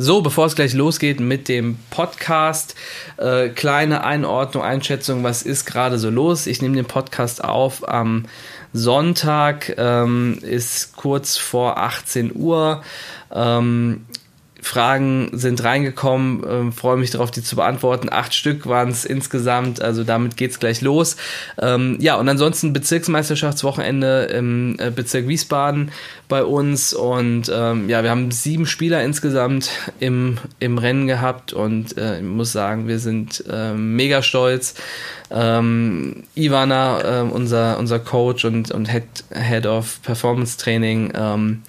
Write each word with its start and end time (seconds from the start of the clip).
So, 0.00 0.22
bevor 0.22 0.46
es 0.46 0.54
gleich 0.54 0.74
losgeht 0.74 1.18
mit 1.18 1.48
dem 1.48 1.76
Podcast, 1.90 2.76
äh, 3.16 3.48
kleine 3.48 4.04
Einordnung, 4.04 4.62
Einschätzung, 4.62 5.24
was 5.24 5.42
ist 5.42 5.64
gerade 5.64 5.98
so 5.98 6.08
los? 6.08 6.46
Ich 6.46 6.62
nehme 6.62 6.76
den 6.76 6.84
Podcast 6.84 7.42
auf 7.42 7.88
am 7.88 8.26
Sonntag, 8.72 9.74
ähm, 9.76 10.38
ist 10.40 10.94
kurz 10.94 11.36
vor 11.36 11.78
18 11.78 12.30
Uhr. 12.36 12.84
Ähm, 13.34 14.06
Fragen 14.68 15.30
sind 15.32 15.64
reingekommen, 15.64 16.68
äh, 16.68 16.72
freue 16.72 16.98
mich 16.98 17.10
darauf, 17.10 17.30
die 17.30 17.42
zu 17.42 17.56
beantworten. 17.56 18.08
Acht 18.12 18.34
Stück 18.34 18.66
waren 18.66 18.90
es 18.90 19.06
insgesamt, 19.06 19.80
also 19.80 20.04
damit 20.04 20.36
geht 20.36 20.50
es 20.50 20.60
gleich 20.60 20.82
los. 20.82 21.16
Ähm, 21.58 21.96
ja, 22.00 22.16
und 22.16 22.28
ansonsten 22.28 22.74
Bezirksmeisterschaftswochenende 22.74 24.24
im 24.24 24.76
äh, 24.78 24.90
Bezirk 24.90 25.26
Wiesbaden 25.26 25.90
bei 26.28 26.44
uns 26.44 26.92
und 26.92 27.50
ähm, 27.52 27.88
ja, 27.88 28.02
wir 28.02 28.10
haben 28.10 28.30
sieben 28.30 28.66
Spieler 28.66 29.02
insgesamt 29.02 29.70
im, 30.00 30.36
im 30.60 30.76
Rennen 30.76 31.06
gehabt 31.06 31.54
und 31.54 31.96
äh, 31.96 32.18
ich 32.18 32.24
muss 32.24 32.52
sagen, 32.52 32.86
wir 32.86 32.98
sind 32.98 33.42
äh, 33.50 33.72
mega 33.72 34.22
stolz. 34.22 34.74
Ähm, 35.30 36.24
Ivana, 36.34 37.20
äh, 37.20 37.22
unser, 37.22 37.78
unser 37.78 37.98
Coach 37.98 38.44
und, 38.44 38.70
und 38.70 38.90
Head, 38.90 39.04
Head 39.30 39.66
of 39.66 40.00
Performance 40.02 40.56
Training, 40.56 41.12
ähm, 41.14 41.62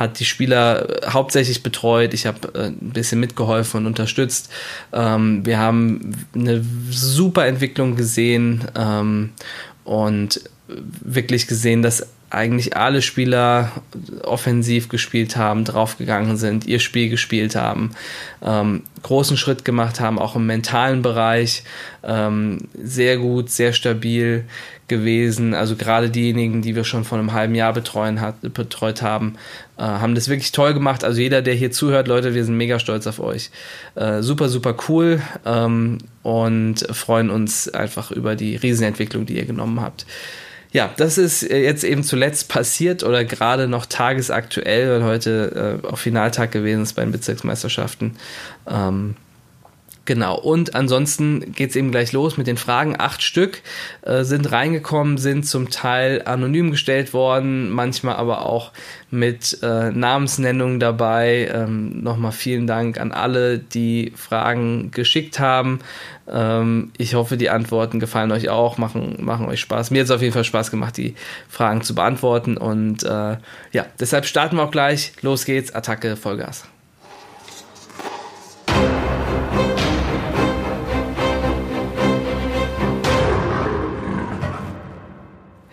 hat 0.00 0.18
die 0.18 0.24
Spieler 0.24 0.88
hauptsächlich 1.06 1.62
betreut. 1.62 2.14
Ich 2.14 2.26
habe 2.26 2.54
äh, 2.54 2.66
ein 2.68 2.92
bisschen 2.92 3.20
mitgeholfen 3.20 3.80
und 3.80 3.86
unterstützt. 3.86 4.50
Ähm, 4.92 5.44
wir 5.44 5.58
haben 5.58 6.16
eine 6.34 6.64
super 6.90 7.46
Entwicklung 7.46 7.96
gesehen 7.96 8.64
ähm, 8.74 9.30
und 9.84 10.40
wirklich 10.66 11.46
gesehen, 11.46 11.82
dass 11.82 12.06
eigentlich 12.30 12.76
alle 12.76 13.02
Spieler 13.02 13.72
offensiv 14.22 14.88
gespielt 14.88 15.36
haben, 15.36 15.64
draufgegangen 15.64 16.36
sind, 16.36 16.64
ihr 16.64 16.78
Spiel 16.78 17.10
gespielt 17.10 17.56
haben, 17.56 17.90
ähm, 18.40 18.84
großen 19.02 19.36
Schritt 19.36 19.64
gemacht 19.64 20.00
haben, 20.00 20.18
auch 20.18 20.36
im 20.36 20.46
mentalen 20.46 21.02
Bereich, 21.02 21.64
ähm, 22.04 22.68
sehr 22.80 23.18
gut, 23.18 23.50
sehr 23.50 23.72
stabil 23.72 24.44
gewesen. 24.90 25.54
Also 25.54 25.76
gerade 25.76 26.10
diejenigen, 26.10 26.60
die 26.60 26.76
wir 26.76 26.84
schon 26.84 27.04
vor 27.04 27.18
einem 27.18 27.32
halben 27.32 27.54
Jahr 27.54 27.72
betreuen 27.72 28.20
hat, 28.20 28.34
betreut 28.52 29.00
haben, 29.00 29.36
äh, 29.78 29.82
haben 29.82 30.14
das 30.14 30.28
wirklich 30.28 30.52
toll 30.52 30.74
gemacht. 30.74 31.02
Also 31.02 31.22
jeder, 31.22 31.40
der 31.40 31.54
hier 31.54 31.70
zuhört, 31.70 32.06
Leute, 32.06 32.34
wir 32.34 32.44
sind 32.44 32.58
mega 32.58 32.78
stolz 32.78 33.06
auf 33.06 33.20
euch. 33.20 33.50
Äh, 33.94 34.20
super, 34.20 34.50
super 34.50 34.76
cool 34.88 35.22
ähm, 35.46 35.96
und 36.22 36.86
freuen 36.90 37.30
uns 37.30 37.72
einfach 37.72 38.10
über 38.10 38.36
die 38.36 38.56
Riesenentwicklung, 38.56 39.24
die 39.24 39.38
ihr 39.38 39.46
genommen 39.46 39.80
habt. 39.80 40.04
Ja, 40.72 40.90
das 40.98 41.18
ist 41.18 41.42
jetzt 41.42 41.82
eben 41.82 42.04
zuletzt 42.04 42.48
passiert 42.48 43.02
oder 43.02 43.24
gerade 43.24 43.66
noch 43.66 43.86
tagesaktuell, 43.86 44.90
weil 44.90 45.04
heute 45.04 45.80
äh, 45.82 45.86
auch 45.86 45.98
Finaltag 45.98 46.52
gewesen 46.52 46.82
ist 46.82 46.92
bei 46.92 47.02
den 47.02 47.12
Bezirksmeisterschaften. 47.12 48.16
Ähm, 48.68 49.16
Genau, 50.06 50.36
und 50.36 50.74
ansonsten 50.74 51.52
geht 51.52 51.70
es 51.70 51.76
eben 51.76 51.90
gleich 51.90 52.12
los 52.12 52.36
mit 52.36 52.46
den 52.46 52.56
Fragen. 52.56 52.96
Acht 52.98 53.22
Stück 53.22 53.62
äh, 54.02 54.24
sind 54.24 54.50
reingekommen, 54.50 55.18
sind 55.18 55.46
zum 55.46 55.70
Teil 55.70 56.22
anonym 56.24 56.70
gestellt 56.70 57.12
worden, 57.12 57.70
manchmal 57.70 58.16
aber 58.16 58.46
auch 58.46 58.72
mit 59.10 59.58
äh, 59.62 59.90
Namensnennung 59.90 60.80
dabei. 60.80 61.50
Ähm, 61.52 62.02
Nochmal 62.02 62.32
vielen 62.32 62.66
Dank 62.66 62.98
an 62.98 63.12
alle, 63.12 63.58
die 63.58 64.12
Fragen 64.16 64.90
geschickt 64.90 65.38
haben. 65.38 65.80
Ähm, 66.28 66.92
ich 66.96 67.14
hoffe, 67.14 67.36
die 67.36 67.50
Antworten 67.50 68.00
gefallen 68.00 68.32
euch 68.32 68.48
auch, 68.48 68.78
machen, 68.78 69.18
machen 69.20 69.46
euch 69.46 69.60
Spaß. 69.60 69.90
Mir 69.90 70.00
hat 70.00 70.06
es 70.06 70.10
auf 70.10 70.22
jeden 70.22 70.32
Fall 70.32 70.44
Spaß 70.44 70.70
gemacht, 70.70 70.96
die 70.96 71.14
Fragen 71.48 71.82
zu 71.82 71.94
beantworten. 71.94 72.56
Und 72.56 73.04
äh, 73.04 73.36
ja, 73.72 73.86
deshalb 74.00 74.24
starten 74.24 74.56
wir 74.56 74.64
auch 74.64 74.70
gleich. 74.70 75.12
Los 75.20 75.44
geht's, 75.44 75.74
Attacke, 75.74 76.16
Vollgas. 76.16 76.64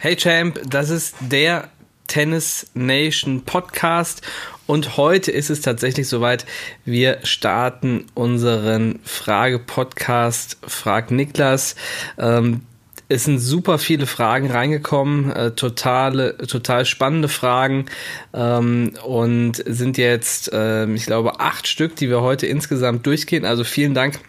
Hey 0.08 0.16
Champ, 0.16 0.62
das 0.66 0.90
ist 0.90 1.18
der 1.20 1.68
Tennis 2.08 2.68
Nation 2.74 3.42
Podcast 3.42 4.22
und 4.66 4.96
heute 4.96 5.32
ist 5.32 5.50
es 5.50 5.60
tatsächlich 5.60 6.08
soweit. 6.08 6.46
Wir 6.86 7.18
starten 7.24 8.06
unseren 8.14 9.02
Frage-Podcast 9.04 10.60
Frag 10.66 11.12
Niklas. 11.12 11.76
Ähm, 12.18 12.62
es 13.10 13.26
sind 13.26 13.40
super 13.40 13.80
viele 13.80 14.06
Fragen 14.06 14.50
reingekommen, 14.50 15.30
äh, 15.30 15.52
totale, 15.52 16.38
total 16.38 16.86
spannende 16.86 17.28
Fragen 17.28 17.88
ähm, 18.34 18.94
und 19.04 19.62
sind 19.66 19.98
jetzt, 19.98 20.54
äh, 20.54 20.86
ich 20.86 21.06
glaube, 21.06 21.42
acht 21.42 21.68
Stück, 21.68 21.98
die 21.98 22.08
wir 22.08 22.22
heute 22.22 22.48
insgesamt 22.48 23.06
durchgehen. 23.06 23.44
Also 23.44 23.66
vielen 23.66 23.94
Dank 23.94 24.22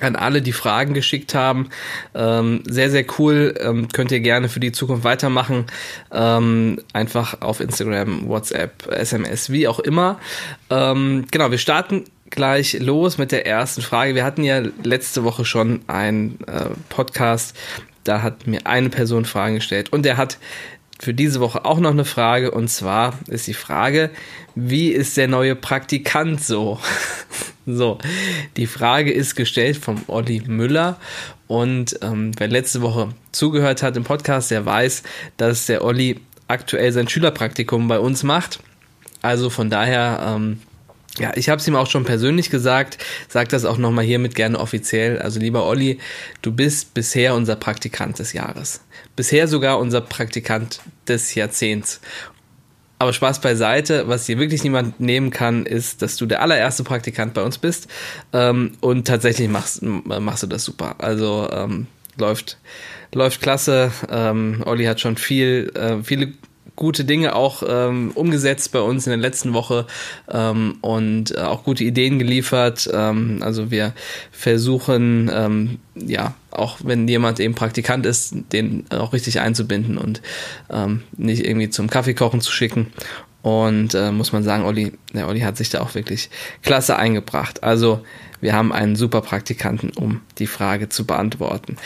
an 0.00 0.16
alle, 0.16 0.42
die 0.42 0.52
Fragen 0.52 0.94
geschickt 0.94 1.34
haben. 1.34 1.68
Ähm, 2.14 2.62
sehr, 2.66 2.90
sehr 2.90 3.04
cool. 3.18 3.54
Ähm, 3.60 3.88
könnt 3.88 4.10
ihr 4.10 4.20
gerne 4.20 4.48
für 4.48 4.60
die 4.60 4.72
Zukunft 4.72 5.04
weitermachen. 5.04 5.66
Ähm, 6.12 6.80
einfach 6.92 7.40
auf 7.40 7.60
Instagram, 7.60 8.28
WhatsApp, 8.28 8.86
SMS, 8.90 9.50
wie 9.50 9.68
auch 9.68 9.78
immer. 9.78 10.18
Ähm, 10.70 11.26
genau, 11.30 11.50
wir 11.50 11.58
starten 11.58 12.04
gleich 12.30 12.78
los 12.80 13.18
mit 13.18 13.30
der 13.30 13.46
ersten 13.46 13.82
Frage. 13.82 14.14
Wir 14.14 14.24
hatten 14.24 14.42
ja 14.42 14.62
letzte 14.82 15.22
Woche 15.22 15.44
schon 15.44 15.82
einen 15.86 16.38
äh, 16.46 16.70
Podcast. 16.88 17.56
Da 18.02 18.22
hat 18.22 18.46
mir 18.46 18.66
eine 18.66 18.90
Person 18.90 19.24
Fragen 19.24 19.54
gestellt 19.54 19.92
und 19.92 20.04
der 20.04 20.16
hat 20.16 20.38
für 20.98 21.14
diese 21.14 21.40
Woche 21.40 21.64
auch 21.64 21.78
noch 21.78 21.90
eine 21.90 22.04
Frage 22.04 22.50
und 22.50 22.68
zwar 22.68 23.18
ist 23.28 23.46
die 23.46 23.54
Frage, 23.54 24.10
wie 24.54 24.88
ist 24.88 25.16
der 25.16 25.28
neue 25.28 25.56
Praktikant 25.56 26.42
so? 26.42 26.78
so, 27.66 27.98
die 28.56 28.66
Frage 28.66 29.12
ist 29.12 29.34
gestellt 29.36 29.76
vom 29.76 30.02
Olli 30.06 30.42
Müller 30.46 30.98
und 31.46 31.98
ähm, 32.02 32.32
wer 32.36 32.48
letzte 32.48 32.82
Woche 32.82 33.08
zugehört 33.32 33.82
hat 33.82 33.96
im 33.96 34.04
Podcast, 34.04 34.50
der 34.50 34.66
weiß, 34.66 35.02
dass 35.36 35.66
der 35.66 35.84
Olli 35.84 36.20
aktuell 36.48 36.92
sein 36.92 37.08
Schülerpraktikum 37.08 37.88
bei 37.88 37.98
uns 37.98 38.22
macht. 38.22 38.60
Also 39.22 39.48
von 39.48 39.70
daher 39.70 40.36
ähm, 40.36 40.58
ja, 41.18 41.32
ich 41.36 41.48
habe 41.48 41.60
es 41.60 41.68
ihm 41.68 41.76
auch 41.76 41.88
schon 41.88 42.04
persönlich 42.04 42.50
gesagt, 42.50 42.98
sag 43.28 43.48
das 43.50 43.64
auch 43.64 43.78
nochmal 43.78 44.04
hiermit 44.04 44.34
gerne 44.34 44.58
offiziell. 44.58 45.20
Also 45.20 45.38
lieber 45.38 45.64
Olli, 45.64 46.00
du 46.42 46.50
bist 46.50 46.92
bisher 46.92 47.34
unser 47.34 47.54
Praktikant 47.54 48.18
des 48.18 48.32
Jahres. 48.32 48.80
Bisher 49.14 49.46
sogar 49.46 49.78
unser 49.78 50.00
Praktikant 50.00 50.80
des 51.06 51.34
Jahrzehnts. 51.36 52.00
Aber 52.98 53.12
Spaß 53.12 53.40
beiseite, 53.40 54.08
was 54.08 54.26
dir 54.26 54.38
wirklich 54.38 54.62
niemand 54.62 55.00
nehmen 55.00 55.30
kann, 55.30 55.66
ist, 55.66 56.00
dass 56.02 56.16
du 56.16 56.26
der 56.26 56.42
allererste 56.42 56.84
Praktikant 56.84 57.34
bei 57.34 57.42
uns 57.42 57.58
bist. 57.58 57.88
Ähm, 58.32 58.72
und 58.80 59.06
tatsächlich 59.06 59.48
machst, 59.48 59.82
machst 59.82 60.42
du 60.42 60.46
das 60.46 60.64
super. 60.64 60.94
Also 60.98 61.48
ähm, 61.52 61.86
läuft, 62.16 62.58
läuft 63.12 63.42
klasse. 63.42 63.90
Ähm, 64.08 64.62
Olli 64.64 64.84
hat 64.84 65.00
schon 65.00 65.16
viel, 65.16 65.72
äh, 65.74 66.02
viele 66.02 66.32
gute 66.76 67.04
Dinge 67.04 67.36
auch 67.36 67.62
ähm, 67.66 68.10
umgesetzt 68.14 68.72
bei 68.72 68.80
uns 68.80 69.06
in 69.06 69.10
der 69.10 69.18
letzten 69.18 69.54
Woche 69.54 69.86
ähm, 70.30 70.78
und 70.80 71.36
äh, 71.36 71.40
auch 71.40 71.64
gute 71.64 71.84
Ideen 71.84 72.18
geliefert. 72.18 72.88
Ähm, 72.92 73.40
also 73.42 73.70
wir 73.70 73.92
versuchen, 74.32 75.30
ähm, 75.32 75.78
ja, 75.94 76.34
auch 76.50 76.78
wenn 76.82 77.06
jemand 77.06 77.40
eben 77.40 77.54
Praktikant 77.54 78.06
ist, 78.06 78.34
den 78.52 78.86
auch 78.90 79.12
richtig 79.12 79.40
einzubinden 79.40 79.98
und 79.98 80.20
ähm, 80.70 81.02
nicht 81.16 81.44
irgendwie 81.44 81.70
zum 81.70 81.88
Kaffeekochen 81.88 82.40
zu 82.40 82.50
schicken. 82.50 82.92
Und 83.42 83.94
äh, 83.94 84.10
muss 84.10 84.32
man 84.32 84.42
sagen, 84.42 84.64
Olli, 84.64 84.92
der 85.12 85.28
Olli 85.28 85.40
hat 85.40 85.58
sich 85.58 85.68
da 85.68 85.82
auch 85.82 85.94
wirklich 85.94 86.30
klasse 86.62 86.96
eingebracht. 86.96 87.62
Also 87.62 88.00
wir 88.40 88.54
haben 88.54 88.72
einen 88.72 88.96
super 88.96 89.20
Praktikanten, 89.20 89.90
um 89.90 90.22
die 90.38 90.46
Frage 90.46 90.88
zu 90.88 91.06
beantworten. 91.06 91.76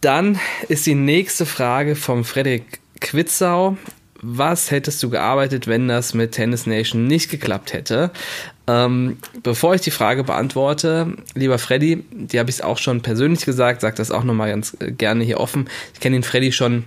Dann 0.00 0.38
ist 0.68 0.86
die 0.86 0.94
nächste 0.94 1.44
Frage 1.44 1.96
vom 1.96 2.24
Frederik 2.24 2.80
Quitzau. 3.00 3.76
Was 4.22 4.70
hättest 4.70 5.02
du 5.02 5.08
gearbeitet, 5.08 5.66
wenn 5.66 5.88
das 5.88 6.12
mit 6.12 6.32
Tennis 6.32 6.66
Nation 6.66 7.06
nicht 7.06 7.30
geklappt 7.30 7.72
hätte? 7.72 8.10
Ähm, 8.66 9.16
bevor 9.42 9.74
ich 9.74 9.80
die 9.80 9.90
Frage 9.90 10.24
beantworte, 10.24 11.16
lieber 11.34 11.58
Freddy, 11.58 12.04
die 12.12 12.38
habe 12.38 12.50
ich 12.50 12.62
auch 12.62 12.76
schon 12.76 13.00
persönlich 13.00 13.44
gesagt, 13.46 13.80
sag 13.80 13.96
das 13.96 14.10
auch 14.10 14.22
nochmal 14.24 14.50
ganz 14.50 14.76
äh, 14.80 14.92
gerne 14.92 15.24
hier 15.24 15.40
offen. 15.40 15.70
Ich 15.94 16.00
kenne 16.00 16.16
den 16.16 16.22
Freddy 16.22 16.52
schon 16.52 16.84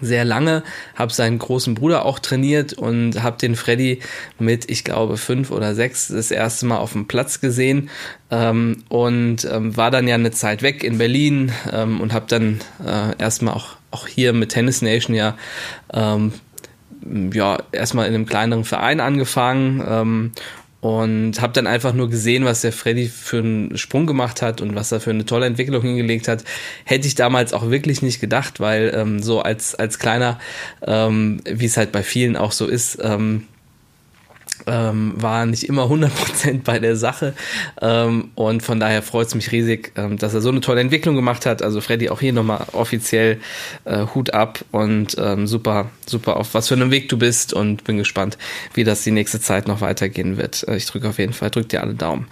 sehr 0.00 0.24
lange, 0.24 0.62
habe 0.94 1.12
seinen 1.12 1.38
großen 1.38 1.74
Bruder 1.74 2.04
auch 2.06 2.18
trainiert 2.18 2.72
und 2.72 3.22
habe 3.22 3.36
den 3.36 3.56
Freddy 3.56 4.00
mit, 4.38 4.70
ich 4.70 4.84
glaube, 4.84 5.16
fünf 5.16 5.50
oder 5.50 5.74
sechs 5.74 6.08
das 6.08 6.30
erste 6.30 6.66
Mal 6.66 6.78
auf 6.78 6.92
dem 6.92 7.06
Platz 7.06 7.40
gesehen 7.40 7.90
ähm, 8.30 8.84
und 8.88 9.44
ähm, 9.44 9.76
war 9.76 9.90
dann 9.90 10.08
ja 10.08 10.14
eine 10.14 10.30
Zeit 10.30 10.62
weg 10.62 10.82
in 10.82 10.98
Berlin 10.98 11.52
ähm, 11.70 12.00
und 12.00 12.14
habe 12.14 12.26
dann 12.28 12.60
äh, 12.84 13.16
erstmal 13.18 13.54
auch, 13.54 13.76
auch 13.92 14.08
hier 14.08 14.32
mit 14.32 14.50
Tennis 14.50 14.82
Nation 14.82 15.14
ja 15.14 15.36
ähm, 15.92 16.32
ja 17.32 17.58
erstmal 17.72 18.08
in 18.08 18.14
einem 18.14 18.26
kleineren 18.26 18.64
Verein 18.64 19.00
angefangen 19.00 19.84
ähm, 19.86 20.32
und 20.80 21.40
habe 21.40 21.52
dann 21.52 21.68
einfach 21.68 21.92
nur 21.92 22.10
gesehen, 22.10 22.44
was 22.44 22.62
der 22.62 22.72
Freddy 22.72 23.06
für 23.08 23.38
einen 23.38 23.78
Sprung 23.78 24.04
gemacht 24.04 24.42
hat 24.42 24.60
und 24.60 24.74
was 24.74 24.90
er 24.90 25.00
für 25.00 25.10
eine 25.10 25.24
tolle 25.24 25.46
Entwicklung 25.46 25.80
hingelegt 25.80 26.26
hat. 26.26 26.42
Hätte 26.84 27.06
ich 27.06 27.14
damals 27.14 27.52
auch 27.52 27.70
wirklich 27.70 28.02
nicht 28.02 28.20
gedacht, 28.20 28.58
weil 28.58 28.92
ähm, 28.92 29.22
so 29.22 29.40
als, 29.40 29.76
als 29.76 30.00
kleiner, 30.00 30.40
ähm, 30.84 31.40
wie 31.44 31.66
es 31.66 31.76
halt 31.76 31.92
bei 31.92 32.02
vielen 32.02 32.36
auch 32.36 32.50
so 32.50 32.66
ist, 32.66 32.98
ähm, 33.00 33.46
ähm, 34.66 35.14
war 35.16 35.46
nicht 35.46 35.64
immer 35.64 35.84
100% 35.84 36.62
bei 36.64 36.78
der 36.78 36.96
Sache 36.96 37.34
ähm, 37.80 38.30
und 38.34 38.62
von 38.62 38.80
daher 38.80 39.02
freut 39.02 39.28
es 39.28 39.34
mich 39.34 39.52
riesig, 39.52 39.92
ähm, 39.96 40.18
dass 40.18 40.34
er 40.34 40.40
so 40.40 40.48
eine 40.48 40.60
tolle 40.60 40.80
Entwicklung 40.80 41.16
gemacht 41.16 41.46
hat. 41.46 41.62
Also 41.62 41.80
Freddy 41.80 42.10
auch 42.10 42.20
hier 42.20 42.32
nochmal 42.32 42.66
offiziell 42.72 43.40
äh, 43.84 44.06
Hut 44.14 44.34
ab 44.34 44.64
und 44.70 45.16
ähm, 45.18 45.46
super, 45.46 45.90
super 46.12 46.36
auf 46.36 46.54
was 46.54 46.68
für 46.68 46.74
einem 46.74 46.92
Weg 46.92 47.08
du 47.08 47.18
bist 47.18 47.52
und 47.52 47.82
bin 47.82 47.98
gespannt, 47.98 48.38
wie 48.74 48.84
das 48.84 49.02
die 49.02 49.10
nächste 49.10 49.40
Zeit 49.40 49.66
noch 49.66 49.80
weitergehen 49.80 50.36
wird. 50.36 50.64
Äh, 50.68 50.76
ich 50.76 50.86
drücke 50.86 51.08
auf 51.08 51.18
jeden 51.18 51.32
Fall, 51.32 51.50
drücke 51.50 51.68
dir 51.68 51.82
alle 51.82 51.94
Daumen. 51.94 52.28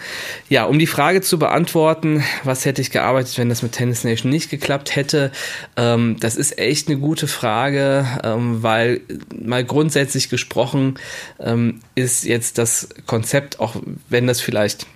Ja, 0.48 0.66
um 0.66 0.78
die 0.78 0.86
Frage 0.86 1.20
zu 1.22 1.38
beantworten, 1.38 2.22
was 2.44 2.64
hätte 2.64 2.80
ich 2.80 2.92
gearbeitet, 2.92 3.36
wenn 3.38 3.48
das 3.48 3.62
mit 3.62 3.72
Tennis 3.72 4.04
Nation 4.04 4.30
nicht 4.30 4.50
geklappt 4.50 4.94
hätte, 4.94 5.32
ähm, 5.76 6.16
das 6.20 6.36
ist 6.36 6.58
echt 6.58 6.86
eine 6.86 6.98
gute 6.98 7.26
Frage, 7.26 8.06
ähm, 8.22 8.62
weil 8.62 9.00
mal 9.34 9.64
grundsätzlich 9.64 10.28
gesprochen 10.28 10.98
ähm, 11.40 11.80
ist 11.96 12.24
jetzt 12.24 12.58
das 12.58 12.88
Konzept, 13.06 13.58
auch 13.58 13.74
wenn 14.08 14.28
das 14.28 14.40
vielleicht 14.40 14.86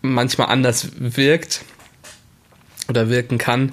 manchmal 0.00 0.48
anders 0.48 0.88
wirkt 0.98 1.62
oder 2.88 3.08
wirken 3.08 3.38
kann. 3.38 3.72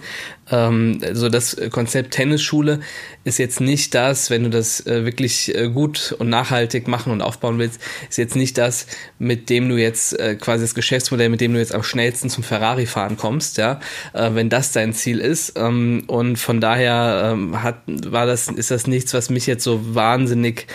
Ähm, 0.51 0.99
so 1.13 1.29
das 1.29 1.57
Konzept 1.71 2.11
Tennisschule 2.11 2.79
ist 3.23 3.39
jetzt 3.39 3.61
nicht 3.61 3.95
das, 3.95 4.29
wenn 4.29 4.43
du 4.43 4.49
das 4.49 4.85
äh, 4.85 5.05
wirklich 5.05 5.55
äh, 5.55 5.69
gut 5.69 6.15
und 6.19 6.29
nachhaltig 6.29 6.87
machen 6.87 7.11
und 7.11 7.21
aufbauen 7.21 7.59
willst, 7.59 7.79
ist 8.09 8.17
jetzt 8.17 8.35
nicht 8.35 8.57
das, 8.57 8.87
mit 9.19 9.49
dem 9.49 9.69
du 9.69 9.77
jetzt 9.77 10.19
äh, 10.19 10.35
quasi 10.35 10.63
das 10.63 10.75
Geschäftsmodell, 10.75 11.29
mit 11.29 11.41
dem 11.41 11.53
du 11.53 11.59
jetzt 11.59 11.73
am 11.73 11.83
schnellsten 11.83 12.29
zum 12.29 12.43
Ferrari 12.43 12.85
fahren 12.85 13.17
kommst, 13.17 13.57
ja, 13.57 13.79
äh, 14.13 14.31
wenn 14.33 14.49
das 14.49 14.71
dein 14.71 14.93
Ziel 14.93 15.19
ist. 15.19 15.53
Ähm, 15.55 16.03
und 16.07 16.37
von 16.37 16.59
daher 16.59 17.31
ähm, 17.33 17.63
hat, 17.63 17.81
war 17.87 18.25
das, 18.25 18.49
ist 18.49 18.71
das 18.71 18.87
nichts, 18.87 19.13
was 19.13 19.29
mich 19.29 19.47
jetzt 19.47 19.63
so 19.63 19.95
wahnsinnig 19.95 20.67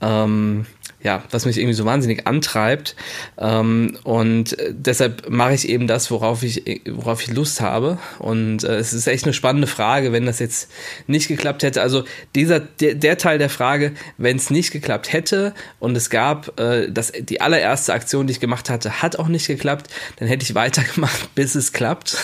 ähm, 0.00 0.66
ja, 1.02 1.24
was 1.30 1.46
mich 1.46 1.58
irgendwie 1.58 1.74
so 1.74 1.84
wahnsinnig 1.84 2.26
antreibt. 2.26 2.94
Ähm, 3.38 3.98
und 4.04 4.56
deshalb 4.70 5.28
mache 5.28 5.54
ich 5.54 5.68
eben 5.68 5.86
das, 5.86 6.10
worauf 6.10 6.42
ich, 6.42 6.62
worauf 6.88 7.22
ich 7.22 7.32
Lust 7.32 7.60
habe. 7.60 7.98
Und 8.18 8.64
äh, 8.64 8.76
es 8.76 8.92
ist 8.92 9.06
echt 9.06 9.24
eine 9.24 9.32
spannende 9.32 9.66
Frage, 9.66 10.12
wenn 10.12 10.26
das 10.26 10.38
jetzt 10.38 10.70
nicht 11.06 11.28
geklappt 11.28 11.64
hätte. 11.64 11.82
Also 11.82 12.04
dieser, 12.34 12.60
der, 12.60 12.94
der 12.94 13.18
Teil 13.18 13.38
der 13.38 13.50
Frage, 13.50 13.92
wenn 14.16 14.36
es 14.36 14.50
nicht 14.50 14.70
geklappt 14.70 15.12
hätte 15.12 15.54
und 15.80 15.96
es 15.96 16.08
gab, 16.08 16.58
äh, 16.60 16.90
das, 16.90 17.12
die 17.18 17.40
allererste 17.40 17.92
Aktion, 17.92 18.26
die 18.26 18.32
ich 18.32 18.40
gemacht 18.40 18.70
hatte, 18.70 19.02
hat 19.02 19.16
auch 19.16 19.28
nicht 19.28 19.48
geklappt, 19.48 19.88
dann 20.16 20.28
hätte 20.28 20.44
ich 20.44 20.54
weitergemacht, 20.62 21.34
bis 21.34 21.56
es 21.56 21.72
klappt. 21.72 22.16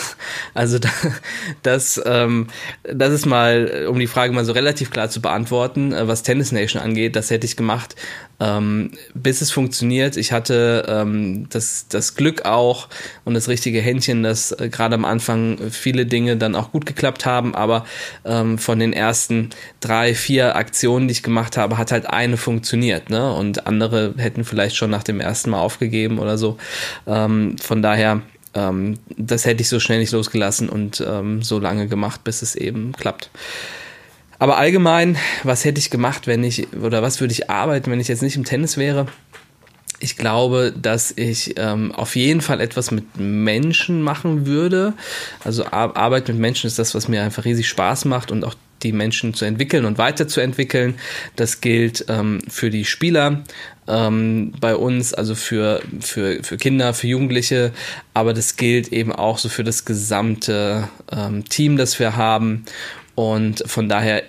Also 0.53 0.79
da, 0.79 0.89
das, 1.63 2.01
ähm, 2.05 2.47
das 2.83 3.11
ist 3.11 3.25
mal, 3.25 3.87
um 3.89 3.99
die 3.99 4.07
Frage 4.07 4.31
mal 4.31 4.45
so 4.45 4.53
relativ 4.53 4.89
klar 4.89 5.09
zu 5.09 5.21
beantworten, 5.21 5.91
äh, 5.91 6.07
was 6.07 6.23
Tennis 6.23 6.53
Nation 6.53 6.81
angeht, 6.81 7.17
das 7.17 7.29
hätte 7.29 7.45
ich 7.45 7.57
gemacht, 7.57 7.95
ähm, 8.39 8.91
bis 9.13 9.41
es 9.41 9.51
funktioniert. 9.51 10.17
Ich 10.17 10.31
hatte 10.31 10.85
ähm, 10.87 11.47
das, 11.49 11.87
das 11.89 12.15
Glück 12.15 12.45
auch 12.45 12.87
und 13.25 13.33
das 13.33 13.47
richtige 13.47 13.81
Händchen, 13.81 14.23
dass 14.23 14.51
äh, 14.51 14.69
gerade 14.69 14.95
am 14.95 15.05
Anfang 15.05 15.57
viele 15.71 16.05
Dinge 16.05 16.37
dann 16.37 16.55
auch 16.55 16.71
gut 16.71 16.85
geklappt 16.85 17.25
haben, 17.25 17.53
aber 17.55 17.85
ähm, 18.25 18.57
von 18.57 18.79
den 18.79 18.93
ersten 18.93 19.49
drei, 19.79 20.15
vier 20.15 20.55
Aktionen, 20.55 21.07
die 21.07 21.13
ich 21.13 21.23
gemacht 21.23 21.57
habe, 21.57 21.77
hat 21.77 21.91
halt 21.91 22.09
eine 22.09 22.37
funktioniert, 22.37 23.09
ne? 23.09 23.33
Und 23.33 23.67
andere 23.67 24.13
hätten 24.17 24.45
vielleicht 24.45 24.75
schon 24.75 24.89
nach 24.89 25.03
dem 25.03 25.19
ersten 25.19 25.49
Mal 25.49 25.59
aufgegeben 25.59 26.19
oder 26.19 26.37
so. 26.37 26.57
Ähm, 27.07 27.57
von 27.57 27.81
daher, 27.81 28.21
ähm, 28.53 28.99
das 29.17 29.45
hätte 29.45 29.61
ich 29.61 29.69
so 29.69 29.79
schnell 29.79 29.99
nicht 29.99 30.11
losgelassen 30.11 30.69
und 30.69 31.03
ähm, 31.05 31.41
so 31.41 31.59
lange 31.59 31.87
gemacht, 31.87 32.23
bis 32.23 32.41
es 32.41 32.55
eben 32.55 32.93
klappt. 32.93 33.29
Aber 34.39 34.57
allgemein, 34.57 35.17
was 35.43 35.65
hätte 35.65 35.79
ich 35.79 35.89
gemacht, 35.89 36.25
wenn 36.25 36.43
ich, 36.43 36.73
oder 36.73 37.01
was 37.01 37.19
würde 37.19 37.33
ich 37.33 37.49
arbeiten, 37.49 37.91
wenn 37.91 37.99
ich 37.99 38.07
jetzt 38.07 38.23
nicht 38.23 38.37
im 38.37 38.45
Tennis 38.45 38.77
wäre? 38.77 39.05
Ich 39.99 40.15
glaube, 40.15 40.73
dass 40.81 41.11
ich 41.11 41.55
ähm, 41.57 41.91
auf 41.91 42.15
jeden 42.15 42.39
Fall 42.39 42.61
etwas 42.61 42.89
mit 42.89 43.17
Menschen 43.17 44.01
machen 44.01 44.45
würde. 44.45 44.93
Also 45.43 45.65
Arbeit 45.65 46.29
mit 46.29 46.37
Menschen 46.37 46.67
ist 46.67 46.79
das, 46.79 46.95
was 46.95 47.09
mir 47.09 47.21
einfach 47.21 47.43
riesig 47.43 47.67
Spaß 47.67 48.05
macht 48.05 48.31
und 48.31 48.45
auch 48.45 48.55
die 48.81 48.93
Menschen 48.93 49.33
zu 49.33 49.43
entwickeln 49.43 49.83
und 49.83 49.97
weiterzuentwickeln. 49.97 50.95
Das 51.35 51.59
gilt 51.59 52.05
ähm, 52.07 52.39
für 52.47 52.69
die 52.69 52.85
Spieler 52.85 53.43
ähm, 53.89 54.53
bei 54.61 54.73
uns, 54.73 55.13
also 55.13 55.35
für, 55.35 55.81
für, 55.99 56.41
für 56.43 56.55
Kinder, 56.55 56.93
für 56.93 57.07
Jugendliche, 57.07 57.73
aber 58.13 58.33
das 58.33 58.55
gilt 58.55 58.93
eben 58.93 59.11
auch 59.11 59.37
so 59.37 59.49
für 59.49 59.65
das 59.65 59.83
gesamte 59.83 60.87
ähm, 61.11 61.43
Team, 61.49 61.75
das 61.75 61.99
wir 61.99 62.15
haben. 62.15 62.63
Und 63.19 63.63
von 63.65 63.89
daher 63.89 64.23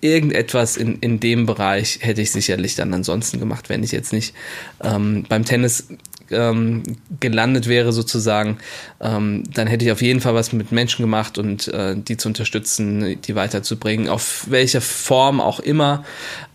irgendetwas 0.00 0.76
in, 0.76 1.00
in 1.00 1.18
dem 1.18 1.46
Bereich 1.46 1.98
hätte 2.00 2.22
ich 2.22 2.30
sicherlich 2.30 2.76
dann 2.76 2.94
ansonsten 2.94 3.40
gemacht, 3.40 3.68
wenn 3.68 3.82
ich 3.82 3.90
jetzt 3.90 4.12
nicht 4.12 4.36
ähm, 4.84 5.26
beim 5.28 5.44
Tennis 5.44 5.88
ähm, 6.30 6.84
gelandet 7.18 7.66
wäre 7.66 7.92
sozusagen, 7.92 8.58
ähm, 9.00 9.42
dann 9.52 9.66
hätte 9.66 9.84
ich 9.84 9.90
auf 9.90 10.00
jeden 10.00 10.20
Fall 10.20 10.34
was 10.34 10.52
mit 10.52 10.70
Menschen 10.70 11.02
gemacht 11.02 11.38
und 11.38 11.66
äh, 11.66 11.96
die 11.96 12.16
zu 12.16 12.28
unterstützen, 12.28 13.20
die 13.20 13.34
weiterzubringen, 13.34 14.08
auf 14.08 14.46
welcher 14.48 14.80
Form 14.80 15.40
auch 15.40 15.58
immer. 15.58 16.04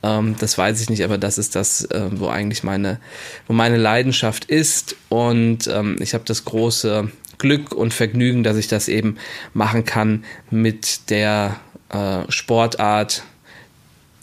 Ähm, 0.02 0.36
das 0.40 0.58
weiß 0.58 0.80
ich 0.80 0.90
nicht, 0.90 1.04
aber 1.04 1.18
das 1.18 1.38
ist 1.38 1.58
das, 1.58 1.84
äh, 1.84 2.08
wo 2.10 2.30
eigentlich 2.30 2.64
meine, 2.64 3.02
wo 3.48 3.54
meine 3.54 3.76
Leidenschaft 3.76 4.46
ist 4.46 4.96
und 5.10 5.68
ähm, 5.68 5.98
ich 6.00 6.14
habe 6.14 6.24
das 6.26 6.46
große 6.46 7.12
Glück 7.38 7.74
und 7.74 7.94
Vergnügen, 7.94 8.44
dass 8.44 8.56
ich 8.56 8.70
das 8.70 8.88
eben 8.88 9.18
machen 9.54 9.84
kann 9.84 10.24
mit 10.52 11.10
der 11.10 11.60
äh, 11.92 12.30
Sportart, 12.30 13.24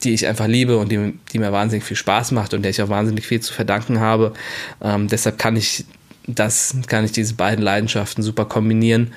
die 0.05 0.15
ich 0.15 0.27
einfach 0.27 0.47
liebe 0.47 0.79
und 0.79 0.91
die, 0.91 1.19
die, 1.33 1.39
mir 1.39 1.53
wahnsinnig 1.53 1.85
viel 1.85 1.97
Spaß 1.97 2.33
macht 2.33 2.55
und 2.55 2.63
der 2.63 2.71
ich 2.71 2.81
auch 2.83 2.89
wahnsinnig 2.89 3.27
viel 3.27 3.41
zu 3.41 3.53
verdanken 3.53 4.01
habe. 4.01 4.33
Ähm, 4.81 5.09
deshalb 5.09 5.39
kann 5.39 5.57
ich 5.57 5.85
das, 6.27 6.77
kann 6.87 7.05
ich 7.05 7.13
diese 7.13 7.35
beiden 7.35 7.65
Leidenschaften 7.65 8.23
super 8.23 8.45
kombinieren. 8.45 9.13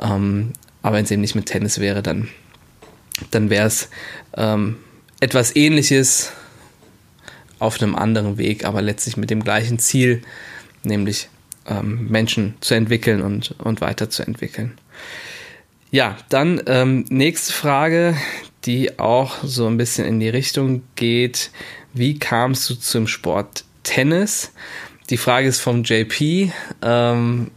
Ähm, 0.00 0.52
aber 0.82 0.96
wenn 0.96 1.04
es 1.04 1.10
eben 1.10 1.22
nicht 1.22 1.34
mit 1.34 1.46
Tennis 1.46 1.78
wäre, 1.78 2.02
dann, 2.02 2.28
dann 3.30 3.50
wäre 3.50 3.66
es 3.66 3.88
ähm, 4.36 4.76
etwas 5.20 5.56
ähnliches 5.56 6.32
auf 7.58 7.80
einem 7.80 7.94
anderen 7.94 8.36
Weg, 8.36 8.64
aber 8.64 8.82
letztlich 8.82 9.16
mit 9.16 9.30
dem 9.30 9.42
gleichen 9.42 9.78
Ziel, 9.78 10.22
nämlich 10.82 11.28
ähm, 11.66 12.08
Menschen 12.08 12.54
zu 12.60 12.74
entwickeln 12.74 13.22
und, 13.22 13.54
und 13.58 13.80
weiterzuentwickeln. 13.80 14.76
Ja, 15.90 16.16
dann 16.28 16.60
ähm, 16.66 17.04
nächste 17.08 17.52
Frage, 17.52 18.16
die 18.64 18.98
auch 18.98 19.44
so 19.44 19.66
ein 19.66 19.76
bisschen 19.76 20.04
in 20.06 20.20
die 20.20 20.28
Richtung 20.28 20.82
geht. 20.96 21.50
Wie 21.92 22.18
kamst 22.18 22.68
du 22.68 22.74
zum 22.74 23.06
Sport 23.06 23.64
Tennis? 23.84 24.52
Die 25.10 25.16
Frage 25.16 25.46
ist 25.46 25.60
vom 25.60 25.84
JP. 25.84 26.50
Ähm, 26.82 27.50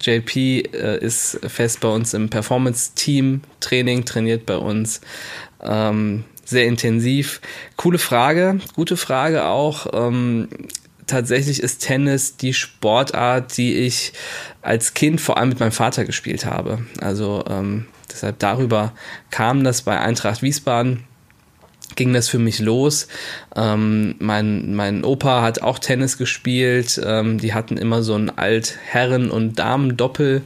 JP 0.00 0.36
äh, 0.72 0.98
ist 0.98 1.38
fest 1.46 1.80
bei 1.80 1.88
uns 1.88 2.14
im 2.14 2.30
Performance-Team-Training, 2.30 4.04
trainiert 4.04 4.46
bei 4.46 4.56
uns 4.56 5.00
ähm, 5.62 6.24
sehr 6.44 6.66
intensiv. 6.66 7.40
Coole 7.76 7.98
Frage, 7.98 8.58
gute 8.74 8.96
Frage 8.96 9.44
auch. 9.44 9.86
Ähm, 9.92 10.48
tatsächlich 11.12 11.62
ist 11.62 11.78
Tennis 11.78 12.36
die 12.36 12.54
Sportart, 12.54 13.56
die 13.56 13.74
ich 13.74 14.12
als 14.62 14.94
Kind 14.94 15.20
vor 15.20 15.36
allem 15.36 15.50
mit 15.50 15.60
meinem 15.60 15.72
Vater 15.72 16.04
gespielt 16.04 16.46
habe. 16.46 16.86
Also 17.00 17.44
ähm, 17.48 17.86
deshalb 18.10 18.38
darüber 18.38 18.92
kam 19.30 19.62
das 19.62 19.82
bei 19.82 20.00
Eintracht 20.00 20.42
Wiesbaden 20.42 21.04
ging 21.96 22.12
das 22.12 22.28
für 22.28 22.38
mich 22.38 22.58
los. 22.58 23.08
Ähm, 23.54 24.14
mein, 24.18 24.74
mein 24.74 25.04
Opa 25.04 25.42
hat 25.42 25.62
auch 25.62 25.78
Tennis 25.78 26.18
gespielt. 26.18 27.00
Ähm, 27.04 27.38
die 27.38 27.54
hatten 27.54 27.76
immer 27.76 28.02
so 28.02 28.14
ein 28.14 28.30
Altherren- 28.30 29.30
und 29.30 29.58
Damen-Doppel, 29.58 30.42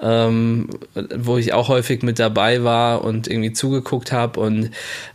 ähm, 0.00 0.68
wo 1.16 1.36
ich 1.38 1.52
auch 1.52 1.68
häufig 1.68 2.02
mit 2.02 2.18
dabei 2.18 2.64
war 2.64 3.04
und 3.04 3.28
irgendwie 3.28 3.52
zugeguckt 3.52 4.12
habe. 4.12 4.40
Und 4.40 4.70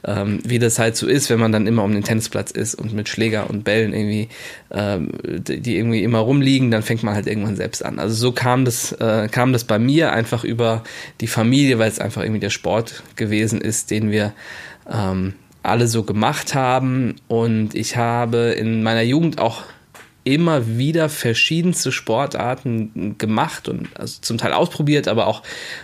ähm, 0.06 0.40
wie 0.44 0.60
das 0.60 0.80
halt 0.80 0.96
so 0.96 1.08
ist, 1.08 1.30
wenn 1.30 1.40
man 1.40 1.52
dann 1.52 1.68
immer 1.68 1.84
um 1.84 1.94
den 1.94 2.04
Tennisplatz 2.04 2.52
ist 2.52 2.76
und 2.76 2.94
mit 2.94 3.10
Schläger 3.10 3.50
und 3.50 3.64
Bällen 3.64 3.94
irgendwie, 3.94 4.30
ähm, 4.72 5.12
die 5.24 5.78
irgendwie 5.78 6.04
immer 6.04 6.20
rumliegen, 6.20 6.72
dann 6.72 6.84
fängt 6.84 7.04
man 7.04 7.16
halt 7.16 7.28
irgendwann 7.28 7.56
selbst 7.56 7.84
an. 7.84 8.00
Also 8.00 8.16
so 8.16 8.32
kam 8.32 8.66
das, 8.66 8.92
äh, 8.94 9.28
kam 9.32 9.54
das 9.54 9.64
bei 9.64 9.80
mir 9.80 10.12
einfach 10.14 10.44
über 10.44 10.84
die 11.22 11.28
Familie, 11.28 11.80
weil 11.80 11.90
es 11.90 12.00
einfach 12.00 12.22
irgendwie 12.22 12.40
der 12.40 12.50
Sport 12.50 13.04
gewesen 13.16 13.62
ist, 13.62 13.92
den 13.92 14.12
wir 14.12 14.34
ähm, 14.92 15.34
alle 15.63 15.88
so 15.88 16.03
gemacht 16.03 16.56
haben. 16.56 17.15
Und 17.27 17.75
ich 17.75 17.98
habe 17.98 18.56
in 18.58 18.84
meiner 18.84 19.01
Jugend 19.01 19.39
auch 19.39 19.63
immer 20.24 20.77
wieder 20.77 21.10
verschiedenste 21.10 21.91
Sportarten 21.91 23.15
gemacht 23.18 23.68
und 23.68 23.89
also 23.98 24.20
zum 24.22 24.38
Teil 24.38 24.53
ausprobiert, 24.53 25.08
aber 25.08 25.25
auch 25.25 25.41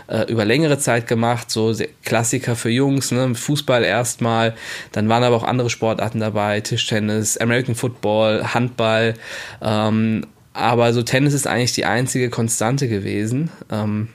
äh, 0.07 0.31
über 0.31 0.45
längere 0.45 0.77
Zeit 0.77 1.07
gemacht. 1.07 1.49
So 1.49 1.73
Klassiker 2.03 2.55
für 2.55 2.69
Jungs, 2.69 3.11
ne? 3.11 3.33
Fußball 3.33 3.83
erstmal, 3.83 4.55
dann 4.91 5.09
waren 5.09 5.23
aber 5.23 5.35
auch 5.35 5.43
andere 5.43 5.69
Sportarten 5.69 6.19
dabei, 6.19 6.61
Tischtennis, 6.61 7.37
American 7.37 7.73
Football, 7.73 8.53
Handball. 8.53 9.15
Ähm, 9.61 10.25
aber 10.53 10.93
so 10.93 11.01
Tennis 11.01 11.33
ist 11.33 11.47
eigentlich 11.47 11.73
die 11.73 11.85
einzige 11.85 12.29
Konstante 12.29 12.87
gewesen. 12.87 13.49
Ähm, 13.71 14.09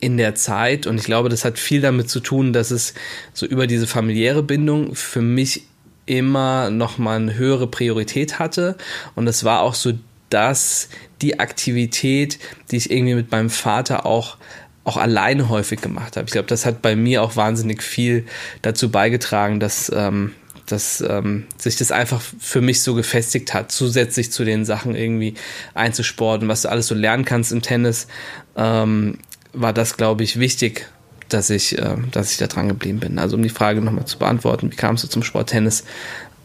in 0.00 0.16
der 0.16 0.34
Zeit. 0.34 0.86
Und 0.86 0.98
ich 0.98 1.04
glaube, 1.04 1.28
das 1.28 1.44
hat 1.44 1.58
viel 1.58 1.80
damit 1.80 2.10
zu 2.10 2.20
tun, 2.20 2.52
dass 2.52 2.70
es 2.70 2.94
so 3.32 3.46
über 3.46 3.66
diese 3.66 3.86
familiäre 3.86 4.42
Bindung 4.42 4.94
für 4.94 5.22
mich 5.22 5.62
immer 6.06 6.70
noch 6.70 6.98
mal 6.98 7.16
eine 7.16 7.34
höhere 7.34 7.66
Priorität 7.66 8.38
hatte. 8.38 8.76
Und 9.14 9.26
es 9.26 9.44
war 9.44 9.62
auch 9.62 9.74
so 9.74 9.92
das 10.30 10.88
die 11.22 11.38
Aktivität, 11.38 12.38
die 12.70 12.76
ich 12.76 12.90
irgendwie 12.90 13.14
mit 13.14 13.30
meinem 13.30 13.50
Vater 13.50 14.06
auch 14.06 14.36
auch 14.84 14.96
alleine 14.96 15.48
häufig 15.48 15.80
gemacht 15.80 16.16
habe. 16.16 16.26
Ich 16.26 16.32
glaube, 16.32 16.46
das 16.46 16.64
hat 16.64 16.80
bei 16.80 16.94
mir 16.94 17.20
auch 17.22 17.34
wahnsinnig 17.34 17.82
viel 17.82 18.24
dazu 18.62 18.88
beigetragen, 18.88 19.58
dass 19.58 19.90
ähm, 19.94 20.32
dass 20.66 21.00
ähm, 21.00 21.46
sich 21.56 21.76
das 21.76 21.92
einfach 21.92 22.20
für 22.20 22.60
mich 22.60 22.82
so 22.82 22.94
gefestigt 22.94 23.54
hat, 23.54 23.72
zusätzlich 23.72 24.32
zu 24.32 24.44
den 24.44 24.64
Sachen 24.64 24.94
irgendwie 24.94 25.34
einzusporten, 25.74 26.48
was 26.48 26.62
du 26.62 26.70
alles 26.70 26.88
so 26.88 26.94
lernen 26.94 27.24
kannst 27.24 27.52
im 27.52 27.62
Tennis, 27.62 28.08
ähm, 28.56 29.18
war 29.56 29.72
das, 29.72 29.96
glaube 29.96 30.22
ich, 30.22 30.38
wichtig, 30.38 30.88
dass 31.28 31.50
ich, 31.50 31.78
äh, 31.78 31.96
dass 32.12 32.30
ich 32.30 32.38
da 32.38 32.46
dran 32.46 32.68
geblieben 32.68 33.00
bin. 33.00 33.18
Also 33.18 33.36
um 33.36 33.42
die 33.42 33.48
Frage 33.48 33.80
nochmal 33.80 34.06
zu 34.06 34.18
beantworten, 34.18 34.70
wie 34.70 34.76
kamst 34.76 35.04
du 35.04 35.08
zum 35.08 35.22
Sport 35.22 35.50
Tennis? 35.50 35.84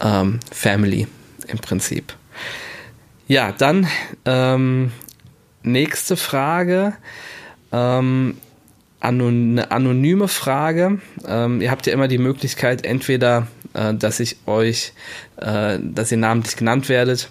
Ähm, 0.00 0.40
Family 0.50 1.06
im 1.46 1.58
Prinzip. 1.58 2.14
Ja, 3.28 3.52
dann 3.52 3.86
ähm, 4.24 4.92
nächste 5.62 6.16
Frage. 6.16 6.94
Ähm, 7.70 8.36
eine 9.00 9.70
anonyme 9.70 10.28
Frage. 10.28 11.00
Ähm, 11.26 11.60
ihr 11.60 11.70
habt 11.70 11.86
ja 11.86 11.92
immer 11.92 12.08
die 12.08 12.18
Möglichkeit, 12.18 12.84
entweder 12.84 13.48
äh, 13.74 13.94
dass 13.94 14.20
ich 14.20 14.36
euch, 14.46 14.92
äh, 15.36 15.78
dass 15.82 16.12
ihr 16.12 16.18
namentlich 16.18 16.56
genannt 16.56 16.88
werdet 16.88 17.30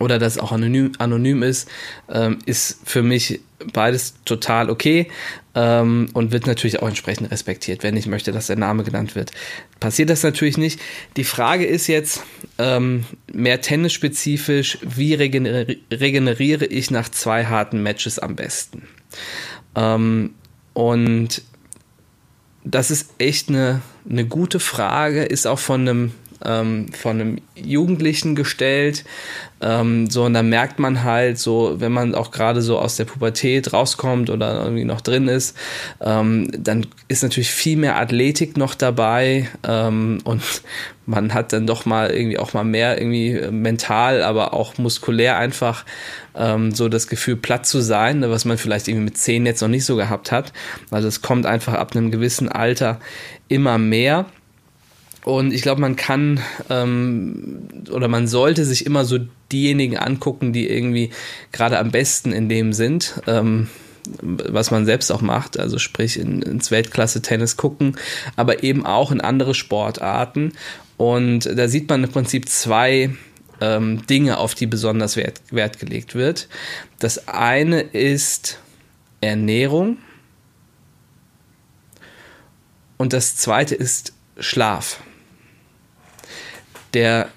oder 0.00 0.18
dass 0.18 0.34
es 0.34 0.38
auch 0.38 0.50
anonym, 0.50 0.92
anonym 0.98 1.42
ist, 1.42 1.68
ähm, 2.08 2.38
ist 2.46 2.80
für 2.84 3.02
mich 3.02 3.40
beides 3.72 4.14
total 4.24 4.70
okay 4.70 5.08
ähm, 5.54 6.08
und 6.12 6.32
wird 6.32 6.46
natürlich 6.46 6.80
auch 6.80 6.88
entsprechend 6.88 7.30
respektiert, 7.30 7.82
wenn 7.82 7.96
ich 7.96 8.06
möchte, 8.06 8.32
dass 8.32 8.48
der 8.48 8.56
Name 8.56 8.84
genannt 8.84 9.14
wird. 9.14 9.32
Passiert 9.80 10.10
das 10.10 10.22
natürlich 10.22 10.58
nicht. 10.58 10.80
Die 11.16 11.24
Frage 11.24 11.64
ist 11.64 11.86
jetzt 11.86 12.22
ähm, 12.58 13.04
mehr 13.32 13.60
tennisspezifisch, 13.60 14.78
wie 14.82 15.14
regeneri 15.14 15.80
regeneriere 15.90 16.66
ich 16.66 16.90
nach 16.90 17.08
zwei 17.08 17.46
harten 17.46 17.82
Matches 17.82 18.18
am 18.18 18.36
besten? 18.36 18.88
Ähm, 19.74 20.34
und 20.72 21.42
das 22.64 22.90
ist 22.90 23.10
echt 23.18 23.48
eine, 23.48 23.82
eine 24.08 24.26
gute 24.26 24.58
Frage, 24.58 25.24
ist 25.24 25.46
auch 25.46 25.58
von 25.58 25.82
einem, 25.82 26.12
ähm, 26.44 26.92
von 26.92 27.20
einem 27.20 27.38
Jugendlichen 27.54 28.34
gestellt. 28.34 29.04
Ähm, 29.60 30.10
so, 30.10 30.24
und 30.24 30.34
da 30.34 30.42
merkt 30.42 30.78
man 30.78 31.04
halt 31.04 31.38
so, 31.38 31.76
wenn 31.78 31.92
man 31.92 32.14
auch 32.14 32.30
gerade 32.30 32.60
so 32.60 32.78
aus 32.78 32.96
der 32.96 33.04
Pubertät 33.04 33.72
rauskommt 33.72 34.30
oder 34.30 34.62
irgendwie 34.62 34.84
noch 34.84 35.00
drin 35.00 35.28
ist, 35.28 35.56
ähm, 36.00 36.50
dann 36.56 36.86
ist 37.08 37.22
natürlich 37.22 37.50
viel 37.50 37.76
mehr 37.76 37.96
Athletik 37.96 38.56
noch 38.56 38.74
dabei 38.74 39.48
ähm, 39.66 40.18
und 40.24 40.42
man 41.06 41.34
hat 41.34 41.52
dann 41.52 41.66
doch 41.66 41.84
mal 41.84 42.10
irgendwie 42.10 42.38
auch 42.38 42.54
mal 42.54 42.64
mehr 42.64 42.98
irgendwie 42.98 43.40
mental, 43.50 44.22
aber 44.22 44.54
auch 44.54 44.78
muskulär 44.78 45.36
einfach 45.36 45.84
ähm, 46.34 46.72
so 46.72 46.88
das 46.88 47.08
Gefühl, 47.08 47.36
platt 47.36 47.66
zu 47.66 47.80
sein, 47.80 48.20
ne, 48.20 48.30
was 48.30 48.44
man 48.44 48.58
vielleicht 48.58 48.88
irgendwie 48.88 49.04
mit 49.04 49.18
zehn 49.18 49.46
jetzt 49.46 49.60
noch 49.60 49.68
nicht 49.68 49.84
so 49.84 49.96
gehabt 49.96 50.32
hat. 50.32 50.52
Also 50.90 51.08
es 51.08 51.22
kommt 51.22 51.46
einfach 51.46 51.74
ab 51.74 51.94
einem 51.94 52.10
gewissen 52.10 52.48
Alter 52.48 53.00
immer 53.48 53.78
mehr. 53.78 54.26
Und 55.24 55.54
ich 55.54 55.62
glaube, 55.62 55.80
man 55.80 55.96
kann 55.96 56.40
ähm, 56.68 57.68
oder 57.90 58.08
man 58.08 58.28
sollte 58.28 58.64
sich 58.64 58.84
immer 58.84 59.06
so 59.06 59.18
diejenigen 59.50 59.96
angucken, 59.96 60.52
die 60.52 60.68
irgendwie 60.68 61.10
gerade 61.50 61.78
am 61.78 61.90
besten 61.90 62.32
in 62.32 62.48
dem 62.48 62.72
sind. 62.72 63.20
Ähm, 63.26 63.68
was 64.20 64.70
man 64.70 64.84
selbst 64.84 65.10
auch 65.10 65.22
macht, 65.22 65.58
also 65.58 65.78
sprich 65.78 66.18
in, 66.18 66.42
ins 66.42 66.70
Weltklasse-Tennis 66.70 67.56
gucken, 67.56 67.96
aber 68.36 68.62
eben 68.62 68.84
auch 68.84 69.10
in 69.10 69.22
andere 69.22 69.54
Sportarten. 69.54 70.52
Und 70.98 71.46
da 71.46 71.68
sieht 71.68 71.88
man 71.88 72.04
im 72.04 72.10
Prinzip 72.10 72.46
zwei 72.50 73.14
ähm, 73.62 74.06
Dinge, 74.06 74.36
auf 74.36 74.54
die 74.54 74.66
besonders 74.66 75.16
Wert, 75.16 75.40
Wert 75.50 75.78
gelegt 75.78 76.14
wird. 76.14 76.48
Das 76.98 77.28
eine 77.28 77.80
ist 77.80 78.58
Ernährung 79.22 79.96
und 82.98 83.14
das 83.14 83.36
zweite 83.36 83.74
ist 83.74 84.12
Schlaf 84.38 85.00
der 86.94 87.28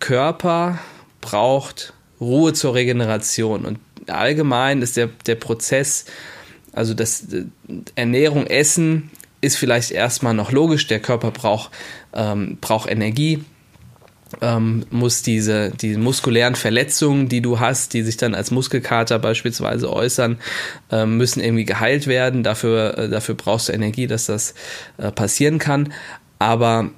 Körper 0.00 0.78
braucht 1.20 1.94
Ruhe 2.20 2.52
zur 2.52 2.74
Regeneration 2.74 3.64
und 3.64 3.78
allgemein 4.08 4.82
ist 4.82 4.96
der, 4.96 5.08
der 5.26 5.36
Prozess, 5.36 6.04
also 6.72 6.94
das 6.94 7.26
Ernährung, 7.94 8.46
Essen 8.46 9.10
ist 9.40 9.56
vielleicht 9.56 9.90
erstmal 9.90 10.34
noch 10.34 10.52
logisch, 10.52 10.86
der 10.86 11.00
Körper 11.00 11.30
braucht, 11.30 11.70
ähm, 12.12 12.58
braucht 12.60 12.90
Energie, 12.90 13.44
ähm, 14.40 14.86
muss 14.90 15.22
diese 15.22 15.70
die 15.70 15.96
muskulären 15.96 16.54
Verletzungen, 16.54 17.28
die 17.28 17.42
du 17.42 17.60
hast, 17.60 17.92
die 17.92 18.02
sich 18.02 18.16
dann 18.16 18.34
als 18.34 18.50
Muskelkater 18.50 19.18
beispielsweise 19.18 19.92
äußern, 19.92 20.38
äh, 20.90 21.04
müssen 21.06 21.40
irgendwie 21.40 21.64
geheilt 21.64 22.06
werden. 22.06 22.42
Dafür, 22.42 22.96
äh, 22.96 23.08
dafür 23.08 23.34
brauchst 23.34 23.68
du 23.68 23.72
Energie, 23.72 24.06
dass 24.06 24.26
das 24.26 24.54
äh, 24.96 25.10
passieren 25.10 25.58
kann. 25.58 25.92
Aber 26.38 26.90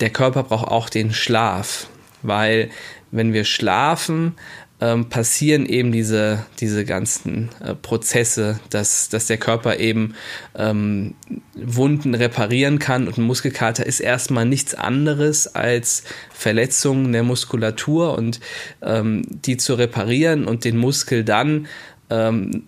der 0.00 0.10
Körper 0.10 0.42
braucht 0.44 0.68
auch 0.68 0.88
den 0.88 1.12
Schlaf, 1.12 1.88
weil 2.22 2.70
wenn 3.10 3.32
wir 3.32 3.44
schlafen, 3.44 4.34
ähm, 4.80 5.08
passieren 5.08 5.66
eben 5.66 5.92
diese, 5.92 6.46
diese 6.58 6.84
ganzen 6.84 7.50
äh, 7.62 7.74
Prozesse, 7.74 8.60
dass, 8.70 9.10
dass 9.10 9.26
der 9.26 9.36
Körper 9.36 9.78
eben 9.78 10.14
ähm, 10.56 11.14
Wunden 11.54 12.14
reparieren 12.14 12.78
kann 12.78 13.06
und 13.06 13.18
ein 13.18 13.24
Muskelkater 13.24 13.84
ist 13.84 14.00
erstmal 14.00 14.46
nichts 14.46 14.74
anderes 14.74 15.54
als 15.54 16.04
Verletzungen 16.32 17.12
der 17.12 17.22
Muskulatur 17.22 18.16
und 18.16 18.40
ähm, 18.80 19.22
die 19.28 19.58
zu 19.58 19.74
reparieren 19.74 20.46
und 20.46 20.64
den 20.64 20.78
Muskel 20.78 21.24
dann 21.24 21.66
ähm, 22.08 22.64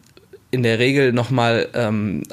in 0.50 0.62
der 0.62 0.78
Regel 0.78 1.12
nochmal 1.12 1.68
ähm, 1.72 2.24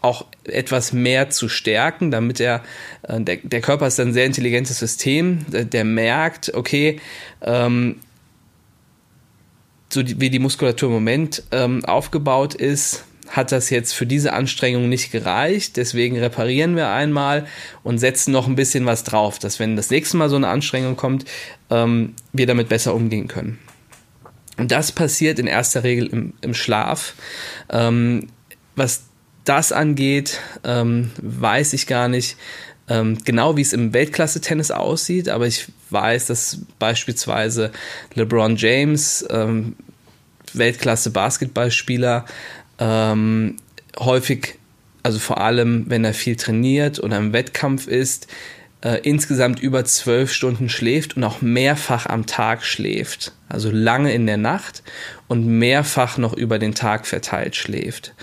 auch 0.00 0.24
etwas 0.48 0.92
mehr 0.92 1.30
zu 1.30 1.48
stärken, 1.48 2.10
damit 2.10 2.40
er, 2.40 2.62
äh, 3.02 3.20
der, 3.20 3.36
der 3.42 3.60
Körper 3.60 3.86
ist 3.86 4.00
ein 4.00 4.12
sehr 4.12 4.26
intelligentes 4.26 4.78
System, 4.78 5.44
der, 5.50 5.64
der 5.64 5.84
merkt, 5.84 6.54
okay, 6.54 7.00
ähm, 7.42 7.96
so 9.88 10.02
die, 10.02 10.20
wie 10.20 10.30
die 10.30 10.38
Muskulatur 10.38 10.88
im 10.88 10.94
Moment 10.94 11.42
ähm, 11.52 11.84
aufgebaut 11.84 12.54
ist, 12.54 13.04
hat 13.28 13.52
das 13.52 13.70
jetzt 13.70 13.92
für 13.92 14.06
diese 14.06 14.32
Anstrengung 14.32 14.88
nicht 14.88 15.10
gereicht. 15.10 15.76
Deswegen 15.76 16.18
reparieren 16.18 16.76
wir 16.76 16.90
einmal 16.90 17.46
und 17.82 17.98
setzen 17.98 18.32
noch 18.32 18.46
ein 18.46 18.54
bisschen 18.54 18.86
was 18.86 19.04
drauf, 19.04 19.38
dass 19.38 19.58
wenn 19.58 19.76
das 19.76 19.90
nächste 19.90 20.16
Mal 20.16 20.28
so 20.28 20.36
eine 20.36 20.48
Anstrengung 20.48 20.96
kommt, 20.96 21.24
ähm, 21.70 22.14
wir 22.32 22.46
damit 22.46 22.68
besser 22.68 22.94
umgehen 22.94 23.28
können. 23.28 23.58
Und 24.58 24.72
das 24.72 24.92
passiert 24.92 25.38
in 25.38 25.46
erster 25.46 25.84
Regel 25.84 26.06
im, 26.06 26.32
im 26.40 26.54
Schlaf. 26.54 27.14
Ähm, 27.68 28.28
was 28.74 29.05
das 29.48 29.72
angeht, 29.72 30.40
ähm, 30.64 31.10
weiß 31.20 31.72
ich 31.72 31.86
gar 31.86 32.08
nicht 32.08 32.36
ähm, 32.88 33.18
genau, 33.24 33.56
wie 33.56 33.62
es 33.62 33.72
im 33.72 33.92
Weltklasse-Tennis 33.92 34.70
aussieht, 34.70 35.28
aber 35.28 35.46
ich 35.46 35.66
weiß, 35.90 36.26
dass 36.26 36.60
beispielsweise 36.78 37.72
LeBron 38.14 38.56
James, 38.56 39.26
ähm, 39.30 39.76
Weltklasse-Basketballspieler, 40.52 42.24
ähm, 42.78 43.56
häufig, 43.98 44.58
also 45.02 45.18
vor 45.18 45.40
allem, 45.40 45.86
wenn 45.88 46.04
er 46.04 46.14
viel 46.14 46.36
trainiert 46.36 47.02
oder 47.02 47.18
im 47.18 47.32
Wettkampf 47.32 47.86
ist, 47.88 48.28
äh, 48.82 49.00
insgesamt 49.02 49.60
über 49.60 49.84
zwölf 49.84 50.32
Stunden 50.32 50.68
schläft 50.68 51.16
und 51.16 51.24
auch 51.24 51.40
mehrfach 51.40 52.06
am 52.06 52.26
Tag 52.26 52.64
schläft. 52.64 53.32
Also 53.48 53.70
lange 53.70 54.12
in 54.12 54.26
der 54.26 54.36
Nacht 54.36 54.82
und 55.28 55.46
mehrfach 55.46 56.18
noch 56.18 56.34
über 56.34 56.58
den 56.58 56.74
Tag 56.74 57.06
verteilt 57.06 57.56
schläft. 57.56 58.14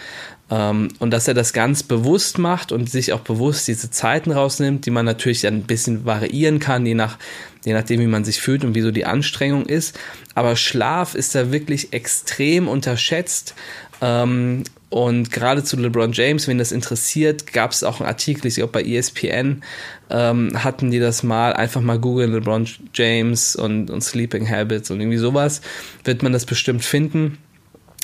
Ähm, 0.51 0.89
und 0.99 1.11
dass 1.11 1.27
er 1.27 1.33
das 1.33 1.53
ganz 1.53 1.83
bewusst 1.83 2.37
macht 2.37 2.71
und 2.71 2.89
sich 2.89 3.13
auch 3.13 3.21
bewusst 3.21 3.67
diese 3.67 3.89
Zeiten 3.91 4.31
rausnimmt, 4.31 4.85
die 4.85 4.91
man 4.91 5.05
natürlich 5.05 5.47
ein 5.47 5.63
bisschen 5.63 6.05
variieren 6.05 6.59
kann, 6.59 6.85
je, 6.85 6.95
nach, 6.95 7.17
je 7.65 7.73
nachdem, 7.73 8.01
wie 8.01 8.07
man 8.07 8.25
sich 8.25 8.41
fühlt 8.41 8.63
und 8.65 8.75
wie 8.75 8.81
so 8.81 8.91
die 8.91 9.05
Anstrengung 9.05 9.65
ist. 9.65 9.97
Aber 10.35 10.55
Schlaf 10.55 11.15
ist 11.15 11.35
da 11.35 11.51
wirklich 11.51 11.93
extrem 11.93 12.67
unterschätzt. 12.67 13.55
Ähm, 14.01 14.63
und 14.93 15.31
gerade 15.31 15.63
zu 15.63 15.75
LeBron 15.75 16.11
James, 16.11 16.47
wenn 16.47 16.59
das 16.59 16.71
interessiert, 16.71 17.51
gab 17.51 17.71
es 17.71 17.83
auch 17.83 17.99
einen 17.99 18.07
Artikel, 18.07 18.45
ich 18.45 18.55
glaube 18.55 18.73
bei 18.73 18.83
ESPN 18.83 19.63
ähm, 20.11 20.63
hatten 20.63 20.91
die 20.91 20.99
das 20.99 21.23
mal, 21.23 21.53
einfach 21.53 21.81
mal 21.81 21.97
googeln, 21.97 22.31
LeBron 22.31 22.67
James 22.93 23.55
und, 23.55 23.89
und 23.89 24.03
Sleeping 24.03 24.47
Habits 24.47 24.91
und 24.91 25.01
irgendwie 25.01 25.17
sowas, 25.17 25.61
wird 26.03 26.21
man 26.21 26.31
das 26.31 26.45
bestimmt 26.45 26.85
finden. 26.85 27.39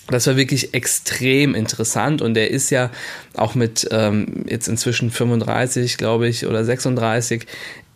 Das 0.09 0.27
war 0.27 0.37
wirklich 0.37 0.73
extrem 0.73 1.55
interessant 1.55 2.21
und 2.21 2.35
er 2.35 2.49
ist 2.49 2.69
ja 2.69 2.89
auch 3.35 3.55
mit 3.55 3.87
ähm, 3.91 4.45
jetzt 4.47 4.67
inzwischen 4.67 5.11
35, 5.11 5.97
glaube 5.97 6.27
ich, 6.27 6.47
oder 6.47 6.65
36 6.65 7.45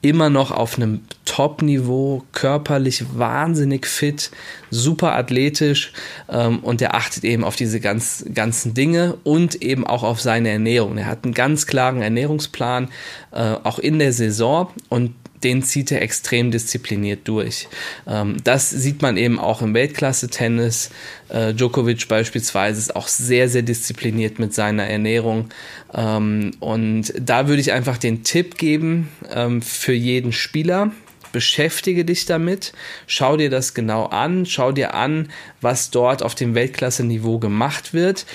immer 0.03 0.29
noch 0.29 0.51
auf 0.51 0.75
einem 0.75 0.99
Top-Niveau, 1.23 2.23
körperlich 2.33 3.05
wahnsinnig 3.17 3.87
fit, 3.87 4.31
super 4.69 5.15
athletisch 5.15 5.93
ähm, 6.29 6.59
und 6.59 6.81
er 6.81 6.93
achtet 6.93 7.23
eben 7.23 7.45
auf 7.45 7.55
diese 7.55 7.79
ganz, 7.79 8.25
ganzen 8.33 8.73
Dinge 8.73 9.15
und 9.23 9.55
eben 9.61 9.87
auch 9.87 10.03
auf 10.03 10.19
seine 10.19 10.49
Ernährung. 10.49 10.97
Er 10.97 11.05
hat 11.05 11.23
einen 11.23 11.33
ganz 11.33 11.67
klaren 11.67 12.01
Ernährungsplan, 12.01 12.89
äh, 13.31 13.55
auch 13.63 13.79
in 13.79 13.97
der 13.97 14.11
Saison 14.11 14.69
und 14.89 15.15
den 15.43 15.63
zieht 15.63 15.91
er 15.91 16.01
extrem 16.01 16.51
diszipliniert 16.51 17.27
durch. 17.27 17.67
Ähm, 18.07 18.37
das 18.43 18.69
sieht 18.69 19.01
man 19.01 19.17
eben 19.17 19.39
auch 19.39 19.61
im 19.61 19.73
Weltklasse-Tennis. 19.73 20.89
Äh, 21.29 21.53
Djokovic 21.53 22.07
beispielsweise 22.07 22.79
ist 22.79 22.95
auch 22.95 23.07
sehr, 23.07 23.49
sehr 23.49 23.61
diszipliniert 23.61 24.39
mit 24.39 24.53
seiner 24.53 24.85
Ernährung. 24.85 25.49
Ähm, 25.93 26.51
und 26.59 27.13
da 27.19 27.47
würde 27.47 27.61
ich 27.61 27.71
einfach 27.71 27.97
den 27.97 28.23
Tipp 28.23 28.57
geben 28.57 29.09
ähm, 29.33 29.61
für 29.61 29.93
jeden 29.93 30.31
Spieler, 30.31 30.91
beschäftige 31.31 32.05
dich 32.05 32.25
damit, 32.25 32.73
schau 33.07 33.37
dir 33.37 33.49
das 33.49 33.73
genau 33.73 34.05
an, 34.05 34.45
schau 34.45 34.71
dir 34.71 34.93
an, 34.93 35.29
was 35.61 35.89
dort 35.89 36.23
auf 36.23 36.35
dem 36.35 36.55
Weltklasse-Niveau 36.55 37.39
gemacht 37.39 37.93
wird 37.93 38.25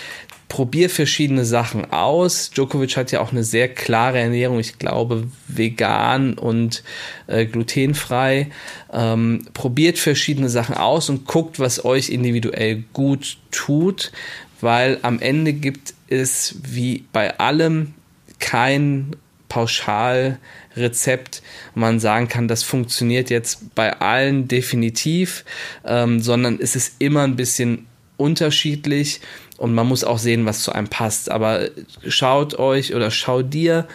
probier 0.48 0.88
verschiedene 0.88 1.44
Sachen 1.44 1.92
aus. 1.92 2.50
Djokovic 2.50 2.96
hat 2.96 3.12
ja 3.12 3.20
auch 3.20 3.32
eine 3.32 3.44
sehr 3.44 3.68
klare 3.68 4.18
Ernährung, 4.18 4.58
ich 4.58 4.78
glaube 4.78 5.28
vegan 5.46 6.34
und 6.34 6.82
äh, 7.26 7.44
glutenfrei. 7.44 8.48
Ähm, 8.92 9.46
probiert 9.52 9.98
verschiedene 9.98 10.48
Sachen 10.48 10.74
aus 10.74 11.10
und 11.10 11.26
guckt, 11.26 11.60
was 11.60 11.84
euch 11.84 12.08
individuell 12.08 12.84
gut 12.92 13.38
tut, 13.50 14.12
weil 14.60 14.98
am 15.02 15.20
Ende 15.20 15.52
gibt 15.52 15.94
es 16.08 16.56
wie 16.62 17.04
bei 17.12 17.38
allem 17.38 17.94
kein 18.38 19.16
Pauschalrezept, 19.48 21.42
man 21.74 22.00
sagen 22.00 22.28
kann, 22.28 22.48
das 22.48 22.62
funktioniert 22.62 23.30
jetzt 23.30 23.74
bei 23.74 23.98
allen 24.00 24.48
definitiv, 24.48 25.44
ähm, 25.84 26.20
sondern 26.20 26.58
es 26.60 26.76
ist 26.76 26.96
immer 26.98 27.22
ein 27.24 27.36
bisschen 27.36 27.87
unterschiedlich 28.18 29.22
und 29.56 29.74
man 29.74 29.86
muss 29.86 30.04
auch 30.04 30.18
sehen, 30.18 30.44
was 30.44 30.62
zu 30.62 30.72
einem 30.72 30.88
passt. 30.88 31.30
Aber 31.30 31.68
schaut 32.06 32.58
euch 32.58 32.94
oder 32.94 33.10
schau 33.10 33.40
dir 33.40 33.88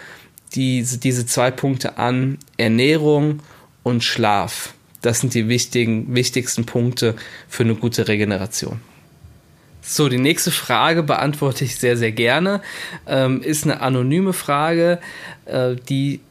diese, 0.55 0.97
diese 0.97 1.27
zwei 1.27 1.51
Punkte 1.51 1.97
an, 1.99 2.39
Ernährung 2.57 3.41
und 3.83 4.03
Schlaf. 4.03 4.73
Das 5.01 5.19
sind 5.19 5.33
die 5.33 5.47
wichtigen, 5.47 6.15
wichtigsten 6.15 6.65
Punkte 6.65 7.15
für 7.47 7.63
eine 7.63 7.75
gute 7.75 8.07
Regeneration. 8.07 8.79
So, 9.81 10.07
die 10.07 10.17
nächste 10.17 10.49
Frage 10.49 11.03
beantworte 11.03 11.65
ich 11.65 11.75
sehr, 11.75 11.97
sehr 11.97 12.13
gerne. 12.13 12.61
Ähm, 13.05 13.41
ist 13.41 13.65
eine 13.65 13.81
anonyme 13.81 14.31
Frage, 14.31 14.99
äh, 15.45 15.75
die 15.89 16.21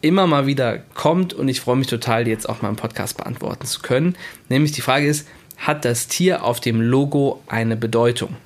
immer 0.00 0.26
mal 0.26 0.46
wieder 0.46 0.78
kommt 0.94 1.34
und 1.34 1.48
ich 1.48 1.60
freue 1.60 1.76
mich 1.76 1.88
total, 1.88 2.24
die 2.24 2.30
jetzt 2.30 2.48
auch 2.48 2.62
mal 2.62 2.68
im 2.68 2.76
Podcast 2.76 3.16
beantworten 3.16 3.66
zu 3.66 3.80
können. 3.80 4.16
Nämlich 4.48 4.72
die 4.72 4.80
Frage 4.80 5.06
ist, 5.06 5.26
hat 5.60 5.84
das 5.84 6.08
Tier 6.08 6.44
auf 6.44 6.60
dem 6.60 6.80
Logo 6.80 7.42
eine 7.46 7.76
Bedeutung? 7.76 8.36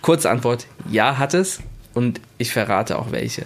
Kurze 0.00 0.30
Antwort, 0.30 0.66
ja 0.90 1.18
hat 1.18 1.34
es 1.34 1.60
und 1.94 2.20
ich 2.38 2.52
verrate 2.52 2.98
auch 2.98 3.12
welche. 3.12 3.44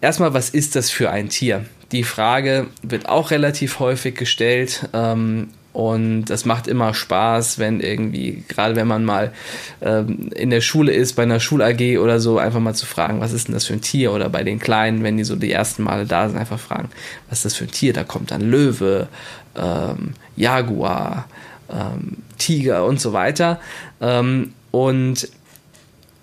Erstmal, 0.00 0.34
was 0.34 0.50
ist 0.50 0.76
das 0.76 0.90
für 0.90 1.10
ein 1.10 1.28
Tier? 1.28 1.64
Die 1.92 2.04
Frage 2.04 2.68
wird 2.82 3.08
auch 3.08 3.30
relativ 3.30 3.80
häufig 3.80 4.14
gestellt 4.14 4.88
ähm, 4.92 5.48
und 5.72 6.24
das 6.24 6.44
macht 6.44 6.66
immer 6.66 6.94
Spaß, 6.94 7.58
wenn 7.60 7.80
irgendwie, 7.80 8.42
gerade 8.48 8.74
wenn 8.74 8.88
man 8.88 9.04
mal 9.04 9.32
ähm, 9.80 10.30
in 10.34 10.50
der 10.50 10.60
Schule 10.62 10.92
ist, 10.92 11.14
bei 11.14 11.22
einer 11.22 11.38
Schul-AG 11.38 11.98
oder 11.98 12.18
so, 12.18 12.38
einfach 12.38 12.58
mal 12.58 12.74
zu 12.74 12.86
fragen, 12.86 13.20
was 13.20 13.32
ist 13.32 13.46
denn 13.46 13.54
das 13.54 13.66
für 13.66 13.74
ein 13.74 13.80
Tier? 13.80 14.12
Oder 14.12 14.28
bei 14.28 14.42
den 14.42 14.58
Kleinen, 14.58 15.04
wenn 15.04 15.16
die 15.16 15.24
so 15.24 15.36
die 15.36 15.52
ersten 15.52 15.84
Male 15.84 16.06
da 16.06 16.28
sind, 16.28 16.38
einfach 16.38 16.58
fragen, 16.58 16.90
was 17.28 17.38
ist 17.38 17.44
das 17.44 17.54
für 17.54 17.64
ein 17.64 17.70
Tier? 17.70 17.92
Da 17.92 18.02
kommt 18.02 18.32
dann 18.32 18.40
Löwe, 18.40 19.08
ähm, 19.56 20.14
Jaguar, 20.34 21.26
ähm, 21.70 22.18
Tiger 22.38 22.84
und 22.84 23.00
so 23.00 23.12
weiter. 23.12 23.60
Ähm, 24.00 24.54
und 24.70 25.28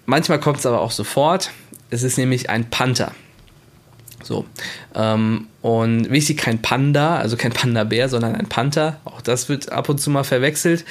manchmal 0.06 0.40
kommt 0.40 0.60
es 0.60 0.66
aber 0.66 0.82
auch 0.82 0.92
sofort. 0.92 1.52
Es 1.90 2.04
ist 2.04 2.18
nämlich 2.18 2.50
ein 2.50 2.70
Panther. 2.70 3.12
So. 4.24 4.46
Ähm, 4.96 5.48
und 5.62 6.10
wichtig, 6.10 6.38
kein 6.38 6.62
Panda, 6.62 7.18
also 7.18 7.38
kein 7.38 7.54
Panda-Bär, 7.54 8.10
sondern 8.10 8.36
ein 8.36 8.48
Panther. 8.48 9.00
Auch 9.06 9.22
das 9.22 9.48
wird 9.48 9.72
ab 9.72 9.90
und 9.90 10.00
zu 10.00 10.10
mal 10.10 10.24
verwechselt. 10.24 10.86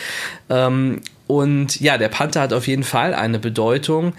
Ähm, 0.48 1.00
und 1.26 1.80
ja, 1.80 1.98
der 1.98 2.08
Panther 2.08 2.40
hat 2.40 2.52
auf 2.52 2.66
jeden 2.68 2.84
Fall 2.84 3.12
eine 3.14 3.38
Bedeutung. 3.38 4.14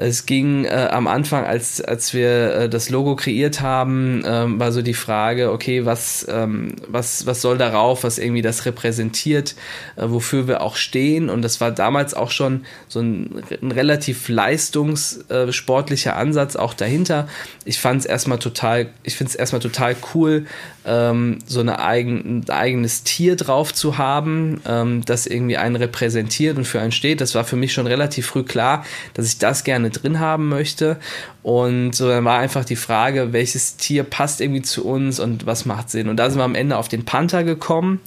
Es 0.00 0.26
ging 0.26 0.64
äh, 0.64 0.88
am 0.92 1.08
Anfang, 1.08 1.44
als, 1.44 1.80
als 1.80 2.14
wir 2.14 2.54
äh, 2.54 2.68
das 2.68 2.88
Logo 2.88 3.16
kreiert 3.16 3.60
haben, 3.60 4.22
ähm, 4.24 4.60
war 4.60 4.70
so 4.70 4.80
die 4.80 4.94
Frage, 4.94 5.50
okay, 5.50 5.86
was, 5.86 6.24
ähm, 6.30 6.76
was, 6.86 7.26
was 7.26 7.42
soll 7.42 7.58
darauf, 7.58 8.04
was 8.04 8.18
irgendwie 8.18 8.42
das 8.42 8.64
repräsentiert, 8.64 9.56
äh, 9.96 10.04
wofür 10.06 10.46
wir 10.46 10.60
auch 10.60 10.76
stehen. 10.76 11.28
Und 11.28 11.42
das 11.42 11.60
war 11.60 11.72
damals 11.72 12.14
auch 12.14 12.30
schon 12.30 12.64
so 12.86 13.00
ein, 13.00 13.42
ein 13.60 13.72
relativ 13.72 14.28
leistungssportlicher 14.28 16.14
Ansatz 16.14 16.54
auch 16.54 16.74
dahinter. 16.74 17.26
Ich 17.64 17.80
fand 17.80 18.02
es 18.02 18.06
erstmal 18.06 18.38
total, 18.38 18.90
ich 19.02 19.16
finde 19.16 19.30
es 19.30 19.34
erstmal 19.34 19.60
total 19.60 19.96
cool, 20.14 20.46
ähm, 20.86 21.40
so 21.46 21.58
eine 21.58 21.80
eigen, 21.80 22.44
ein 22.46 22.50
eigenes 22.50 23.02
Tier 23.02 23.34
drauf 23.34 23.74
zu 23.74 23.98
haben, 23.98 24.60
ähm, 24.64 25.04
das 25.04 25.26
irgendwie 25.26 25.56
einen 25.56 25.74
repräsentiert 25.74 26.56
und 26.56 26.66
für 26.66 26.80
einen 26.80 26.92
steht. 26.92 27.20
Das 27.20 27.34
war 27.34 27.42
für 27.42 27.56
mich 27.56 27.72
schon 27.72 27.88
relativ 27.88 28.26
früh 28.26 28.44
klar, 28.44 28.84
dass 29.14 29.26
ich 29.26 29.38
das 29.38 29.64
gerne 29.64 29.87
drin 29.90 30.20
haben 30.20 30.48
möchte. 30.48 30.96
Und 31.42 31.94
so 31.94 32.08
dann 32.08 32.24
war 32.24 32.38
einfach 32.38 32.64
die 32.64 32.76
Frage, 32.76 33.32
welches 33.32 33.76
Tier 33.76 34.04
passt 34.04 34.40
irgendwie 34.40 34.62
zu 34.62 34.86
uns 34.86 35.20
und 35.20 35.46
was 35.46 35.64
macht 35.64 35.90
Sinn. 35.90 36.08
Und 36.08 36.16
da 36.16 36.30
sind 36.30 36.38
wir 36.38 36.44
am 36.44 36.54
Ende 36.54 36.76
auf 36.76 36.88
den 36.88 37.04
Panther 37.04 37.44
gekommen, 37.44 38.00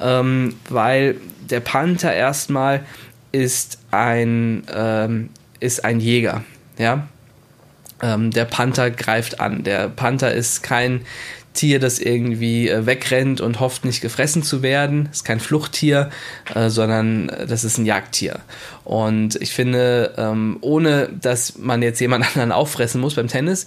ähm, 0.00 0.54
weil 0.68 1.16
der 1.50 1.60
Panther 1.60 2.12
erstmal 2.12 2.84
ist 3.32 3.78
ein, 3.90 4.64
ähm, 4.74 5.30
ist 5.60 5.84
ein 5.84 6.00
Jäger. 6.00 6.44
Ja, 6.78 7.08
ähm, 8.02 8.30
der 8.30 8.44
Panther 8.44 8.90
greift 8.90 9.40
an. 9.40 9.62
Der 9.64 9.88
Panther 9.88 10.32
ist 10.32 10.62
kein 10.62 11.02
Tier, 11.56 11.80
das 11.80 11.98
irgendwie 11.98 12.68
äh, 12.68 12.86
wegrennt 12.86 13.40
und 13.40 13.58
hofft, 13.58 13.84
nicht 13.84 14.00
gefressen 14.00 14.42
zu 14.42 14.62
werden. 14.62 15.08
Ist 15.10 15.24
kein 15.24 15.40
Fluchttier, 15.40 16.10
äh, 16.54 16.70
sondern 16.70 17.28
äh, 17.28 17.46
das 17.46 17.64
ist 17.64 17.78
ein 17.78 17.86
Jagdtier. 17.86 18.38
Und 18.84 19.34
ich 19.42 19.52
finde, 19.52 20.14
ähm, 20.16 20.58
ohne 20.60 21.08
dass 21.20 21.58
man 21.58 21.82
jetzt 21.82 22.00
jemand 22.00 22.24
anderen 22.28 22.52
auffressen 22.52 23.00
muss 23.00 23.14
beim 23.14 23.28
Tennis, 23.28 23.66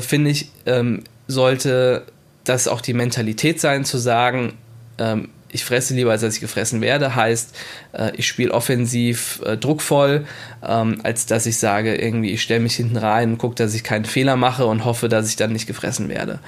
finde 0.00 0.30
ich, 0.30 0.50
ähm, 0.66 1.02
sollte 1.26 2.06
das 2.44 2.68
auch 2.68 2.80
die 2.80 2.94
Mentalität 2.94 3.60
sein, 3.60 3.84
zu 3.84 3.98
sagen, 3.98 4.54
ähm, 4.98 5.28
ich 5.54 5.64
fresse 5.64 5.94
lieber, 5.94 6.10
als 6.10 6.20
dass 6.20 6.34
ich 6.34 6.40
gefressen 6.40 6.80
werde, 6.80 7.14
heißt, 7.14 7.54
äh, 7.92 8.10
ich 8.16 8.26
spiele 8.26 8.52
offensiv 8.52 9.40
äh, 9.46 9.56
druckvoll, 9.56 10.26
ähm, 10.66 11.00
als 11.04 11.26
dass 11.26 11.46
ich 11.46 11.58
sage, 11.58 11.94
irgendwie, 11.94 12.32
ich 12.32 12.42
stelle 12.42 12.58
mich 12.58 12.74
hinten 12.74 12.96
rein 12.96 13.30
und 13.30 13.38
gucke, 13.38 13.54
dass 13.54 13.72
ich 13.72 13.84
keinen 13.84 14.04
Fehler 14.04 14.34
mache 14.34 14.66
und 14.66 14.84
hoffe, 14.84 15.08
dass 15.08 15.28
ich 15.28 15.36
dann 15.36 15.52
nicht 15.52 15.68
gefressen 15.68 16.08
werde. 16.08 16.40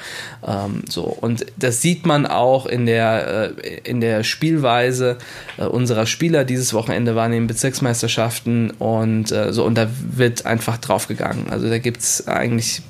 Ähm, 0.45 0.83
so. 0.89 1.05
Und 1.05 1.47
das 1.57 1.81
sieht 1.81 2.05
man 2.05 2.27
auch 2.27 2.67
in 2.67 2.85
der, 2.85 3.53
äh, 3.63 3.81
in 3.85 4.01
der 4.01 4.25
Spielweise 4.25 5.19
äh, 5.57 5.67
unserer 5.67 6.07
Spieler. 6.07 6.45
Dieses 6.45 6.75
Wochenende 6.75 7.15
waren 7.15 7.33
eben 7.33 7.47
Bezirksmeisterschaften 7.47 8.73
und 8.73 9.31
äh, 9.31 9.53
so, 9.53 9.65
und 9.65 9.77
da 9.77 9.89
wird 10.01 10.47
einfach 10.47 10.79
draufgegangen. 10.79 11.49
Also 11.49 11.69
da 11.69 11.79
gibt 11.79 12.01
es 12.01 12.27
eigentlich 12.27 12.83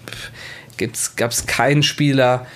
gab 1.16 1.30
es 1.30 1.46
keinen 1.46 1.82
Spieler, 1.82 2.46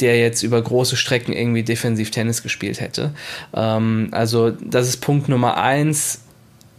der 0.00 0.18
jetzt 0.18 0.42
über 0.42 0.60
große 0.60 0.96
Strecken 0.96 1.32
irgendwie 1.32 1.62
defensiv 1.62 2.10
Tennis 2.10 2.42
gespielt 2.42 2.80
hätte. 2.80 3.12
Ähm, 3.54 4.08
also 4.12 4.50
das 4.50 4.88
ist 4.88 4.98
Punkt 4.98 5.28
Nummer 5.28 5.56
eins. 5.56 6.22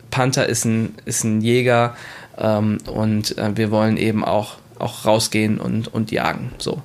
Panther 0.09 0.47
ist 0.47 0.65
ein, 0.65 0.95
ist 1.05 1.23
ein 1.23 1.41
Jäger 1.41 1.95
ähm, 2.37 2.79
und 2.85 3.37
äh, 3.37 3.55
wir 3.55 3.71
wollen 3.71 3.97
eben 3.97 4.25
auch, 4.25 4.57
auch 4.77 5.05
rausgehen 5.05 5.59
und, 5.59 5.87
und 5.93 6.11
jagen. 6.11 6.51
So. 6.57 6.81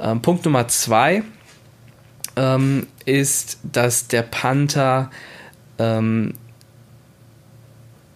Ähm, 0.00 0.20
Punkt 0.22 0.44
Nummer 0.44 0.68
zwei 0.68 1.22
ähm, 2.36 2.86
ist, 3.04 3.58
dass 3.62 4.08
der 4.08 4.22
Panther 4.22 5.10
ähm, 5.78 6.34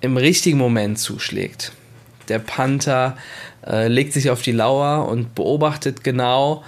im 0.00 0.16
richtigen 0.16 0.58
Moment 0.58 0.98
zuschlägt. 0.98 1.72
Der 2.28 2.38
Panther 2.38 3.16
äh, 3.66 3.88
legt 3.88 4.12
sich 4.12 4.30
auf 4.30 4.42
die 4.42 4.52
Lauer 4.52 5.08
und 5.08 5.34
beobachtet 5.34 6.04
genau 6.04 6.64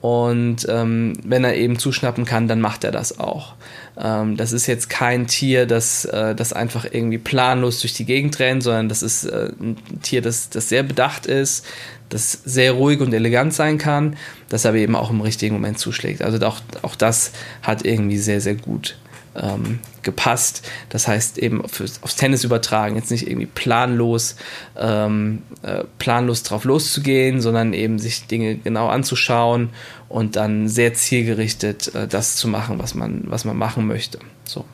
und 0.00 0.66
ähm, 0.68 1.14
wenn 1.24 1.44
er 1.44 1.56
eben 1.56 1.78
zuschnappen 1.78 2.24
kann, 2.24 2.48
dann 2.48 2.60
macht 2.60 2.84
er 2.84 2.92
das 2.92 3.18
auch. 3.18 3.54
Ähm, 3.98 4.36
das 4.36 4.52
ist 4.52 4.66
jetzt 4.66 4.90
kein 4.90 5.26
Tier, 5.26 5.66
das, 5.66 6.04
äh, 6.04 6.34
das 6.34 6.52
einfach 6.52 6.84
irgendwie 6.90 7.18
planlos 7.18 7.80
durch 7.80 7.94
die 7.94 8.04
Gegend 8.04 8.38
rennt, 8.38 8.62
sondern 8.62 8.88
das 8.88 9.02
ist 9.02 9.24
äh, 9.24 9.50
ein 9.58 9.76
Tier, 10.02 10.20
das, 10.20 10.50
das 10.50 10.68
sehr 10.68 10.82
bedacht 10.82 11.26
ist, 11.26 11.64
das 12.10 12.32
sehr 12.44 12.72
ruhig 12.72 13.00
und 13.00 13.12
elegant 13.14 13.54
sein 13.54 13.78
kann, 13.78 14.16
das 14.48 14.66
aber 14.66 14.76
eben 14.76 14.94
auch 14.94 15.10
im 15.10 15.22
richtigen 15.22 15.54
Moment 15.54 15.78
zuschlägt. 15.78 16.22
Also 16.22 16.44
auch, 16.46 16.60
auch 16.82 16.94
das 16.94 17.32
hat 17.62 17.84
irgendwie 17.84 18.18
sehr, 18.18 18.40
sehr 18.40 18.54
gut 18.54 18.98
ähm, 19.34 19.80
gepasst. 20.06 20.66
Das 20.88 21.06
heißt 21.06 21.36
eben 21.36 21.68
fürs, 21.68 22.02
aufs 22.02 22.16
Tennis 22.16 22.44
übertragen, 22.44 22.96
jetzt 22.96 23.10
nicht 23.10 23.28
irgendwie 23.28 23.46
planlos, 23.46 24.36
ähm, 24.78 25.42
äh, 25.60 25.84
planlos 25.98 26.42
drauf 26.42 26.64
loszugehen, 26.64 27.42
sondern 27.42 27.74
eben 27.74 27.98
sich 27.98 28.26
Dinge 28.26 28.56
genau 28.56 28.88
anzuschauen 28.88 29.68
und 30.08 30.36
dann 30.36 30.68
sehr 30.68 30.94
zielgerichtet 30.94 31.94
äh, 31.94 32.08
das 32.08 32.36
zu 32.36 32.48
machen, 32.48 32.78
was 32.78 32.94
man, 32.94 33.24
was 33.26 33.44
man 33.44 33.58
machen 33.58 33.86
möchte. 33.86 34.18
So. 34.44 34.64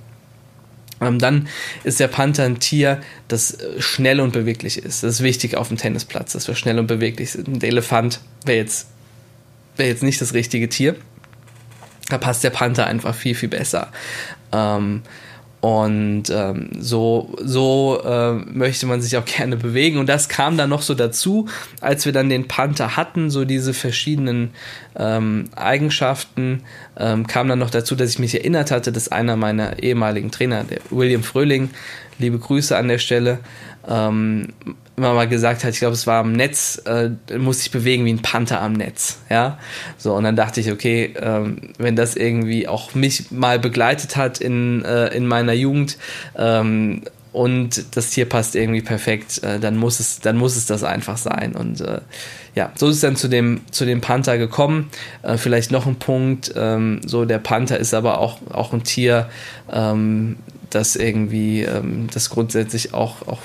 Ähm, 1.01 1.18
dann 1.18 1.49
ist 1.83 1.99
der 1.99 2.09
Panther 2.09 2.45
ein 2.45 2.61
Tier, 2.61 3.01
das 3.27 3.55
äh, 3.55 3.81
schnell 3.81 4.21
und 4.21 4.33
beweglich 4.33 4.79
ist. 4.79 5.03
Das 5.03 5.14
ist 5.14 5.23
wichtig 5.23 5.57
auf 5.57 5.68
dem 5.68 5.79
Tennisplatz, 5.79 6.33
dass 6.33 6.47
wir 6.47 6.55
schnell 6.55 6.79
und 6.79 6.87
beweglich 6.87 7.33
sind. 7.33 7.62
Der 7.62 7.71
Elefant 7.71 8.21
wäre 8.45 8.59
jetzt, 8.59 8.88
wär 9.77 9.88
jetzt 9.88 10.03
nicht 10.03 10.21
das 10.21 10.35
richtige 10.35 10.68
Tier. 10.68 10.95
da 12.09 12.18
passt 12.18 12.45
der 12.45 12.51
Panther 12.51 12.87
einfach 12.87 13.14
viel, 13.14 13.35
viel 13.35 13.49
besser. 13.49 13.90
Ähm, 14.53 15.03
und 15.62 16.25
ähm, 16.31 16.71
so, 16.81 17.37
so 17.41 18.03
äh, 18.05 18.33
möchte 18.33 18.85
man 18.87 19.01
sich 19.01 19.17
auch 19.17 19.25
gerne 19.37 19.57
bewegen. 19.57 19.99
Und 19.99 20.09
das 20.09 20.29
kam 20.29 20.57
dann 20.57 20.71
noch 20.71 20.83
so 20.83 20.95
dazu, 20.95 21.47
als 21.81 22.05
wir 22.05 22.12
dann 22.12 22.29
den 22.29 22.49
Panther 22.49 22.97
hatten, 22.97 23.31
so 23.31 23.45
diese 23.45 23.73
verschiedenen 23.73 24.51
ähm, 24.97 25.45
Eigenschaften, 25.55 26.65
ähm, 26.99 27.29
kam 27.29 27.47
dann 27.47 27.61
noch 27.61 27.71
dazu, 27.71 27.95
dass 27.95 28.11
ich 28.11 28.19
mich 28.19 28.35
erinnert 28.35 28.73
hatte, 28.73 28.91
dass 28.91 29.12
einer 29.12 29.37
meiner 29.37 29.81
ehemaligen 29.81 30.33
Trainer, 30.33 30.65
der 30.65 30.81
William 30.91 31.23
Fröhling, 31.23 31.71
liebe 32.19 32.41
Grüße 32.41 32.77
an 32.77 32.88
der 32.88 32.99
Stelle, 32.99 33.38
ähm, 33.88 34.49
immer 34.96 35.14
mal 35.14 35.28
gesagt 35.28 35.64
hat, 35.64 35.72
ich 35.72 35.78
glaube, 35.78 35.94
es 35.94 36.07
war 36.07 36.20
am 36.20 36.33
Netz, 36.33 36.83
äh, 36.85 37.11
muss 37.38 37.61
sich 37.61 37.70
bewegen 37.70 38.05
wie 38.05 38.12
ein 38.12 38.22
Panther 38.22 38.61
am 38.61 38.74
Netz, 38.74 39.18
ja. 39.31 39.59
So, 39.96 40.14
und 40.14 40.24
dann 40.24 40.37
dachte 40.37 40.61
ich, 40.61 40.70
okay, 40.70 41.14
ähm, 41.20 41.72
wenn 41.78 41.96
das 41.96 42.14
irgendwie 42.14 42.68
auch 42.68 42.94
mich 42.94 43.31
mal 43.31 43.59
begleitet 43.59 44.16
hat 44.16 44.38
in, 44.38 44.85
äh, 44.85 45.09
in 45.09 45.26
meiner 45.26 45.55
Jugend 45.55 45.96
ähm, 46.37 47.02
und 47.33 47.96
das 47.96 48.11
Tier 48.11 48.26
passt 48.26 48.55
irgendwie 48.55 48.83
perfekt, 48.83 49.42
äh, 49.42 49.59
dann 49.59 49.78
muss 49.78 49.98
es, 49.98 50.20
dann 50.20 50.37
muss 50.37 50.57
es 50.57 50.66
das 50.66 50.85
einfach 50.85 51.16
sein. 51.16 51.55
Und 51.55 51.81
äh, 51.81 52.00
ja, 52.55 52.70
so 52.74 52.88
ist 52.88 52.96
es 52.96 53.00
dann 53.00 53.16
zu 53.16 53.28
dem, 53.28 53.62
zu 53.70 53.87
dem 53.87 54.02
Panther 54.02 54.37
gekommen. 54.37 54.90
Äh, 55.22 55.38
vielleicht 55.38 55.70
noch 55.70 55.87
ein 55.87 55.96
Punkt, 55.96 56.52
ähm, 56.55 57.00
so 57.07 57.24
der 57.24 57.38
Panther 57.38 57.78
ist 57.78 57.94
aber 57.94 58.18
auch, 58.18 58.38
auch 58.50 58.74
ein 58.74 58.85
Tier, 58.85 59.31
ähm, 59.72 60.37
dass 60.74 60.96
irgendwie 60.96 61.62
ähm, 61.62 62.08
das 62.12 62.30
grundsätzlich 62.30 62.94
auch, 62.94 63.26
auch 63.28 63.40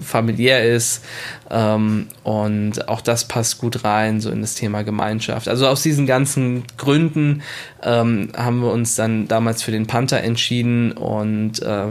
familiär 0.00 0.64
ist 0.64 1.04
ähm, 1.50 2.08
und 2.22 2.88
auch 2.88 3.00
das 3.00 3.28
passt 3.28 3.58
gut 3.58 3.84
rein, 3.84 4.20
so 4.20 4.30
in 4.30 4.40
das 4.40 4.54
Thema 4.54 4.82
Gemeinschaft. 4.82 5.48
Also 5.48 5.66
aus 5.66 5.82
diesen 5.82 6.06
ganzen 6.06 6.64
Gründen 6.76 7.42
ähm, 7.82 8.30
haben 8.36 8.60
wir 8.60 8.72
uns 8.72 8.94
dann 8.94 9.28
damals 9.28 9.62
für 9.62 9.72
den 9.72 9.86
Panther 9.86 10.22
entschieden 10.22 10.92
und 10.92 11.62
äh, 11.62 11.88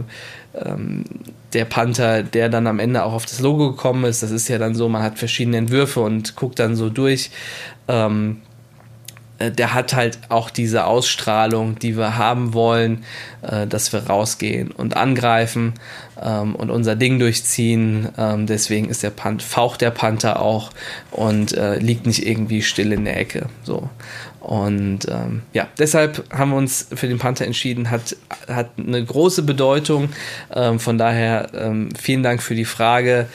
ähm, 0.55 1.03
der 1.53 1.65
Panther, 1.65 2.23
der 2.23 2.49
dann 2.49 2.67
am 2.67 2.79
Ende 2.79 3.03
auch 3.03 3.13
auf 3.13 3.25
das 3.25 3.39
Logo 3.39 3.71
gekommen 3.71 4.03
ist, 4.05 4.23
das 4.23 4.31
ist 4.31 4.47
ja 4.47 4.57
dann 4.57 4.75
so, 4.75 4.89
man 4.89 5.01
hat 5.01 5.17
verschiedene 5.17 5.57
Entwürfe 5.57 6.01
und 6.01 6.35
guckt 6.35 6.59
dann 6.59 6.75
so 6.75 6.89
durch. 6.89 7.31
Ähm, 7.88 8.41
äh, 8.41 8.48
der 9.39 9.73
hat 9.73 9.93
halt 9.93 10.19
auch 10.30 10.49
diese 10.49 10.86
Ausstrahlung, 10.86 11.80
die 11.80 11.97
wir 11.97 12.17
haben 12.17 12.54
wollen, 12.54 13.04
äh, 13.41 13.67
dass 13.67 13.93
wir 13.93 14.08
rausgehen 14.08 14.71
und 14.71 14.97
angreifen 14.97 15.73
ähm, 16.21 16.56
und 16.56 16.69
unser 16.69 16.95
Ding 16.95 17.19
durchziehen. 17.19 18.10
Ähm, 18.17 18.47
deswegen 18.47 18.89
ist 18.89 19.04
der 19.04 19.12
Pan 19.12 19.39
faucht 19.39 19.82
der 19.82 19.91
Panther 19.91 20.41
auch 20.41 20.71
und 21.12 21.54
äh, 21.54 21.80
liegt 21.80 22.06
nicht 22.06 22.25
irgendwie 22.25 22.62
still 22.62 22.91
in 22.91 23.06
der 23.06 23.17
Ecke. 23.17 23.47
So. 23.63 23.89
Und 24.39 25.08
ähm, 25.10 25.43
ja, 25.54 25.67
deshalb 25.78 26.23
haben 26.34 26.52
wir 26.52 26.58
uns 26.58 26.88
für 26.93 27.08
den 27.08 27.19
Panther 27.19 27.45
entschieden, 27.45 27.91
hat, 27.91 28.15
hat 28.47 28.71
eine 28.78 29.04
große 29.04 29.43
Bedeutung. 29.43 30.10
Ähm, 30.54 30.80
von 30.80 30.97
daher 30.97 31.49
ähm, 31.54 31.89
vielen 31.97 32.23
Dank 32.23 32.41
für 32.41 32.56
die 32.56 32.65
Frage. 32.65 33.28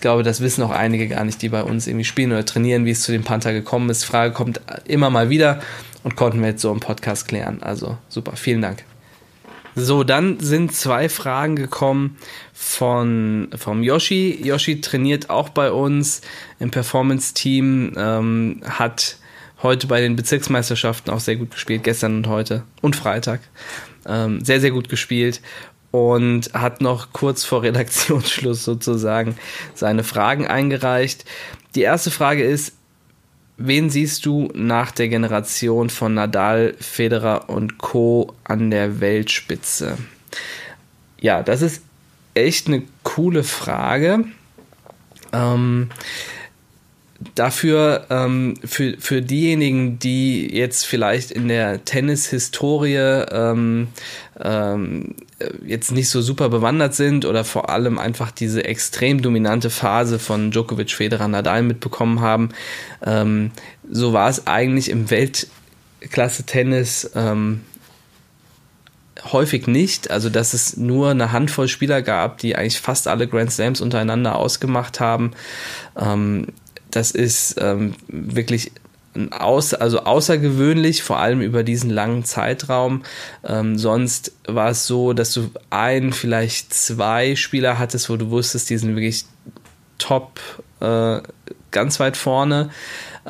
Ich 0.00 0.02
glaube, 0.02 0.22
das 0.22 0.40
wissen 0.40 0.62
auch 0.62 0.70
einige 0.70 1.08
gar 1.08 1.24
nicht, 1.24 1.42
die 1.42 1.50
bei 1.50 1.62
uns 1.62 1.86
irgendwie 1.86 2.06
spielen 2.06 2.32
oder 2.32 2.46
trainieren, 2.46 2.86
wie 2.86 2.90
es 2.90 3.02
zu 3.02 3.12
dem 3.12 3.22
Panther 3.22 3.52
gekommen 3.52 3.90
ist. 3.90 4.04
Frage 4.04 4.32
kommt 4.32 4.58
immer 4.86 5.10
mal 5.10 5.28
wieder 5.28 5.60
und 6.02 6.16
konnten 6.16 6.40
wir 6.40 6.48
jetzt 6.48 6.62
so 6.62 6.72
im 6.72 6.80
Podcast 6.80 7.28
klären. 7.28 7.62
Also 7.62 7.98
super, 8.08 8.34
vielen 8.34 8.62
Dank. 8.62 8.82
So, 9.74 10.02
dann 10.02 10.40
sind 10.40 10.74
zwei 10.74 11.10
Fragen 11.10 11.54
gekommen 11.54 12.16
von 12.54 13.48
vom 13.54 13.82
Yoshi. 13.82 14.40
Yoshi 14.42 14.80
trainiert 14.80 15.28
auch 15.28 15.50
bei 15.50 15.70
uns 15.70 16.22
im 16.60 16.70
Performance-Team, 16.70 17.92
ähm, 17.98 18.62
hat 18.64 19.18
heute 19.62 19.86
bei 19.86 20.00
den 20.00 20.16
Bezirksmeisterschaften 20.16 21.12
auch 21.12 21.20
sehr 21.20 21.36
gut 21.36 21.50
gespielt, 21.50 21.84
gestern 21.84 22.16
und 22.16 22.26
heute 22.26 22.62
und 22.80 22.96
Freitag. 22.96 23.40
Ähm, 24.06 24.42
sehr, 24.42 24.62
sehr 24.62 24.70
gut 24.70 24.88
gespielt 24.88 25.42
und 25.90 26.52
hat 26.52 26.80
noch 26.80 27.12
kurz 27.12 27.44
vor 27.44 27.62
Redaktionsschluss 27.62 28.64
sozusagen 28.64 29.36
seine 29.74 30.04
Fragen 30.04 30.46
eingereicht. 30.46 31.24
Die 31.74 31.82
erste 31.82 32.10
Frage 32.10 32.44
ist, 32.44 32.74
wen 33.56 33.90
siehst 33.90 34.24
du 34.26 34.48
nach 34.54 34.90
der 34.90 35.08
Generation 35.08 35.90
von 35.90 36.14
Nadal, 36.14 36.74
Federer 36.80 37.48
und 37.48 37.78
Co. 37.78 38.34
an 38.44 38.70
der 38.70 39.00
Weltspitze? 39.00 39.98
Ja, 41.20 41.42
das 41.42 41.62
ist 41.62 41.82
echt 42.34 42.68
eine 42.68 42.82
coole 43.02 43.44
Frage. 43.44 44.24
Ähm, 45.32 45.90
dafür 47.40 48.04
ähm, 48.10 48.54
für, 48.62 48.96
für 48.98 49.22
diejenigen, 49.22 49.98
die 49.98 50.54
jetzt 50.54 50.84
vielleicht 50.84 51.30
in 51.30 51.48
der 51.48 51.86
Tennis-Historie 51.86 53.24
ähm, 53.32 53.88
ähm, 54.38 55.14
jetzt 55.64 55.90
nicht 55.90 56.10
so 56.10 56.20
super 56.20 56.50
bewandert 56.50 56.94
sind 56.94 57.24
oder 57.24 57.44
vor 57.44 57.70
allem 57.70 57.98
einfach 57.98 58.30
diese 58.30 58.66
extrem 58.66 59.22
dominante 59.22 59.70
Phase 59.70 60.18
von 60.18 60.50
Djokovic, 60.50 60.90
Federer, 60.90 61.28
Nadal 61.28 61.62
mitbekommen 61.62 62.20
haben, 62.20 62.50
ähm, 63.06 63.52
so 63.90 64.12
war 64.12 64.28
es 64.28 64.46
eigentlich 64.46 64.90
im 64.90 65.08
Weltklasse-Tennis 65.08 67.12
ähm, 67.14 67.62
häufig 69.32 69.66
nicht. 69.66 70.10
Also, 70.10 70.28
dass 70.28 70.52
es 70.52 70.76
nur 70.76 71.10
eine 71.10 71.32
Handvoll 71.32 71.68
Spieler 71.68 72.02
gab, 72.02 72.38
die 72.38 72.56
eigentlich 72.56 72.80
fast 72.80 73.08
alle 73.08 73.26
Grand 73.26 73.50
Slams 73.50 73.80
untereinander 73.80 74.36
ausgemacht 74.36 75.00
haben. 75.00 75.32
Ähm, 75.98 76.48
das 76.90 77.10
ist 77.10 77.56
ähm, 77.58 77.94
wirklich 78.08 78.72
aus, 79.30 79.74
also 79.74 80.00
außergewöhnlich, 80.00 81.02
vor 81.02 81.18
allem 81.18 81.40
über 81.40 81.64
diesen 81.64 81.90
langen 81.90 82.24
Zeitraum. 82.24 83.02
Ähm, 83.44 83.76
sonst 83.76 84.32
war 84.46 84.70
es 84.70 84.86
so, 84.86 85.12
dass 85.12 85.32
du 85.32 85.50
ein, 85.70 86.12
vielleicht 86.12 86.72
zwei 86.72 87.34
Spieler 87.34 87.78
hattest, 87.78 88.08
wo 88.08 88.16
du 88.16 88.30
wusstest, 88.30 88.70
die 88.70 88.78
sind 88.78 88.94
wirklich 88.94 89.24
top, 89.98 90.40
äh, 90.80 91.20
ganz 91.70 92.00
weit 92.00 92.16
vorne. 92.16 92.70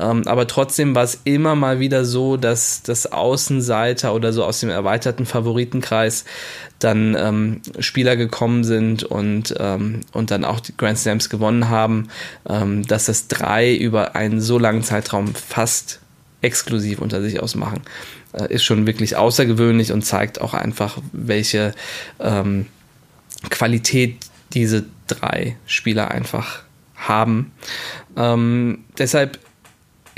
Ähm, 0.01 0.27
aber 0.27 0.47
trotzdem 0.47 0.95
war 0.95 1.05
es 1.05 1.21
immer 1.25 1.55
mal 1.55 1.79
wieder 1.79 2.05
so, 2.05 2.37
dass 2.37 2.83
das 2.83 3.13
Außenseiter 3.13 4.15
oder 4.15 4.33
so 4.33 4.45
aus 4.45 4.61
dem 4.61 4.71
erweiterten 4.71 5.27
Favoritenkreis 5.27 6.25
dann 6.79 7.15
ähm, 7.19 7.61
Spieler 7.79 8.17
gekommen 8.17 8.65
sind 8.65 9.05
und, 9.05 9.55
ähm, 9.59 10.01
und 10.13 10.31
dann 10.31 10.45
auch 10.45 10.61
die 10.61 10.77
Grand 10.77 10.99
Slams 10.99 11.29
gewonnen 11.29 11.69
haben, 11.69 12.09
ähm, 12.49 12.87
dass 12.87 13.07
das 13.07 13.29
drei 13.29 13.75
über 13.75 14.17
einen 14.17 14.41
so 14.41 14.59
langen 14.59 14.83
Zeitraum 14.83 15.35
fast 15.35 16.01
exklusiv 16.41 17.01
unter 17.01 17.21
sich 17.21 17.43
ausmachen, 17.43 17.81
äh, 18.33 18.53
ist 18.53 18.65
schon 18.65 18.87
wirklich 18.87 19.17
außergewöhnlich 19.17 19.93
und 19.93 20.03
zeigt 20.03 20.41
auch 20.41 20.55
einfach, 20.55 20.99
welche 21.13 21.75
ähm, 22.19 22.67
Qualität 23.51 24.17
diese 24.55 24.85
drei 25.07 25.57
Spieler 25.67 26.11
einfach 26.11 26.63
haben. 26.97 27.53
Ähm, 28.17 28.85
deshalb 28.99 29.39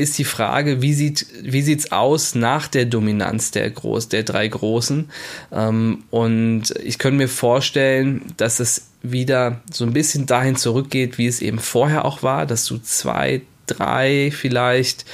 ist 0.03 0.19
die 0.19 0.25
Frage, 0.25 0.83
wie 0.83 0.93
sieht 0.93 1.27
wie 1.43 1.63
sieht's 1.63 1.93
aus 1.93 2.35
nach 2.35 2.67
der 2.67 2.85
Dominanz 2.85 3.53
der 3.53 3.71
Groß 3.71 4.09
der 4.09 4.25
drei 4.25 4.49
Großen? 4.49 5.11
Ähm, 5.53 6.05
und 6.11 6.75
ich 6.83 6.99
könnte 6.99 7.19
mir 7.19 7.29
vorstellen, 7.29 8.35
dass 8.37 8.61
es 8.61 8.89
wieder 9.03 9.61
so 9.71 9.85
ein 9.85 9.93
bisschen 9.93 10.27
dahin 10.27 10.57
zurückgeht, 10.57 11.19
wie 11.19 11.27
es 11.27 11.41
eben 11.41 11.59
vorher 11.59 12.05
auch 12.05 12.23
war, 12.23 12.47
dass 12.47 12.67
du 12.67 12.79
zwei, 12.79 13.43
drei 13.67 14.33
vielleicht 14.33 15.05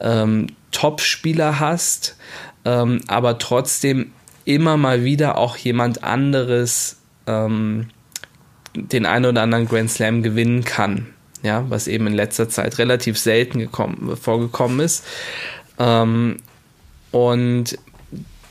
ähm, 0.00 0.46
Top-Spieler 0.70 1.58
hast, 1.58 2.16
ähm, 2.64 3.00
aber 3.08 3.38
trotzdem 3.38 4.12
immer 4.44 4.76
mal 4.76 5.04
wieder 5.04 5.38
auch 5.38 5.56
jemand 5.56 6.04
anderes 6.04 6.98
ähm, 7.26 7.88
den 8.74 9.06
einen 9.06 9.26
oder 9.26 9.42
anderen 9.42 9.66
Grand 9.66 9.90
Slam 9.90 10.22
gewinnen 10.22 10.64
kann 10.64 11.08
ja, 11.42 11.64
was 11.68 11.88
eben 11.88 12.06
in 12.06 12.14
letzter 12.14 12.48
Zeit 12.48 12.78
relativ 12.78 13.18
selten 13.18 13.58
gekommen, 13.58 14.16
vorgekommen 14.16 14.80
ist. 14.80 15.04
Ähm, 15.78 16.36
und 17.10 17.78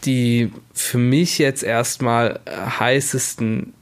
die 0.05 0.51
für 0.73 0.97
mich 0.97 1.37
jetzt 1.39 1.63
erstmal 1.63 2.39
heißesten 2.47 3.73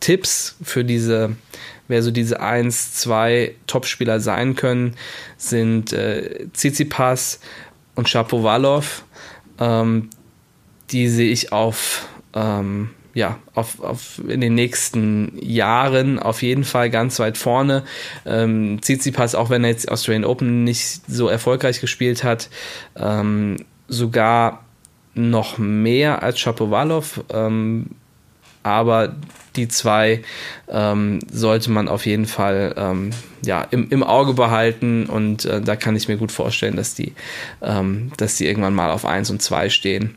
Tipps 0.00 0.56
für 0.62 0.84
diese, 0.84 1.36
wer 1.88 2.02
so 2.02 2.10
diese 2.10 2.40
1, 2.40 2.94
2 2.94 3.54
Topspieler 3.66 4.20
sein 4.20 4.56
können, 4.56 4.96
sind 5.36 5.92
äh, 5.92 6.46
Tsitsipas 6.52 7.40
und 7.94 8.08
Shapovalov. 8.08 9.04
Ähm, 9.58 10.10
die 10.90 11.08
sehe 11.08 11.30
ich 11.30 11.52
auf 11.52 12.08
ähm, 12.34 12.90
ja, 13.14 13.38
auf, 13.54 13.80
auf 13.80 14.20
in 14.26 14.40
den 14.40 14.54
nächsten 14.54 15.38
Jahren 15.42 16.18
auf 16.18 16.42
jeden 16.42 16.64
Fall 16.64 16.90
ganz 16.90 17.18
weit 17.18 17.36
vorne. 17.36 17.84
Ähm, 18.24 18.78
Tsitsipas, 18.80 19.34
auch 19.34 19.50
wenn 19.50 19.64
er 19.64 19.70
jetzt 19.70 19.90
Australian 19.90 20.24
Open 20.24 20.64
nicht 20.64 21.02
so 21.06 21.28
erfolgreich 21.28 21.80
gespielt 21.80 22.24
hat, 22.24 22.48
ähm, 22.96 23.56
sogar 23.88 24.64
noch 25.14 25.58
mehr 25.58 26.22
als 26.22 26.40
Shapovalov. 26.40 27.22
Ähm, 27.30 27.90
aber 28.62 29.16
die 29.56 29.68
zwei 29.68 30.22
ähm, 30.68 31.18
sollte 31.30 31.70
man 31.70 31.88
auf 31.88 32.06
jeden 32.06 32.26
Fall 32.26 32.74
ähm, 32.76 33.10
ja, 33.44 33.62
im, 33.62 33.88
im 33.90 34.02
Auge 34.02 34.34
behalten 34.34 35.06
und 35.06 35.44
äh, 35.44 35.60
da 35.60 35.76
kann 35.76 35.96
ich 35.96 36.08
mir 36.08 36.16
gut 36.16 36.32
vorstellen, 36.32 36.76
dass 36.76 36.94
die, 36.94 37.12
ähm, 37.60 38.12
dass 38.16 38.36
die 38.36 38.46
irgendwann 38.46 38.74
mal 38.74 38.90
auf 38.90 39.04
1 39.04 39.30
und 39.30 39.42
2 39.42 39.68
stehen. 39.68 40.14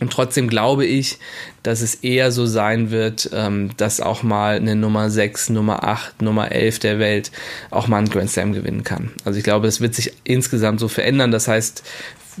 Und 0.00 0.12
trotzdem 0.12 0.48
glaube 0.48 0.84
ich, 0.84 1.18
dass 1.62 1.80
es 1.80 1.94
eher 1.96 2.32
so 2.32 2.46
sein 2.46 2.90
wird, 2.90 3.30
ähm, 3.32 3.70
dass 3.76 4.00
auch 4.00 4.22
mal 4.22 4.56
eine 4.56 4.74
Nummer 4.74 5.08
6, 5.08 5.50
Nummer 5.50 5.84
8, 5.84 6.20
Nummer 6.20 6.50
11 6.50 6.80
der 6.80 6.98
Welt 6.98 7.30
auch 7.70 7.86
mal 7.86 7.98
einen 7.98 8.10
Grand 8.10 8.30
Slam 8.30 8.52
gewinnen 8.52 8.82
kann. 8.82 9.12
Also 9.24 9.38
ich 9.38 9.44
glaube, 9.44 9.68
es 9.68 9.80
wird 9.80 9.94
sich 9.94 10.12
insgesamt 10.24 10.80
so 10.80 10.88
verändern. 10.88 11.30
Das 11.30 11.46
heißt, 11.46 11.84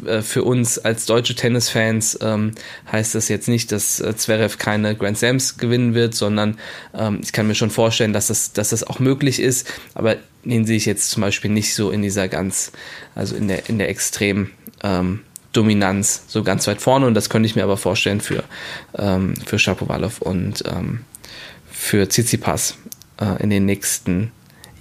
äh, 0.04 0.22
für 0.22 0.42
uns 0.42 0.78
als 0.78 1.06
deutsche 1.06 1.34
Tennisfans 1.34 2.18
ähm, 2.20 2.52
heißt 2.90 3.14
das 3.14 3.28
jetzt 3.28 3.48
nicht, 3.48 3.70
dass 3.70 4.00
äh, 4.00 4.16
Zverev 4.16 4.58
keine 4.58 4.96
Grand 4.96 5.18
Slams 5.18 5.56
gewinnen 5.56 5.94
wird, 5.94 6.14
sondern 6.14 6.58
ähm, 6.92 7.20
ich 7.22 7.32
kann 7.32 7.46
mir 7.46 7.54
schon 7.54 7.70
vorstellen, 7.70 8.12
dass 8.12 8.28
das, 8.28 8.52
dass 8.52 8.70
das 8.70 8.84
auch 8.84 8.98
möglich 8.98 9.40
ist. 9.40 9.72
Aber 9.94 10.16
den 10.44 10.66
sehe 10.66 10.76
ich 10.76 10.86
jetzt 10.86 11.10
zum 11.10 11.20
Beispiel 11.20 11.50
nicht 11.50 11.74
so 11.74 11.90
in 11.90 12.02
dieser 12.02 12.28
ganz, 12.28 12.72
also 13.14 13.36
in 13.36 13.48
der, 13.48 13.68
in 13.68 13.78
der 13.78 13.88
extrem 13.88 14.50
ähm, 14.82 15.20
Dominanz 15.56 16.24
so 16.28 16.42
ganz 16.42 16.66
weit 16.66 16.80
vorne 16.80 17.06
und 17.06 17.14
das 17.14 17.30
könnte 17.30 17.46
ich 17.46 17.56
mir 17.56 17.64
aber 17.64 17.76
vorstellen 17.76 18.20
für, 18.20 18.44
ähm, 18.96 19.34
für 19.46 19.58
Shapovalov 19.58 20.20
und 20.20 20.62
ähm, 20.66 21.00
für 21.70 22.08
Tsitsipas 22.08 22.76
äh, 23.20 23.42
in 23.42 23.50
den 23.50 23.64
nächsten 23.64 24.30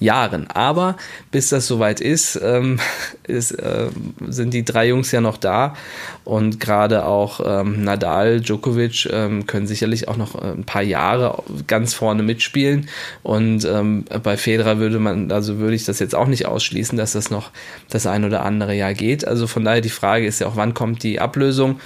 Jahren. 0.03 0.47
Aber 0.47 0.97
bis 1.31 1.49
das 1.49 1.67
soweit 1.67 2.01
ist, 2.01 2.39
ähm, 2.43 2.79
ist 3.27 3.51
äh, 3.51 3.89
sind 4.27 4.53
die 4.53 4.65
drei 4.65 4.87
Jungs 4.87 5.11
ja 5.11 5.21
noch 5.21 5.37
da 5.37 5.75
und 6.23 6.59
gerade 6.59 7.05
auch 7.05 7.39
ähm, 7.45 7.83
Nadal, 7.83 8.41
Djokovic 8.41 9.09
ähm, 9.11 9.47
können 9.47 9.67
sicherlich 9.67 10.07
auch 10.07 10.17
noch 10.17 10.35
äh, 10.35 10.51
ein 10.51 10.65
paar 10.65 10.83
Jahre 10.83 11.43
ganz 11.67 11.93
vorne 11.93 12.23
mitspielen 12.23 12.89
und 13.23 13.65
ähm, 13.65 14.05
bei 14.23 14.37
Federer 14.37 14.77
würde 14.77 14.99
man, 14.99 15.31
also 15.31 15.57
würde 15.57 15.75
ich 15.75 15.85
das 15.85 15.99
jetzt 15.99 16.15
auch 16.15 16.27
nicht 16.27 16.45
ausschließen, 16.45 16.97
dass 16.97 17.13
das 17.13 17.29
noch 17.29 17.51
das 17.89 18.05
ein 18.05 18.25
oder 18.25 18.45
andere 18.45 18.75
Jahr 18.75 18.93
geht. 18.93 19.27
Also 19.27 19.47
von 19.47 19.63
daher 19.63 19.81
die 19.81 19.89
Frage 19.89 20.25
ist 20.25 20.39
ja 20.39 20.47
auch, 20.47 20.55
wann 20.55 20.73
kommt 20.73 21.03
die 21.03 21.19
Ablösung? 21.19 21.79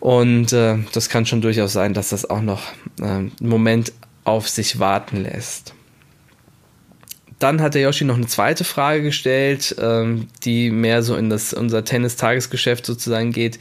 Und 0.00 0.52
äh, 0.52 0.76
das 0.92 1.08
kann 1.08 1.26
schon 1.26 1.40
durchaus 1.40 1.72
sein, 1.72 1.94
dass 1.94 2.10
das 2.10 2.28
auch 2.28 2.42
noch 2.42 2.62
äh, 3.00 3.04
einen 3.04 3.32
Moment 3.40 3.92
auf 4.24 4.48
sich 4.48 4.78
warten 4.78 5.22
lässt. 5.22 5.75
Dann 7.38 7.60
hat 7.60 7.74
der 7.74 7.82
Yoshi 7.82 8.04
noch 8.04 8.16
eine 8.16 8.26
zweite 8.26 8.64
Frage 8.64 9.02
gestellt, 9.02 9.76
ähm, 9.78 10.28
die 10.44 10.70
mehr 10.70 11.02
so 11.02 11.16
in 11.16 11.28
das, 11.28 11.52
unser 11.52 11.84
Tennis-Tagesgeschäft 11.84 12.86
sozusagen 12.86 13.32
geht. 13.32 13.58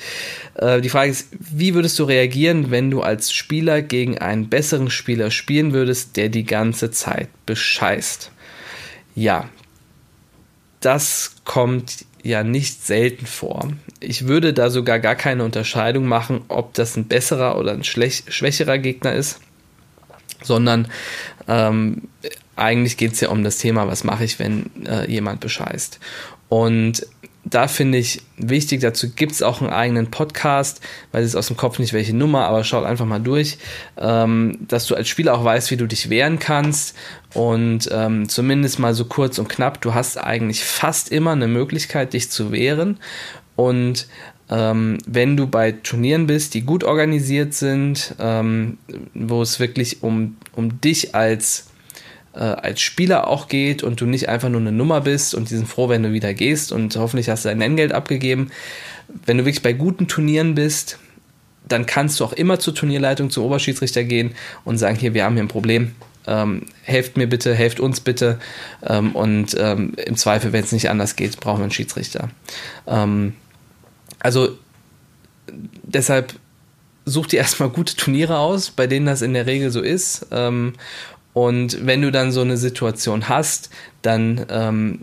Äh, 0.55 0.79
die 0.79 0.89
Frage 0.89 1.11
ist, 1.11 1.27
wie 1.31 1.73
würdest 1.73 1.99
du 1.99 2.05
reagieren, 2.05 2.71
wenn 2.71 2.89
du 2.89 3.01
als 3.01 3.33
Spieler 3.33 3.81
gegen 3.81 4.17
einen 4.17 4.47
besseren 4.47 4.89
Spieler 4.89 5.29
spielen 5.29 5.73
würdest, 5.73 6.15
der 6.15 6.29
die 6.29 6.45
ganze 6.45 6.89
Zeit 6.91 7.27
bescheißt? 7.45 8.31
Ja, 9.13 9.49
das 10.79 11.35
kommt 11.43 12.05
ja 12.23 12.43
nicht 12.43 12.85
selten 12.85 13.25
vor. 13.25 13.73
Ich 13.99 14.27
würde 14.27 14.53
da 14.53 14.69
sogar 14.69 14.99
gar 14.99 15.15
keine 15.15 15.43
Unterscheidung 15.43 16.05
machen, 16.05 16.41
ob 16.47 16.73
das 16.73 16.95
ein 16.95 17.07
besserer 17.07 17.57
oder 17.57 17.73
ein 17.73 17.83
schwächerer 17.83 18.77
Gegner 18.77 19.13
ist, 19.13 19.39
sondern 20.41 20.87
ähm, 21.47 22.03
eigentlich 22.55 22.97
geht 22.97 23.13
es 23.13 23.21
ja 23.21 23.29
um 23.29 23.43
das 23.43 23.57
Thema, 23.57 23.87
was 23.87 24.03
mache 24.03 24.23
ich, 24.23 24.39
wenn 24.39 24.69
äh, 24.85 25.09
jemand 25.09 25.39
bescheißt. 25.39 25.99
Und 26.49 27.05
da 27.45 27.67
finde 27.67 27.99
ich 27.99 28.23
wichtig, 28.37 28.81
dazu 28.81 29.11
gibt 29.11 29.31
es 29.31 29.43
auch 29.43 29.61
einen 29.61 29.69
eigenen 29.69 30.09
Podcast, 30.09 30.81
weil 31.11 31.23
es 31.23 31.35
aus 31.35 31.47
dem 31.47 31.57
Kopf 31.57 31.77
nicht 31.77 31.93
welche 31.93 32.15
Nummer, 32.15 32.47
aber 32.47 32.63
schaut 32.63 32.85
einfach 32.85 33.05
mal 33.05 33.19
durch, 33.19 33.59
ähm, 33.97 34.57
dass 34.67 34.87
du 34.87 34.95
als 34.95 35.07
Spieler 35.07 35.35
auch 35.35 35.43
weißt, 35.43 35.69
wie 35.69 35.77
du 35.77 35.85
dich 35.85 36.09
wehren 36.09 36.39
kannst 36.39 36.95
und 37.35 37.87
ähm, 37.91 38.27
zumindest 38.27 38.79
mal 38.79 38.95
so 38.95 39.05
kurz 39.05 39.37
und 39.37 39.47
knapp, 39.47 39.79
du 39.81 39.93
hast 39.93 40.17
eigentlich 40.17 40.63
fast 40.63 41.11
immer 41.11 41.33
eine 41.33 41.47
Möglichkeit, 41.47 42.13
dich 42.13 42.31
zu 42.31 42.51
wehren 42.51 42.97
und 43.55 44.07
ähm, 44.49 44.97
wenn 45.05 45.37
du 45.37 45.47
bei 45.47 45.71
Turnieren 45.71 46.27
bist, 46.27 46.55
die 46.55 46.61
gut 46.61 46.83
organisiert 46.83 47.53
sind, 47.53 48.15
ähm, 48.19 48.77
wo 49.13 49.41
es 49.41 49.59
wirklich 49.59 50.01
um, 50.03 50.37
um 50.53 50.81
dich 50.81 51.13
als 51.13 51.67
äh, 52.35 52.39
als 52.39 52.81
Spieler 52.81 53.27
auch 53.27 53.47
geht 53.47 53.83
und 53.83 54.01
du 54.01 54.05
nicht 54.05 54.29
einfach 54.29 54.49
nur 54.49 54.61
eine 54.61 54.71
Nummer 54.71 55.01
bist 55.01 55.33
und 55.33 55.49
die 55.49 55.55
sind 55.55 55.67
froh, 55.67 55.89
wenn 55.89 56.03
du 56.03 56.11
wieder 56.11 56.33
gehst 56.33 56.71
und 56.71 56.95
hoffentlich 56.95 57.29
hast 57.29 57.45
du 57.45 57.49
dein 57.49 57.59
Nenngeld 57.59 57.93
abgegeben. 57.93 58.51
Wenn 59.25 59.37
du 59.37 59.45
wirklich 59.45 59.63
bei 59.63 59.73
guten 59.73 60.07
Turnieren 60.07 60.55
bist, 60.55 60.99
dann 61.67 61.85
kannst 61.85 62.19
du 62.19 62.25
auch 62.25 62.33
immer 62.33 62.59
zur 62.59 62.75
Turnierleitung, 62.75 63.29
zum 63.29 63.43
Oberschiedsrichter 63.43 64.03
gehen 64.03 64.35
und 64.63 64.77
sagen, 64.77 64.97
hier, 64.97 65.13
wir 65.13 65.23
haben 65.23 65.33
hier 65.33 65.43
ein 65.43 65.49
Problem. 65.49 65.95
Ähm, 66.27 66.63
helft 66.83 67.17
mir 67.17 67.27
bitte, 67.27 67.53
helft 67.53 67.79
uns 67.79 67.99
bitte. 67.99 68.39
Ähm, 68.83 69.15
und 69.15 69.55
ähm, 69.59 69.93
im 70.05 70.15
Zweifel, 70.15 70.53
wenn 70.53 70.63
es 70.63 70.71
nicht 70.71 70.89
anders 70.89 71.15
geht, 71.15 71.39
brauchen 71.39 71.59
wir 71.59 71.65
einen 71.65 71.71
Schiedsrichter. 71.71 72.29
Ähm, 72.87 73.33
also 74.19 74.49
deshalb 75.83 76.33
such 77.05 77.27
dir 77.27 77.39
erstmal 77.39 77.69
gute 77.69 77.95
Turniere 77.95 78.37
aus, 78.39 78.71
bei 78.71 78.87
denen 78.87 79.05
das 79.05 79.21
in 79.21 79.33
der 79.33 79.45
Regel 79.45 79.71
so 79.71 79.81
ist. 79.81 80.27
Ähm, 80.31 80.73
und 81.35 81.85
wenn 81.85 82.01
du 82.01 82.13
dann 82.13 82.31
so 82.31 82.39
eine 82.39 82.55
Situation 82.55 83.27
hast, 83.27 83.69
dann 84.01 84.45
ähm, 84.49 85.01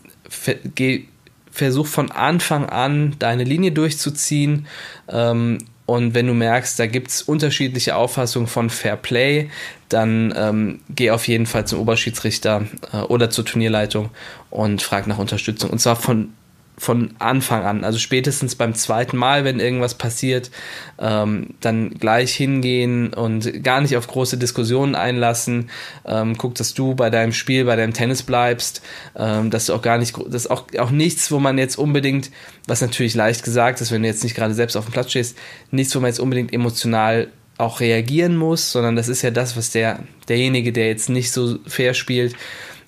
geh, 0.75 1.05
versuch 1.51 1.87
von 1.87 2.11
Anfang 2.11 2.71
an 2.71 3.14
deine 3.18 3.45
Linie 3.45 3.71
durchzuziehen. 3.71 4.66
Ähm, 5.11 5.59
und 5.85 6.14
wenn 6.14 6.27
du 6.27 6.33
merkst, 6.33 6.79
da 6.79 6.87
gibt 6.87 7.11
es 7.11 7.21
unterschiedliche 7.21 7.97
Auffassungen 7.97 8.49
von 8.49 8.71
Fair 8.71 8.97
Play, 8.97 9.51
dann 9.90 10.33
ähm, 10.35 10.81
geh 10.88 11.11
auf 11.11 11.29
jeden 11.29 11.45
Fall 11.45 11.66
zum 11.66 11.81
Oberschiedsrichter 11.81 12.64
äh, 12.95 12.97
oder 13.03 13.29
zur 13.29 13.45
Turnierleitung 13.45 14.09
und 14.49 14.81
frag 14.81 15.07
nach 15.07 15.18
Unterstützung. 15.18 15.68
Und 15.68 15.81
zwar 15.81 15.97
von 15.97 16.33
von 16.78 17.14
Anfang 17.18 17.64
an, 17.64 17.85
also 17.85 17.98
spätestens 17.98 18.54
beim 18.54 18.74
zweiten 18.74 19.16
Mal, 19.16 19.44
wenn 19.44 19.61
irgendwas 19.61 19.94
passiert, 19.94 20.50
ähm, 20.98 21.54
dann 21.61 21.90
gleich 21.90 22.35
hingehen 22.35 23.12
und 23.12 23.62
gar 23.62 23.80
nicht 23.82 23.96
auf 23.96 24.06
große 24.06 24.38
Diskussionen 24.38 24.94
einlassen. 24.94 25.70
Ähm, 26.06 26.37
guck, 26.38 26.54
dass 26.54 26.72
du 26.74 26.94
bei 26.94 27.11
deinem 27.11 27.32
Spiel, 27.32 27.66
bei 27.66 27.76
deinem 27.76 27.92
Tennis 27.92 28.22
bleibst, 28.22 28.82
ähm, 29.14 29.50
dass 29.50 29.66
du 29.66 29.74
auch 29.74 29.82
gar 29.82 29.98
nicht, 29.98 30.16
das 30.26 30.44
ist 30.44 30.50
auch, 30.50 30.64
auch 30.78 30.90
nichts, 30.90 31.30
wo 31.30 31.38
man 31.38 31.58
jetzt 31.58 31.76
unbedingt, 31.76 32.30
was 32.66 32.80
natürlich 32.80 33.14
leicht 33.14 33.44
gesagt 33.44 33.80
ist, 33.80 33.92
wenn 33.92 34.02
du 34.02 34.08
jetzt 34.08 34.24
nicht 34.24 34.35
gerade 34.35 34.54
selbst 34.54 34.76
auf 34.76 34.87
dem 34.87 34.92
Platz 34.92 35.11
stehst, 35.11 35.37
nichts, 35.70 35.94
wo 35.94 36.00
man 36.00 36.08
jetzt 36.08 36.20
unbedingt 36.20 36.52
emotional 36.52 37.28
auch 37.58 37.80
reagieren 37.80 38.37
muss, 38.37 38.72
sondern 38.72 38.96
das 38.96 39.08
ist 39.08 39.22
ja 39.22 39.30
das, 39.30 39.56
was 39.56 39.70
der, 39.70 40.00
derjenige, 40.28 40.72
der 40.72 40.88
jetzt 40.88 41.11
nicht 41.11 41.30
so 41.30 41.58
fair 41.66 41.94
spielt, 41.94 42.35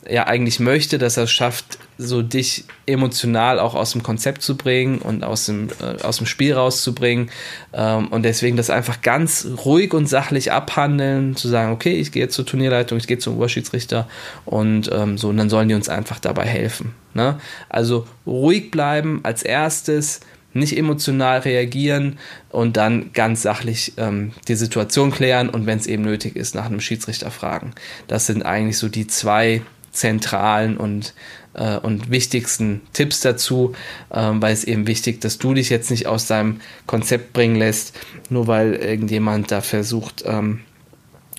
ja 0.08 0.26
eigentlich 0.26 0.60
möchte, 0.60 0.98
dass 0.98 1.16
er 1.16 1.24
es 1.24 1.32
schafft, 1.32 1.78
so 1.96 2.22
dich 2.22 2.64
emotional 2.86 3.58
auch 3.58 3.74
aus 3.74 3.92
dem 3.92 4.02
Konzept 4.02 4.42
zu 4.42 4.56
bringen 4.56 4.98
und 4.98 5.22
aus 5.24 5.46
dem, 5.46 5.68
äh, 5.80 6.02
aus 6.02 6.18
dem 6.18 6.26
Spiel 6.26 6.54
rauszubringen. 6.54 7.30
Ähm, 7.72 8.08
und 8.08 8.24
deswegen 8.24 8.56
das 8.56 8.70
einfach 8.70 9.02
ganz 9.02 9.46
ruhig 9.64 9.94
und 9.94 10.08
sachlich 10.08 10.52
abhandeln, 10.52 11.36
zu 11.36 11.48
sagen, 11.48 11.72
okay, 11.72 11.94
ich 11.94 12.12
gehe 12.12 12.22
jetzt 12.22 12.34
zur 12.34 12.46
Turnierleitung, 12.46 12.98
ich 12.98 13.06
gehe 13.06 13.18
zum 13.18 13.36
Oberschiedsrichter 13.36 14.08
und 14.44 14.90
ähm, 14.92 15.18
so, 15.18 15.28
und 15.28 15.36
dann 15.36 15.50
sollen 15.50 15.68
die 15.68 15.74
uns 15.74 15.88
einfach 15.88 16.18
dabei 16.18 16.44
helfen. 16.44 16.94
Ne? 17.14 17.38
Also 17.68 18.06
ruhig 18.26 18.70
bleiben 18.70 19.20
als 19.22 19.42
erstes, 19.42 20.20
nicht 20.54 20.76
emotional 20.76 21.40
reagieren 21.40 22.18
und 22.50 22.76
dann 22.76 23.12
ganz 23.12 23.42
sachlich 23.42 23.94
ähm, 23.96 24.32
die 24.48 24.54
Situation 24.54 25.10
klären 25.10 25.48
und 25.48 25.66
wenn 25.66 25.78
es 25.78 25.86
eben 25.86 26.04
nötig 26.04 26.36
ist, 26.36 26.54
nach 26.54 26.66
einem 26.66 26.80
Schiedsrichter 26.80 27.30
fragen. 27.30 27.72
Das 28.06 28.26
sind 28.26 28.44
eigentlich 28.44 28.78
so 28.78 28.88
die 28.88 29.06
zwei 29.06 29.62
zentralen 29.94 30.76
und, 30.76 31.14
äh, 31.54 31.78
und 31.78 32.10
wichtigsten 32.10 32.82
Tipps 32.92 33.20
dazu, 33.20 33.74
ähm, 34.12 34.42
weil 34.42 34.52
es 34.52 34.64
eben 34.64 34.86
wichtig, 34.86 35.20
dass 35.20 35.38
du 35.38 35.54
dich 35.54 35.70
jetzt 35.70 35.90
nicht 35.90 36.06
aus 36.06 36.26
deinem 36.26 36.60
Konzept 36.86 37.32
bringen 37.32 37.56
lässt, 37.56 37.98
nur 38.28 38.46
weil 38.46 38.74
irgendjemand 38.74 39.50
da 39.50 39.60
versucht, 39.60 40.24
ähm, 40.26 40.60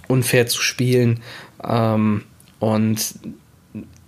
unfair 0.08 0.48
zu 0.48 0.62
spielen. 0.62 1.22
Ähm, 1.64 2.24
und 2.60 3.16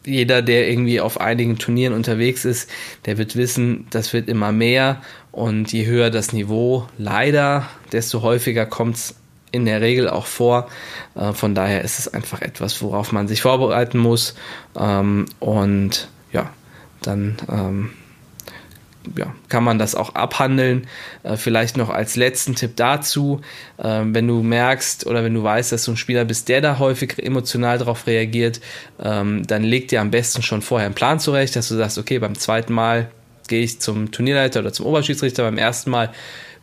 jeder, 0.06 0.42
der 0.42 0.70
irgendwie 0.70 1.02
auf 1.02 1.20
einigen 1.20 1.58
Turnieren 1.58 1.94
unterwegs 1.94 2.46
ist, 2.46 2.70
der 3.06 3.18
wird 3.18 3.36
wissen, 3.36 3.88
das 3.90 4.14
wird 4.14 4.30
immer 4.30 4.52
mehr 4.54 5.02
und 5.32 5.74
je 5.74 5.86
höher 5.86 6.10
das 6.10 6.32
Niveau 6.32 6.88
leider, 6.98 7.68
desto 7.92 8.22
häufiger 8.22 8.66
kommt 8.66 8.96
es 8.96 9.16
in 9.52 9.66
der 9.66 9.82
Regel 9.82 10.10
auch 10.10 10.26
vor. 10.26 10.68
Äh, 11.16 11.34
von 11.34 11.56
daher 11.56 11.84
ist 11.84 12.00
es 12.00 12.14
einfach 12.14 12.42
etwas, 12.42 12.82
worauf 12.82 13.12
man 13.12 13.28
sich 13.28 13.42
vorbereiten 13.42 13.98
muss. 13.98 14.36
Ähm, 14.78 15.26
und 15.40 16.10
ja, 16.32 16.50
dann 17.02 17.38
ähm, 17.50 17.90
ja, 19.16 19.34
kann 19.50 19.64
man 19.64 19.80
das 19.80 19.96
auch 19.96 20.16
abhandeln. 20.16 20.88
Äh, 21.24 21.38
vielleicht 21.38 21.78
noch 21.78 21.90
als 21.90 22.16
letzten 22.16 22.56
Tipp 22.56 22.76
dazu, 22.76 23.42
äh, 23.78 24.02
wenn 24.04 24.28
du 24.28 24.44
merkst 24.44 25.06
oder 25.06 25.24
wenn 25.24 25.34
du 25.34 25.44
weißt, 25.44 25.72
dass 25.72 25.86
du 25.86 25.92
ein 25.92 25.98
Spieler 25.98 26.26
bist, 26.26 26.50
der 26.50 26.62
da 26.62 26.80
häufig 26.80 27.18
emotional 27.24 27.78
darauf 27.78 28.08
reagiert, 28.08 28.60
ähm, 29.02 29.46
dann 29.48 29.64
leg 29.64 29.88
dir 29.88 30.02
am 30.02 30.12
besten 30.12 30.42
schon 30.42 30.62
vorher 30.62 30.88
einen 30.88 30.96
Plan 30.96 31.20
zurecht, 31.20 31.56
dass 31.56 31.70
du 31.70 31.76
sagst, 31.76 31.98
okay, 31.98 32.20
beim 32.20 32.38
zweiten 32.38 32.74
Mal 32.74 33.10
gehe 33.48 33.64
ich 33.64 33.80
zum 33.80 34.12
Turnierleiter 34.12 34.60
oder 34.60 34.74
zum 34.74 34.86
Oberschiedsrichter, 34.86 35.44
beim 35.44 35.58
ersten 35.58 35.90
Mal 35.90 36.12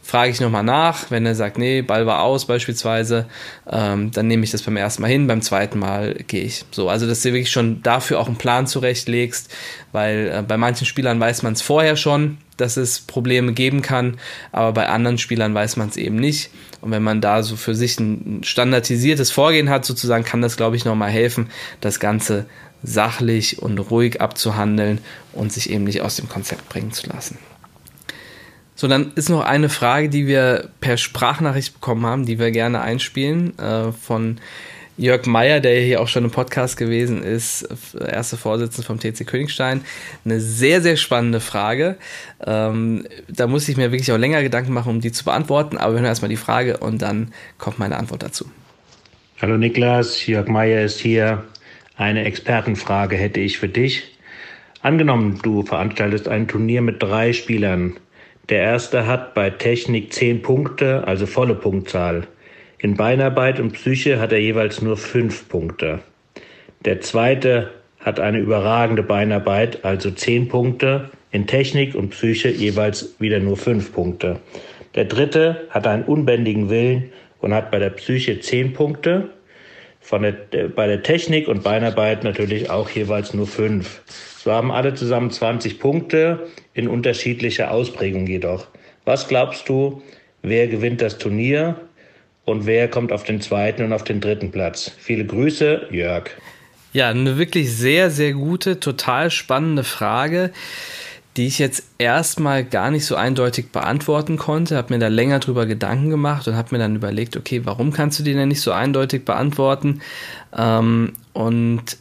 frage 0.05 0.31
ich 0.31 0.41
nochmal 0.41 0.63
nach. 0.63 1.11
Wenn 1.11 1.25
er 1.25 1.35
sagt, 1.35 1.59
nee, 1.59 1.81
Ball 1.81 2.07
war 2.07 2.23
aus 2.23 2.47
beispielsweise, 2.47 3.27
ähm, 3.69 4.11
dann 4.13 4.29
nehme 4.29 4.45
ich 4.45 4.51
das 4.51 4.63
beim 4.63 4.77
ersten 4.77 5.03
Mal 5.03 5.09
hin, 5.09 5.27
beim 5.27 5.41
zweiten 5.41 5.79
Mal 5.79 6.15
gehe 6.27 6.43
ich. 6.43 6.67
So, 6.71 6.91
also 6.91 7.07
dass 7.07 7.23
du 7.23 7.31
wirklich 7.33 7.51
schon 7.51 7.83
dafür 7.83 8.21
auch 8.21 8.27
einen 8.27 8.37
Plan 8.37 8.67
zurechtlegst, 8.67 9.53
weil 9.93 10.31
äh, 10.33 10.43
bei 10.43 10.59
manchen 10.59 10.87
Spielern 10.87 11.19
weiß 11.19 11.43
man 11.43 11.55
es 11.55 11.63
vorher 11.63 11.97
schon, 11.97 12.37
dass 12.59 12.77
es 12.77 13.01
Probleme 13.01 13.55
geben 13.55 13.81
kann, 13.81 14.19
aber 14.53 14.73
bei 14.73 14.89
anderen 14.89 15.19
Spielern 15.19 15.55
weiß 15.55 15.77
man 15.77 15.89
es 15.89 15.97
eben 15.97 16.17
nicht. 16.17 16.51
Und 16.83 16.91
wenn 16.91 17.03
man 17.03 17.23
da 17.23 17.43
so 17.43 17.57
für 17.57 17.75
sich 17.75 17.99
ein 17.99 18.45
standardisiertes 18.45 19.31
Vorgehen 19.31 19.71
hat, 19.71 19.87
sozusagen, 19.87 20.25
kann 20.25 20.43
das, 20.43 20.59
glaube 20.59 20.77
ich, 20.77 20.85
nochmal 20.85 21.11
helfen, 21.11 21.51
das 21.81 21.99
Ganze 21.99 22.45
sachlich 22.83 23.63
und 23.63 23.79
ruhig 23.79 24.21
abzuhandeln 24.21 24.99
und 25.33 25.51
sich 25.51 25.71
eben 25.71 25.85
nicht 25.85 26.03
aus 26.03 26.17
dem 26.17 26.29
Konzept 26.29 26.69
bringen 26.69 26.93
zu 26.93 27.07
lassen. 27.09 27.39
So, 28.85 28.89
dann 28.89 29.13
ist 29.15 29.31
noch 29.31 29.43
eine 29.43 29.71
Frage, 29.71 30.11
die 30.11 30.27
wir 30.27 30.69
per 30.81 30.99
Sprachnachricht 30.99 31.73
bekommen 31.73 32.05
haben, 32.05 32.27
die 32.27 32.39
wir 32.39 32.51
gerne 32.51 32.83
einspielen, 32.83 33.59
äh, 33.59 33.93
von 33.93 34.37
Jörg 34.99 35.25
Meyer, 35.25 35.61
der 35.61 35.81
hier 35.81 36.03
auch 36.03 36.09
schon 36.09 36.25
im 36.25 36.31
Podcast 36.31 36.77
gewesen 36.77 37.23
ist, 37.23 37.67
erster 37.99 38.37
Vorsitzender 38.37 38.87
vom 38.87 39.01
TC 39.01 39.27
Königstein. 39.27 39.81
Eine 40.27 40.39
sehr, 40.39 40.83
sehr 40.83 40.99
spannende 40.99 41.41
Frage. 41.41 41.97
Ähm, 42.47 43.07
da 43.27 43.47
muss 43.47 43.71
ich 43.71 43.79
mir 43.79 43.91
wirklich 43.91 44.13
auch 44.13 44.19
länger 44.19 44.43
Gedanken 44.43 44.75
machen, 44.75 44.91
um 44.91 45.01
die 45.01 45.13
zu 45.13 45.25
beantworten, 45.25 45.79
aber 45.79 45.95
wir 45.95 46.01
hören 46.01 46.09
erstmal 46.09 46.29
die 46.29 46.37
Frage 46.37 46.77
und 46.77 47.01
dann 47.01 47.33
kommt 47.57 47.79
meine 47.79 47.97
Antwort 47.97 48.23
dazu. 48.23 48.51
Hallo 49.41 49.57
Niklas, 49.57 50.27
Jörg 50.27 50.47
Meyer 50.49 50.85
ist 50.85 51.01
hier. 51.01 51.43
Eine 51.97 52.27
Expertenfrage 52.27 53.17
hätte 53.17 53.41
ich 53.41 53.57
für 53.57 53.69
dich. 53.71 54.15
Angenommen, 54.83 55.41
du 55.43 55.63
veranstaltest 55.63 56.29
ein 56.29 56.49
Turnier 56.49 56.83
mit 56.83 57.03
drei 57.03 57.33
Spielern 57.33 57.95
der 58.49 58.61
erste 58.61 59.07
hat 59.07 59.35
bei 59.35 59.51
Technik 59.51 60.13
zehn 60.13 60.43
Punkte, 60.43 61.07
also 61.07 61.27
volle 61.27 61.55
Punktzahl. 61.55 62.27
In 62.79 62.95
Beinarbeit 62.95 63.61
und 63.61 63.73
Psyche 63.73 64.21
hat 64.21 64.33
er 64.33 64.41
jeweils 64.41 64.83
nur 64.83 64.99
fünf 64.99 65.49
Punkte. 65.49 66.01
Der 66.85 67.01
zweite 67.01 67.71
hat 67.99 68.21
eine 68.21 68.39
überragende 68.39 69.03
Beinarbeit, 69.03 69.85
also 69.85 70.11
zehn 70.11 70.49
Punkte. 70.49 71.09
In 71.31 71.47
Technik 71.47 71.95
und 71.95 72.11
Psyche 72.11 72.51
jeweils 72.51 73.15
wieder 73.19 73.41
nur 73.41 73.57
fünf 73.57 73.93
Punkte. 73.93 74.41
Der 74.95 75.07
dritte 75.07 75.67
hat 75.71 75.87
einen 75.87 76.05
unbändigen 76.05 76.69
Willen 76.69 77.11
und 77.41 77.55
hat 77.55 77.71
bei 77.71 77.79
der 77.79 77.91
Psyche 77.91 78.41
zehn 78.41 78.75
Punkte. 78.75 79.31
Von 80.05 80.21
der, 80.21 80.69
bei 80.69 80.87
der 80.87 81.03
Technik 81.03 81.49
und 81.49 81.65
Beinarbeit 81.65 82.25
natürlich 82.25 82.69
auch 82.69 82.91
jeweils 82.91 83.33
nur 83.33 83.47
fünf. 83.47 84.03
So 84.37 84.53
haben 84.53 84.71
alle 84.71 84.93
zusammen 84.93 85.31
20 85.31 85.81
Punkte 85.81 86.47
in 86.75 86.89
unterschiedlicher 86.89 87.71
Ausprägung 87.71 88.27
jedoch. 88.27 88.67
Was 89.07 89.29
glaubst 89.29 89.67
du, 89.71 90.03
wer 90.43 90.69
gewinnt 90.69 91.01
das 91.01 91.17
Turnier 91.17 91.81
und 92.45 92.67
wer 92.67 92.89
kommt 92.89 93.13
auf 93.13 93.25
den 93.25 93.41
zweiten 93.41 93.83
und 93.83 93.95
auf 93.95 94.05
den 94.05 94.21
dritten 94.21 94.51
Platz? 94.51 94.93
Viele 94.99 95.25
Grüße, 95.25 95.89
Jörg. 95.91 96.29
Ja, 96.93 97.09
eine 97.09 97.39
wirklich 97.39 97.73
sehr, 97.73 98.11
sehr 98.11 98.35
gute, 98.35 98.81
total 98.81 99.31
spannende 99.31 99.85
Frage, 99.85 100.53
die 101.37 101.47
ich 101.47 101.59
jetzt 101.59 101.85
erstmal 101.99 102.65
gar 102.65 102.91
nicht 102.91 103.07
so 103.07 103.17
eindeutig 103.17 103.71
beantworten 103.73 104.37
konnte. 104.37 104.77
Habe 104.77 104.95
mir 104.95 105.01
da 105.01 105.09
länger 105.09 105.41
drüber 105.41 105.67
Gedanken 105.67 106.11
gemacht 106.11 106.47
und 106.47 106.55
habe 106.55 106.69
mir 106.73 106.79
dann 106.79 106.95
überlegt, 106.95 107.37
okay, 107.37 107.63
warum 107.65 107.93
kannst 107.93 108.19
du 108.19 108.23
die 108.23 108.35
denn 108.35 108.49
nicht 108.49 108.61
so 108.61 108.71
eindeutig 108.71 109.25
beantworten? 109.25 110.01
Ähm, 110.57 111.13
und 111.33 111.99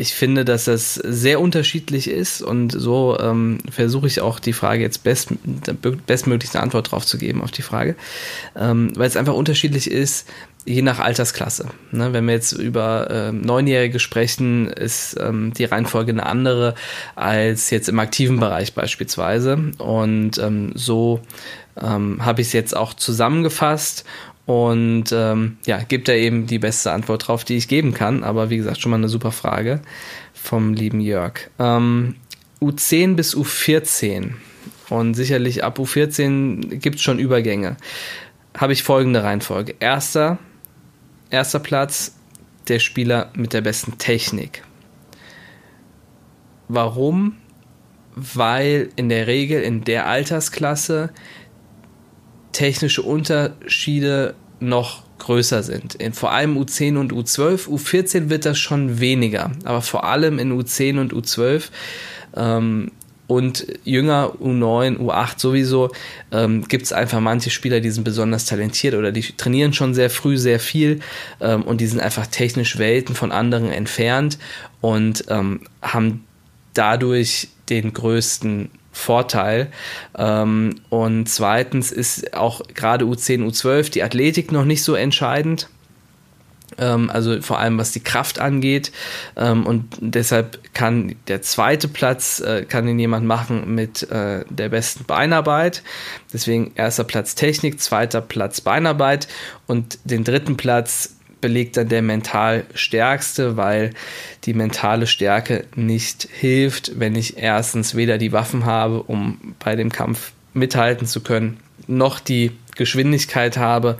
ich 0.00 0.14
finde, 0.14 0.44
dass 0.44 0.64
das 0.64 0.94
sehr 0.94 1.40
unterschiedlich 1.40 2.08
ist 2.08 2.40
und 2.40 2.70
so 2.70 3.18
ähm, 3.20 3.58
versuche 3.68 4.06
ich 4.06 4.20
auch 4.20 4.38
die 4.38 4.52
Frage 4.52 4.82
jetzt 4.82 5.02
best, 5.02 5.30
bestmöglichst 6.06 6.54
eine 6.54 6.62
Antwort 6.62 6.92
drauf 6.92 7.04
zu 7.04 7.18
geben 7.18 7.42
auf 7.42 7.50
die 7.50 7.62
Frage, 7.62 7.96
ähm, 8.56 8.92
weil 8.94 9.08
es 9.08 9.16
einfach 9.16 9.34
unterschiedlich 9.34 9.90
ist, 9.90 10.28
je 10.68 10.82
nach 10.82 10.98
Altersklasse. 10.98 11.66
Ne, 11.92 12.12
wenn 12.12 12.26
wir 12.26 12.34
jetzt 12.34 12.52
über 12.52 13.08
ähm, 13.10 13.40
Neunjährige 13.40 13.98
sprechen, 13.98 14.68
ist 14.68 15.16
ähm, 15.18 15.52
die 15.54 15.64
Reihenfolge 15.64 16.12
eine 16.12 16.26
andere 16.26 16.74
als 17.16 17.70
jetzt 17.70 17.88
im 17.88 17.98
aktiven 17.98 18.38
Bereich 18.38 18.74
beispielsweise 18.74 19.58
und 19.78 20.38
ähm, 20.38 20.72
so 20.74 21.20
ähm, 21.80 22.24
habe 22.24 22.40
ich 22.40 22.48
es 22.48 22.52
jetzt 22.52 22.76
auch 22.76 22.94
zusammengefasst 22.94 24.04
und 24.46 25.12
ähm, 25.12 25.58
ja, 25.66 25.78
gibt 25.78 26.08
er 26.08 26.16
eben 26.16 26.46
die 26.46 26.58
beste 26.58 26.92
Antwort 26.92 27.28
drauf, 27.28 27.44
die 27.44 27.58
ich 27.58 27.68
geben 27.68 27.92
kann. 27.92 28.24
Aber 28.24 28.48
wie 28.48 28.56
gesagt, 28.56 28.80
schon 28.80 28.90
mal 28.90 28.96
eine 28.96 29.10
super 29.10 29.30
Frage 29.30 29.82
vom 30.32 30.72
lieben 30.72 31.00
Jörg. 31.00 31.34
Ähm, 31.58 32.14
U10 32.62 33.14
bis 33.14 33.36
U14. 33.36 34.30
Und 34.88 35.12
sicherlich 35.12 35.64
ab 35.64 35.78
U14 35.78 36.76
gibt 36.76 36.96
es 36.96 37.02
schon 37.02 37.18
Übergänge. 37.18 37.76
Habe 38.56 38.72
ich 38.72 38.82
folgende 38.82 39.22
Reihenfolge. 39.22 39.74
Erster, 39.80 40.38
erster 41.30 41.58
Platz, 41.58 42.14
der 42.68 42.78
Spieler 42.78 43.30
mit 43.34 43.52
der 43.52 43.60
besten 43.60 43.98
Technik. 43.98 44.62
Warum? 46.68 47.36
Weil 48.14 48.90
in 48.96 49.08
der 49.08 49.26
Regel 49.26 49.62
in 49.62 49.84
der 49.84 50.06
Altersklasse 50.06 51.10
technische 52.52 53.02
Unterschiede 53.02 54.34
noch 54.60 55.04
größer 55.18 55.62
sind. 55.62 55.94
In 55.94 56.12
vor 56.12 56.32
allem 56.32 56.56
U10 56.56 56.98
und 56.98 57.12
U12. 57.12 57.68
U14 57.68 58.28
wird 58.28 58.44
das 58.44 58.58
schon 58.58 59.00
weniger, 59.00 59.50
aber 59.64 59.82
vor 59.82 60.04
allem 60.04 60.38
in 60.38 60.52
U10 60.52 61.00
und 61.00 61.12
U12 61.12 61.70
ähm, 62.36 62.90
und 63.28 63.66
jünger 63.84 64.32
U9, 64.42 64.98
U8 64.98 65.38
sowieso 65.38 65.90
ähm, 66.32 66.66
gibt 66.66 66.86
es 66.86 66.92
einfach 66.92 67.20
manche 67.20 67.50
Spieler, 67.50 67.80
die 67.80 67.90
sind 67.90 68.02
besonders 68.02 68.46
talentiert 68.46 68.94
oder 68.94 69.12
die 69.12 69.22
trainieren 69.22 69.74
schon 69.74 69.94
sehr 69.94 70.10
früh 70.10 70.36
sehr 70.38 70.58
viel 70.58 71.00
ähm, 71.40 71.62
und 71.62 71.80
die 71.80 71.86
sind 71.86 72.00
einfach 72.00 72.26
technisch 72.26 72.78
Welten 72.78 73.14
von 73.14 73.30
anderen 73.30 73.70
entfernt 73.70 74.38
und 74.80 75.26
ähm, 75.28 75.60
haben 75.82 76.24
dadurch 76.72 77.48
den 77.68 77.92
größten 77.92 78.70
Vorteil. 78.92 79.68
Ähm, 80.16 80.76
und 80.88 81.28
zweitens 81.28 81.92
ist 81.92 82.34
auch 82.34 82.62
gerade 82.74 83.04
U10, 83.04 83.46
U12 83.46 83.90
die 83.90 84.02
Athletik 84.02 84.52
noch 84.52 84.64
nicht 84.64 84.82
so 84.82 84.94
entscheidend 84.94 85.68
also 86.78 87.40
vor 87.42 87.58
allem 87.58 87.78
was 87.78 87.92
die 87.92 88.00
Kraft 88.00 88.38
angeht. 88.38 88.92
Ähm, 89.36 89.66
und 89.66 89.84
deshalb 90.00 90.60
kann 90.74 91.16
der 91.26 91.42
zweite 91.42 91.88
Platz, 91.88 92.40
äh, 92.40 92.64
kann 92.64 92.86
den 92.86 92.98
jemand 92.98 93.26
machen 93.26 93.74
mit 93.74 94.10
äh, 94.10 94.44
der 94.48 94.68
besten 94.68 95.04
Beinarbeit. 95.04 95.82
Deswegen 96.32 96.72
erster 96.74 97.04
Platz 97.04 97.34
Technik, 97.34 97.80
zweiter 97.80 98.20
Platz 98.20 98.60
Beinarbeit 98.60 99.28
und 99.66 99.98
den 100.04 100.24
dritten 100.24 100.56
Platz 100.56 101.14
belegt 101.40 101.76
dann 101.76 101.88
der 101.88 102.02
mental 102.02 102.64
stärkste, 102.74 103.56
weil 103.56 103.90
die 104.44 104.54
mentale 104.54 105.06
Stärke 105.06 105.64
nicht 105.74 106.28
hilft, 106.32 106.98
wenn 106.98 107.14
ich 107.14 107.38
erstens 107.38 107.94
weder 107.94 108.18
die 108.18 108.32
Waffen 108.32 108.64
habe, 108.64 109.02
um 109.02 109.54
bei 109.58 109.76
dem 109.76 109.92
Kampf 109.92 110.32
mithalten 110.52 111.06
zu 111.06 111.20
können, 111.20 111.58
noch 111.86 112.20
die 112.20 112.52
Geschwindigkeit 112.76 113.56
habe, 113.56 113.98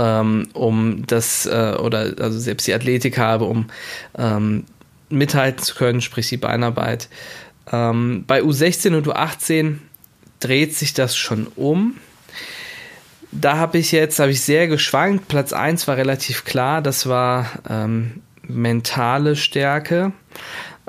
ähm, 0.00 0.48
um 0.54 1.06
das, 1.06 1.44
äh, 1.46 1.76
oder 1.78 2.14
also 2.18 2.38
selbst 2.38 2.66
die 2.66 2.74
Athletik 2.74 3.18
habe, 3.18 3.44
um 3.44 3.66
ähm, 4.16 4.64
mithalten 5.10 5.62
zu 5.62 5.74
können, 5.74 6.00
sprich 6.00 6.28
die 6.28 6.38
Beinarbeit. 6.38 7.08
Ähm, 7.70 8.24
bei 8.26 8.40
U16 8.40 8.96
und 8.96 9.06
U18 9.06 9.76
dreht 10.40 10.74
sich 10.74 10.94
das 10.94 11.16
schon 11.16 11.46
um 11.54 11.96
da 13.32 13.58
habe 13.58 13.78
ich 13.78 13.92
jetzt, 13.92 14.18
habe 14.18 14.32
ich 14.32 14.40
sehr 14.40 14.66
geschwankt. 14.66 15.28
Platz 15.28 15.52
1 15.52 15.86
war 15.86 15.96
relativ 15.96 16.44
klar, 16.44 16.82
das 16.82 17.08
war 17.08 17.46
ähm, 17.68 18.22
mentale 18.42 19.36
Stärke 19.36 20.12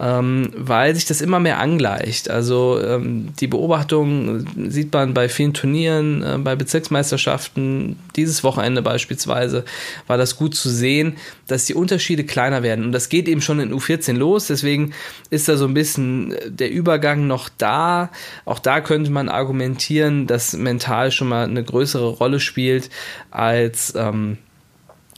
ähm, 0.02 0.50
weil 0.56 0.96
sich 0.96 1.06
das 1.06 1.22
immer 1.22 1.40
mehr 1.40 1.60
angleicht. 1.60 2.28
Also 2.28 2.82
ähm, 2.84 3.34
die 3.40 3.46
Beobachtung 3.46 4.48
sieht 4.68 4.92
man 4.92 5.14
bei 5.14 5.30
vielen 5.30 5.54
Turnieren, 5.54 6.24
äh, 6.24 6.38
bei 6.40 6.56
Bezirksmeisterschaften, 6.56 8.00
dieses 8.16 8.44
Wochenende 8.44 8.82
beispielsweise, 8.82 9.64
war 10.08 10.18
das 10.18 10.38
gut 10.38 10.56
zu 10.56 10.70
sehen, 10.70 11.18
dass 11.46 11.66
die 11.66 11.76
Unterschiede 11.76 12.24
kleiner 12.24 12.64
werden. 12.64 12.84
Und 12.84 12.94
das 12.94 13.10
geht 13.10 13.28
eben 13.28 13.42
schon 13.42 13.60
in 13.60 13.72
U14 13.72 14.14
los, 14.14 14.48
deswegen 14.48 14.94
ist 15.30 15.48
da 15.48 15.56
so 15.56 15.66
ein 15.66 15.76
bisschen 15.76 16.34
der 16.48 16.72
Übergang 16.72 17.28
noch 17.28 17.50
da. 17.50 18.10
Auch 18.44 18.58
da 18.58 18.82
könnte 18.82 19.12
man 19.12 19.30
argumentieren, 19.30 20.26
dass 20.26 20.54
mental 20.54 21.12
schon 21.12 21.28
mal 21.28 21.44
eine 21.44 21.64
größere 21.64 22.08
Rolle 22.08 22.40
spielt 22.40 22.90
als 23.30 23.94
ähm, 23.96 24.40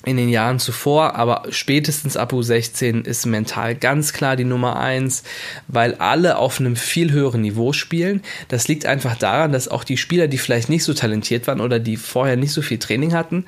in 0.05 0.17
den 0.17 0.29
Jahren 0.29 0.59
zuvor, 0.59 1.15
aber 1.15 1.43
spätestens 1.49 2.17
ab 2.17 2.33
U16 2.33 3.05
ist 3.05 3.25
mental 3.25 3.75
ganz 3.75 4.11
klar 4.13 4.35
die 4.35 4.43
Nummer 4.43 4.77
eins, 4.77 5.23
weil 5.67 5.95
alle 5.95 6.37
auf 6.37 6.59
einem 6.59 6.75
viel 6.75 7.11
höheren 7.11 7.41
Niveau 7.41 7.71
spielen. 7.73 8.21
Das 8.49 8.67
liegt 8.67 8.85
einfach 8.85 9.15
daran, 9.15 9.51
dass 9.51 9.69
auch 9.69 9.83
die 9.83 9.97
Spieler, 9.97 10.27
die 10.27 10.37
vielleicht 10.37 10.69
nicht 10.69 10.83
so 10.83 10.93
talentiert 10.93 11.47
waren 11.47 11.61
oder 11.61 11.79
die 11.79 11.97
vorher 11.97 12.35
nicht 12.35 12.51
so 12.51 12.61
viel 12.61 12.79
Training 12.79 13.13
hatten, 13.13 13.45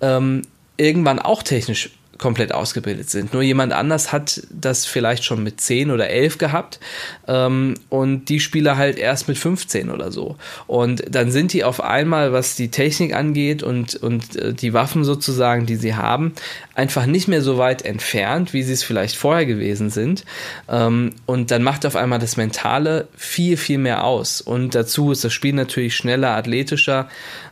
ähm, 0.00 0.42
irgendwann 0.76 1.18
auch 1.18 1.42
technisch 1.42 1.90
komplett 2.18 2.52
ausgebildet 2.52 3.10
sind. 3.10 3.32
Nur 3.32 3.42
jemand 3.42 3.72
anders 3.72 4.12
hat 4.12 4.42
das 4.50 4.86
vielleicht 4.86 5.24
schon 5.24 5.42
mit 5.42 5.60
10 5.60 5.90
oder 5.90 6.08
11 6.08 6.38
gehabt 6.38 6.80
ähm, 7.26 7.74
und 7.88 8.28
die 8.28 8.40
Spieler 8.40 8.76
halt 8.76 8.98
erst 8.98 9.28
mit 9.28 9.38
15 9.38 9.90
oder 9.90 10.12
so. 10.12 10.36
Und 10.66 11.02
dann 11.08 11.30
sind 11.30 11.52
die 11.52 11.64
auf 11.64 11.82
einmal, 11.82 12.32
was 12.32 12.56
die 12.56 12.70
Technik 12.70 13.14
angeht 13.14 13.62
und, 13.62 13.96
und 13.96 14.36
äh, 14.36 14.52
die 14.52 14.72
Waffen 14.72 15.04
sozusagen, 15.04 15.66
die 15.66 15.76
sie 15.76 15.94
haben, 15.94 16.32
einfach 16.74 17.06
nicht 17.06 17.28
mehr 17.28 17.42
so 17.42 17.58
weit 17.58 17.82
entfernt, 17.82 18.52
wie 18.52 18.62
sie 18.62 18.72
es 18.72 18.82
vielleicht 18.82 19.16
vorher 19.16 19.46
gewesen 19.46 19.90
sind. 19.90 20.24
Ähm, 20.68 21.12
und 21.26 21.50
dann 21.50 21.62
macht 21.62 21.86
auf 21.86 21.96
einmal 21.96 22.18
das 22.18 22.36
Mentale 22.36 23.08
viel, 23.16 23.56
viel 23.56 23.78
mehr 23.78 24.04
aus. 24.04 24.40
Und 24.40 24.74
dazu 24.74 25.12
ist 25.12 25.24
das 25.24 25.32
Spiel 25.32 25.54
natürlich 25.54 25.96
schneller, 25.96 26.30
athletischer. 26.30 27.08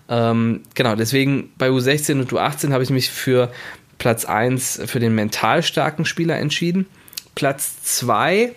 Ähm, 0.08 0.60
genau, 0.74 0.94
deswegen 0.94 1.50
bei 1.56 1.68
U16 1.68 2.20
und 2.20 2.32
U18 2.32 2.72
habe 2.72 2.82
ich 2.82 2.90
mich 2.90 3.10
für 3.10 3.50
Platz 4.02 4.24
1 4.24 4.80
für 4.86 4.98
den 4.98 5.14
mental 5.14 5.62
starken 5.62 6.04
Spieler 6.04 6.36
entschieden. 6.36 6.86
Platz 7.36 7.84
2, 7.84 8.52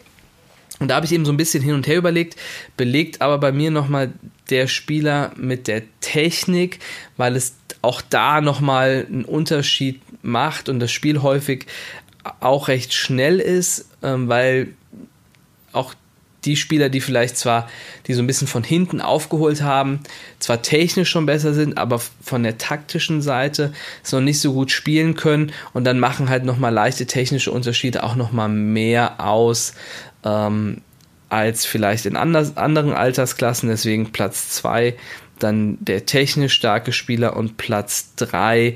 und 0.79 0.87
da 0.87 0.95
habe 0.95 1.05
ich 1.05 1.11
eben 1.11 1.23
so 1.23 1.31
ein 1.31 1.37
bisschen 1.37 1.61
hin 1.61 1.75
und 1.75 1.85
her 1.85 1.97
überlegt, 1.97 2.35
belegt 2.77 3.21
aber 3.21 3.37
bei 3.37 3.51
mir 3.51 3.69
nochmal 3.69 4.11
der 4.49 4.65
Spieler 4.65 5.33
mit 5.35 5.67
der 5.67 5.83
Technik, 6.01 6.79
weil 7.15 7.35
es 7.35 7.53
auch 7.83 8.01
da 8.01 8.41
nochmal 8.41 9.05
einen 9.07 9.23
Unterschied 9.23 10.01
macht 10.23 10.67
und 10.67 10.79
das 10.79 10.91
Spiel 10.91 11.21
häufig 11.21 11.67
auch 12.39 12.67
recht 12.67 12.95
schnell 12.95 13.39
ist, 13.39 13.87
ähm, 14.01 14.27
weil 14.27 14.69
auch 15.73 15.93
die 16.45 16.55
Spieler, 16.55 16.89
die 16.89 17.01
vielleicht 17.01 17.37
zwar, 17.37 17.69
die 18.07 18.13
so 18.13 18.21
ein 18.21 18.27
bisschen 18.27 18.47
von 18.47 18.63
hinten 18.63 19.01
aufgeholt 19.01 19.61
haben, 19.61 19.99
zwar 20.39 20.61
technisch 20.61 21.09
schon 21.09 21.25
besser 21.25 21.53
sind, 21.53 21.77
aber 21.77 21.99
von 21.99 22.43
der 22.43 22.57
taktischen 22.57 23.21
Seite 23.21 23.73
es 24.03 24.11
noch 24.11 24.21
nicht 24.21 24.39
so 24.39 24.53
gut 24.53 24.71
spielen 24.71 25.15
können 25.15 25.51
und 25.73 25.83
dann 25.83 25.99
machen 25.99 26.29
halt 26.29 26.45
nochmal 26.45 26.73
leichte 26.73 27.05
technische 27.05 27.51
Unterschiede 27.51 28.03
auch 28.03 28.15
nochmal 28.15 28.49
mehr 28.49 29.19
aus 29.19 29.73
ähm, 30.23 30.81
als 31.29 31.65
vielleicht 31.65 32.05
in 32.05 32.15
anders, 32.15 32.55
anderen 32.57 32.93
Altersklassen. 32.93 33.69
Deswegen 33.69 34.11
Platz 34.11 34.49
2 34.51 34.95
dann 35.39 35.77
der 35.81 36.05
technisch 36.05 36.53
starke 36.53 36.91
Spieler 36.91 37.35
und 37.35 37.57
Platz 37.57 38.13
3 38.17 38.75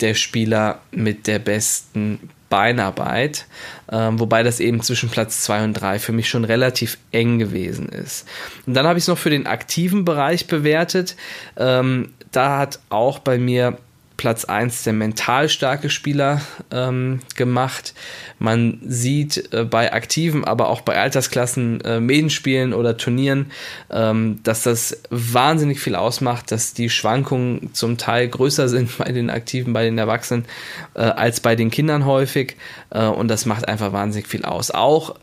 der 0.00 0.14
Spieler 0.14 0.80
mit 0.90 1.26
der 1.26 1.38
besten 1.38 2.30
Beinarbeit, 2.48 3.46
ähm, 3.90 4.20
wobei 4.20 4.42
das 4.42 4.60
eben 4.60 4.80
zwischen 4.82 5.08
Platz 5.08 5.42
2 5.42 5.64
und 5.64 5.74
3 5.74 5.98
für 5.98 6.12
mich 6.12 6.28
schon 6.28 6.44
relativ 6.44 6.98
eng 7.12 7.38
gewesen 7.38 7.88
ist. 7.88 8.28
Und 8.66 8.74
dann 8.74 8.86
habe 8.86 8.98
ich 8.98 9.04
es 9.04 9.08
noch 9.08 9.18
für 9.18 9.30
den 9.30 9.46
aktiven 9.46 10.04
Bereich 10.04 10.46
bewertet. 10.46 11.16
Ähm, 11.56 12.12
da 12.32 12.58
hat 12.58 12.80
auch 12.88 13.18
bei 13.18 13.38
mir 13.38 13.78
Platz 14.16 14.44
1 14.44 14.84
der 14.84 14.92
mental 14.92 15.48
starke 15.48 15.90
Spieler 15.90 16.40
ähm, 16.70 17.20
gemacht. 17.34 17.94
Man 18.38 18.80
sieht 18.82 19.52
äh, 19.52 19.64
bei 19.64 19.92
aktiven, 19.92 20.44
aber 20.44 20.68
auch 20.68 20.80
bei 20.80 20.96
Altersklassen, 20.98 21.80
äh, 21.82 22.00
Medenspielen 22.00 22.72
oder 22.72 22.96
Turnieren, 22.96 23.50
ähm, 23.90 24.40
dass 24.42 24.62
das 24.62 25.02
wahnsinnig 25.10 25.80
viel 25.80 25.94
ausmacht, 25.94 26.50
dass 26.50 26.74
die 26.74 26.90
Schwankungen 26.90 27.74
zum 27.74 27.98
Teil 27.98 28.28
größer 28.28 28.68
sind 28.76 28.96
bei 28.98 29.12
den 29.12 29.30
Aktiven, 29.30 29.72
bei 29.72 29.84
den 29.84 29.98
Erwachsenen, 29.98 30.46
äh, 30.94 31.00
als 31.00 31.40
bei 31.40 31.56
den 31.56 31.70
Kindern 31.70 32.06
häufig. 32.06 32.56
Äh, 32.90 33.06
und 33.06 33.28
das 33.28 33.46
macht 33.46 33.68
einfach 33.68 33.92
wahnsinnig 33.92 34.26
viel 34.26 34.44
aus. 34.44 34.70
Auch 34.70 35.16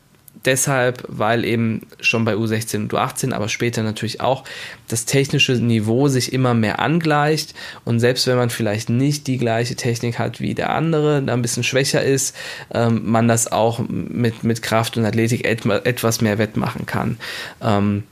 deshalb, 0.46 1.04
weil 1.08 1.46
eben 1.46 1.88
schon 2.00 2.26
bei 2.26 2.34
U16 2.36 2.78
und 2.78 2.94
U18, 2.94 3.34
aber 3.34 3.50
später 3.50 3.84
natürlich 3.84 4.22
auch, 4.22 4.44
das 4.88 5.06
technische 5.06 5.54
Niveau 5.54 6.08
sich 6.08 6.34
immer 6.34 6.54
mehr 6.54 6.80
angleicht 6.80 7.54
und 7.86 8.00
selbst 8.00 8.28
wenn 8.28 8.38
man 8.38 8.50
vielleicht 8.50 8.90
nicht 8.90 9.28
die 9.28 9.38
gleiche 9.38 9.76
Technik 9.76 10.20
hat 10.20 10.40
wie 10.40 10.54
der 10.54 10.72
andere, 10.72 11.22
da 11.22 11.34
ein 11.34 11.42
bisschen 11.42 11.64
schwächer 11.64 12.04
ist, 12.04 12.36
ähm, 12.74 13.02
man 13.06 13.28
das 13.28 13.52
auch 13.52 13.80
mit, 13.88 14.44
mit 14.44 14.62
Kraft 14.62 14.98
und 14.98 15.06
Athletik 15.06 15.46
etwas 15.46 16.22
mehr 16.22 16.38
wettmachen 16.38 16.86
kann. 16.86 17.18
Ähm, 17.62 18.04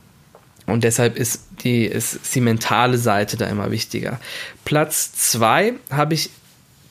und 0.66 0.84
deshalb 0.84 1.16
ist 1.16 1.42
die, 1.64 1.84
ist 1.84 2.34
die 2.34 2.40
mentale 2.40 2.98
Seite 2.98 3.36
da 3.36 3.46
immer 3.46 3.70
wichtiger. 3.70 4.20
Platz 4.64 5.12
2 5.12 5.74
habe 5.90 6.14
ich 6.14 6.30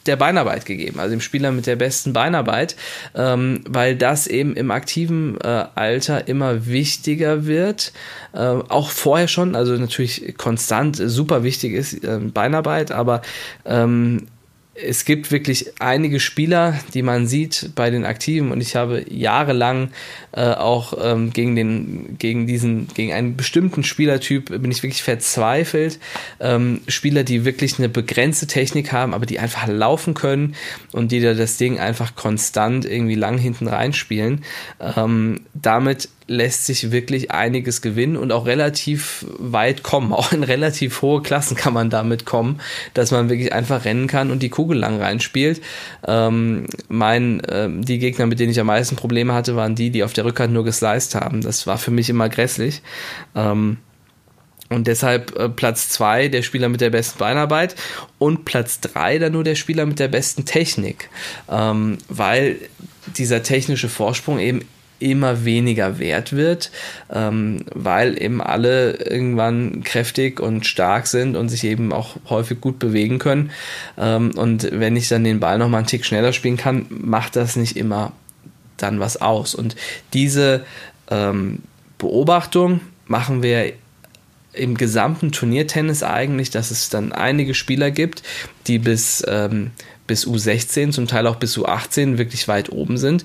der 0.06 0.16
Beinarbeit 0.16 0.66
gegeben, 0.66 1.00
also 1.00 1.12
dem 1.12 1.22
Spieler 1.22 1.52
mit 1.52 1.68
der 1.68 1.76
besten 1.76 2.14
Beinarbeit, 2.14 2.76
ähm, 3.16 3.64
weil 3.68 3.96
das 3.96 4.28
eben 4.28 4.56
im 4.56 4.72
aktiven 4.72 5.40
äh, 5.42 5.66
Alter 5.76 6.28
immer 6.28 6.66
wichtiger 6.66 7.46
wird, 7.46 7.94
äh, 8.34 8.40
auch 8.40 8.90
vorher 8.90 9.28
schon, 9.28 9.56
also 9.56 9.74
natürlich 9.74 10.36
konstant 10.38 10.98
super 10.98 11.44
wichtig 11.44 11.74
ist 11.74 12.04
äh, 12.04 12.20
Beinarbeit, 12.20 12.92
aber 12.92 13.22
ähm, 13.66 14.28
es 14.74 15.04
gibt 15.04 15.32
wirklich 15.32 15.74
einige 15.80 16.22
Spieler, 16.22 16.80
die 16.94 17.02
man 17.02 17.28
sieht 17.28 17.72
bei 17.76 17.90
den 17.90 18.06
Aktiven 18.06 18.52
und 18.52 18.62
ich 18.62 18.78
habe 18.78 19.06
jahrelang 19.10 19.92
äh, 20.32 20.46
auch 20.54 20.94
ähm, 21.02 21.32
gegen 21.34 21.56
den, 21.58 22.16
gegen 22.18 22.48
diesen, 22.48 22.88
gegen 22.88 23.12
einen 23.12 23.36
bestimmten 23.36 23.84
Spielertyp 23.84 24.46
bin 24.62 24.72
ich 24.72 24.82
wirklich 24.82 25.04
verzweifelt. 25.04 26.00
Ähm, 26.40 26.82
Spieler, 26.88 27.24
die 27.24 27.44
wirklich 27.44 27.80
eine 27.80 27.90
begrenzte 27.90 28.48
Technik 28.48 28.94
haben, 28.94 29.14
aber 29.14 29.26
die 29.26 29.40
einfach 29.40 29.68
laufen 29.68 30.14
können 30.14 30.56
und 30.94 31.12
die 31.12 31.20
da 31.20 31.34
das 31.34 31.58
Ding 31.58 31.78
einfach 31.78 32.16
konstant 32.16 32.86
irgendwie 32.86 33.16
lang 33.16 33.38
hinten 33.38 33.68
reinspielen. 33.68 34.44
Ähm, 34.80 35.42
damit 35.54 36.08
lässt 36.32 36.66
sich 36.66 36.92
wirklich 36.92 37.32
einiges 37.32 37.82
gewinnen 37.82 38.16
und 38.16 38.32
auch 38.32 38.46
relativ 38.46 39.26
weit 39.38 39.84
kommen. 39.84 40.14
Auch 40.22 40.32
in 40.32 40.44
relativ 40.44 41.02
hohe 41.02 41.22
Klassen 41.22 41.56
kann 41.56 41.74
man 41.74 41.90
damit 41.90 42.26
kommen, 42.26 42.60
dass 42.94 43.12
man 43.12 43.30
wirklich 43.30 43.54
einfach 43.54 43.86
rennen 43.86 44.08
kann 44.08 44.32
und 44.32 44.42
die 44.42 44.50
Kugel 44.50 44.78
lang 44.78 45.00
reinspielt. 45.00 45.62
Ähm, 46.08 46.66
mein, 46.90 47.40
äh, 47.42 47.70
die 47.70 48.00
Gegner, 48.00 48.26
mit 48.26 48.40
denen 48.40 48.52
ich 48.52 48.60
am 48.60 48.68
meisten 48.68 48.96
Probleme 48.96 49.34
hatte, 49.34 49.56
waren 49.56 49.76
die, 49.76 49.90
die 49.90 50.04
auf 50.04 50.14
der 50.14 50.26
Rückhand 50.26 50.54
nur 50.54 50.64
gesliced 50.64 51.16
haben. 51.16 51.42
Das 51.42 51.68
war 51.68 51.78
für 51.78 51.92
mich 51.92 52.10
immer 52.10 52.30
grässlich. 52.30 52.82
Ähm, 53.36 53.78
und 54.70 54.88
deshalb 54.88 55.36
äh, 55.38 55.50
Platz 55.50 55.90
zwei 55.90 56.30
der 56.30 56.44
Spieler 56.44 56.70
mit 56.70 56.80
der 56.80 56.92
besten 56.92 57.20
Beinarbeit 57.20 57.76
und 58.20 58.46
Platz 58.46 58.80
drei 58.80 59.20
dann 59.20 59.34
nur 59.34 59.44
der 59.44 59.56
Spieler 59.56 59.86
mit 59.86 60.00
der 60.00 60.08
besten 60.08 60.46
Technik. 60.46 61.10
Ähm, 61.50 61.98
weil 62.08 62.58
dieser 63.18 63.44
technische 63.44 63.90
Vorsprung 63.90 64.40
eben 64.40 64.62
immer 65.02 65.46
weniger 65.46 66.00
wert 66.00 66.34
wird, 66.34 66.72
ähm, 67.12 67.66
weil 67.74 68.22
eben 68.22 68.42
alle 68.42 68.94
irgendwann 68.94 69.84
kräftig 69.84 70.40
und 70.40 70.66
stark 70.66 71.08
sind 71.08 71.36
und 71.36 71.50
sich 71.50 71.64
eben 71.64 71.92
auch 71.92 72.16
häufig 72.30 72.62
gut 72.62 72.80
bewegen 72.80 73.20
können. 73.20 73.52
Ähm, 73.98 74.32
und 74.36 74.70
wenn 74.72 74.96
ich 74.96 75.08
dann 75.10 75.24
den 75.24 75.40
Ball 75.40 75.58
noch 75.58 75.70
mal 75.70 75.80
einen 75.80 75.88
Tick 75.88 76.06
schneller 76.06 76.34
spielen 76.34 76.58
kann, 76.58 76.86
macht 76.90 77.36
das 77.36 77.56
nicht 77.56 77.78
immer 77.78 78.14
dann 78.78 79.00
was 79.00 79.22
aus. 79.22 79.56
Und 79.56 79.76
diese 80.14 80.66
ähm, 81.10 81.60
Beobachtung 81.98 82.82
machen 83.06 83.44
wir 83.44 83.74
im 84.54 84.76
gesamten 84.76 85.32
Turniertennis 85.32 86.04
eigentlich, 86.04 86.50
dass 86.50 86.72
es 86.72 86.90
dann 86.90 87.14
einige 87.14 87.54
Spieler 87.54 87.92
gibt, 87.92 88.24
die 88.68 88.80
bis, 88.80 89.24
ähm, 89.28 89.72
bis 90.08 90.28
U16, 90.28 90.92
zum 90.92 91.08
Teil 91.08 91.28
auch 91.28 91.38
bis 91.38 91.58
U18 91.58 92.18
wirklich 92.18 92.48
weit 92.48 92.72
oben 92.72 92.98
sind 92.98 93.24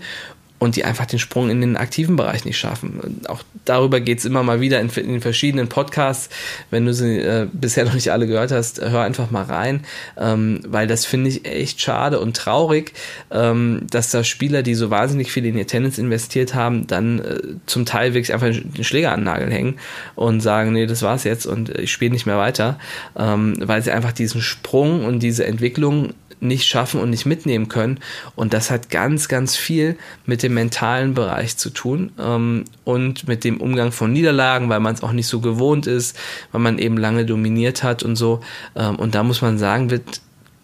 und 0.59 0.77
die 0.77 0.85
einfach 0.85 1.07
den 1.07 1.19
Sprung 1.19 1.51
in 1.51 1.61
den 1.61 1.77
aktiven 1.77 2.17
Bereich 2.17 2.45
nicht 2.45 2.59
schaffen. 2.59 3.21
Auch 3.29 3.43
darüber 3.65 4.01
geht 4.01 4.19
es 4.19 4.25
immer 4.25 4.43
mal 4.43 4.61
wieder 4.61 4.81
in, 4.81 4.89
in, 4.89 5.21
verschiedenen 5.21 5.69
Podcasts. 5.69 6.31
Wenn 6.71 6.87
du 6.87 6.95
sie 6.95 7.19
äh, 7.19 7.47
bisher 7.53 7.85
noch 7.87 7.95
nicht 7.95 8.11
alle 8.11 8.27
gehört 8.27 8.53
hast, 8.53 8.81
hör 8.81 9.03
einfach 9.03 9.31
mal 9.31 9.45
rein, 9.45 9.85
ähm, 10.17 10.61
weil 10.67 10.87
das 10.87 11.05
finde 11.05 11.31
ich 11.31 11.45
echt 11.45 11.81
schade 11.81 12.21
und 12.21 12.37
traurig, 12.37 12.93
ähm, 13.31 13.87
dass 13.91 14.11
da 14.11 14.25
Spieler, 14.25 14.63
die 14.63 14.75
so 14.75 14.91
wahnsinnig 14.91 15.31
viel 15.31 15.45
in 15.45 15.59
ihr 15.59 15.67
Tennis 15.67 15.99
investiert 15.99 16.55
haben, 16.55 16.87
dann 16.87 17.19
äh, 17.19 17.41
zum 17.67 17.85
Teil 17.85 18.15
wirklich 18.15 18.33
einfach 18.33 18.49
den 18.49 18.85
Schläger 18.85 19.13
an 19.13 19.21
den 19.21 19.25
Nagel 19.25 19.53
hängen 19.53 19.79
und 20.15 20.41
sagen, 20.41 20.73
nee, 20.73 20.87
das 20.87 21.03
war's 21.03 21.25
jetzt 21.25 21.47
und 21.47 21.71
ich 21.79 21.93
spiele 21.93 22.13
nicht 22.13 22.27
mehr 22.27 22.39
weiter, 22.39 22.79
ähm, 23.17 23.57
weil 23.61 23.83
sie 23.83 23.93
einfach 23.93 24.13
diesen 24.13 24.41
Sprung 24.41 25.05
und 25.05 25.21
diese 25.21 25.45
Entwicklung 25.45 26.15
nicht 26.41 26.67
schaffen 26.67 27.01
und 27.01 27.11
nicht 27.11 27.27
mitnehmen 27.27 27.69
können. 27.69 28.01
Und 28.35 28.53
das 28.53 28.71
hat 28.71 28.91
ganz, 28.91 29.29
ganz 29.29 29.57
viel 29.57 29.97
mit 30.25 30.43
dem 30.43 30.55
mentalen 30.55 31.15
Bereich 31.15 31.57
zu 31.57 31.71
tun 31.71 32.13
ähm, 32.19 32.65
und 32.85 33.27
mit 33.27 33.45
dem 33.45 33.61
Umgang 33.61 33.93
von 33.93 34.13
Niederlagen, 34.13 34.69
weil 34.69 34.81
man 34.81 34.95
es 34.95 35.03
auch 35.03 35.13
nicht 35.13 35.27
so 35.27 35.41
gewohnt 35.41 35.87
ist, 35.87 36.17
weil 36.53 36.61
man 36.61 36.79
eben 36.79 36.97
lange 36.99 37.25
dominiert 37.25 37.83
hat 37.83 38.03
und 38.03 38.17
so. 38.17 38.41
Ähm, 38.75 38.97
und 38.97 39.15
da 39.15 39.23
muss 39.23 39.43
man 39.43 39.59
sagen, 39.59 39.91
wird 39.91 40.21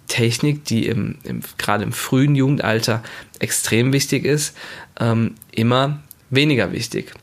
Technik, 0.09 0.65
die 0.65 0.87
im, 0.87 1.17
im 1.25 1.41
gerade 1.57 1.85
im 1.85 1.93
frühen 1.93 2.35
Jugendalter 2.35 3.03
extrem 3.39 3.93
wichtig 3.93 4.25
ist, 4.25 4.57
ähm, 5.01 5.37
immer 5.53 6.01
weniger 6.29 6.73
wichtig. 6.73 7.15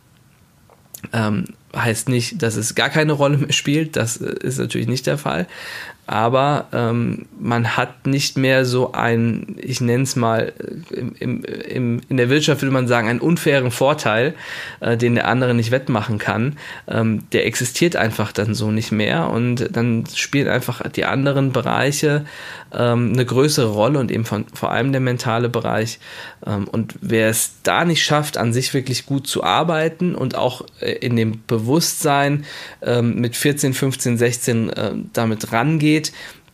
Ähm, 1.14 1.46
heißt 1.76 2.10
nicht, 2.10 2.42
dass 2.42 2.56
es 2.56 2.76
gar 2.76 2.90
keine 2.90 3.14
Rolle 3.14 3.38
mehr 3.38 3.54
spielt, 3.54 3.96
das 3.96 4.18
äh, 4.18 4.34
ist 4.42 4.58
natürlich 4.58 4.88
nicht 4.88 5.08
der 5.08 5.18
Fall, 5.18 5.48
aber 6.10 6.66
ähm, 6.74 7.28
man 7.40 7.78
hat 7.78 8.08
nicht 8.08 8.36
mehr 8.36 8.66
so 8.66 8.94
ein, 8.94 9.56
ich 9.62 9.80
nenne 9.80 10.04
es 10.04 10.16
mal, 10.16 10.54
im, 10.90 11.14
im, 11.20 11.44
im, 11.44 12.02
in 12.10 12.18
der 12.18 12.32
Wirtschaft 12.32 12.64
würde 12.64 12.74
man 12.74 12.88
sagen, 12.88 13.08
einen 13.08 13.20
unfairen 13.20 13.70
Vorteil, 13.70 14.34
äh, 14.80 14.98
den 14.98 15.14
der 15.14 15.28
andere 15.28 15.54
nicht 15.54 15.70
wettmachen 15.70 16.18
kann. 16.18 16.58
Ähm, 16.88 17.26
der 17.32 17.46
existiert 17.46 17.96
einfach 17.96 18.32
dann 18.32 18.56
so 18.56 18.72
nicht 18.72 18.92
mehr 18.92 19.30
und 19.30 19.70
dann 19.72 20.06
spielen 20.12 20.48
einfach 20.48 20.82
die 20.90 21.06
anderen 21.06 21.52
Bereiche 21.52 22.26
ähm, 22.74 23.12
eine 23.14 23.26
größere 23.26 23.70
Rolle 23.70 24.00
und 24.00 24.12
eben 24.12 24.26
von, 24.26 24.46
vor 24.54 24.72
allem 24.72 24.92
der 24.92 25.02
mentale 25.02 25.50
Bereich. 25.50 26.00
Ähm, 26.46 26.68
und 26.68 26.96
wer 27.02 27.30
es 27.30 27.54
da 27.64 27.86
nicht 27.86 28.04
schafft, 28.04 28.38
an 28.38 28.54
sich 28.54 28.74
wirklich 28.74 29.06
gut 29.06 29.28
zu 29.28 29.44
arbeiten 29.44 30.16
und 30.16 30.36
auch 30.36 30.66
äh, 30.80 30.92
in 30.92 31.16
dem 31.16 31.44
Bewusstsein 31.46 32.46
ähm, 32.82 33.16
mit 33.20 33.36
14, 33.36 33.74
15, 33.74 34.18
16 34.18 34.70
äh, 34.70 34.92
damit 35.14 35.52
rangeht, 35.52 35.99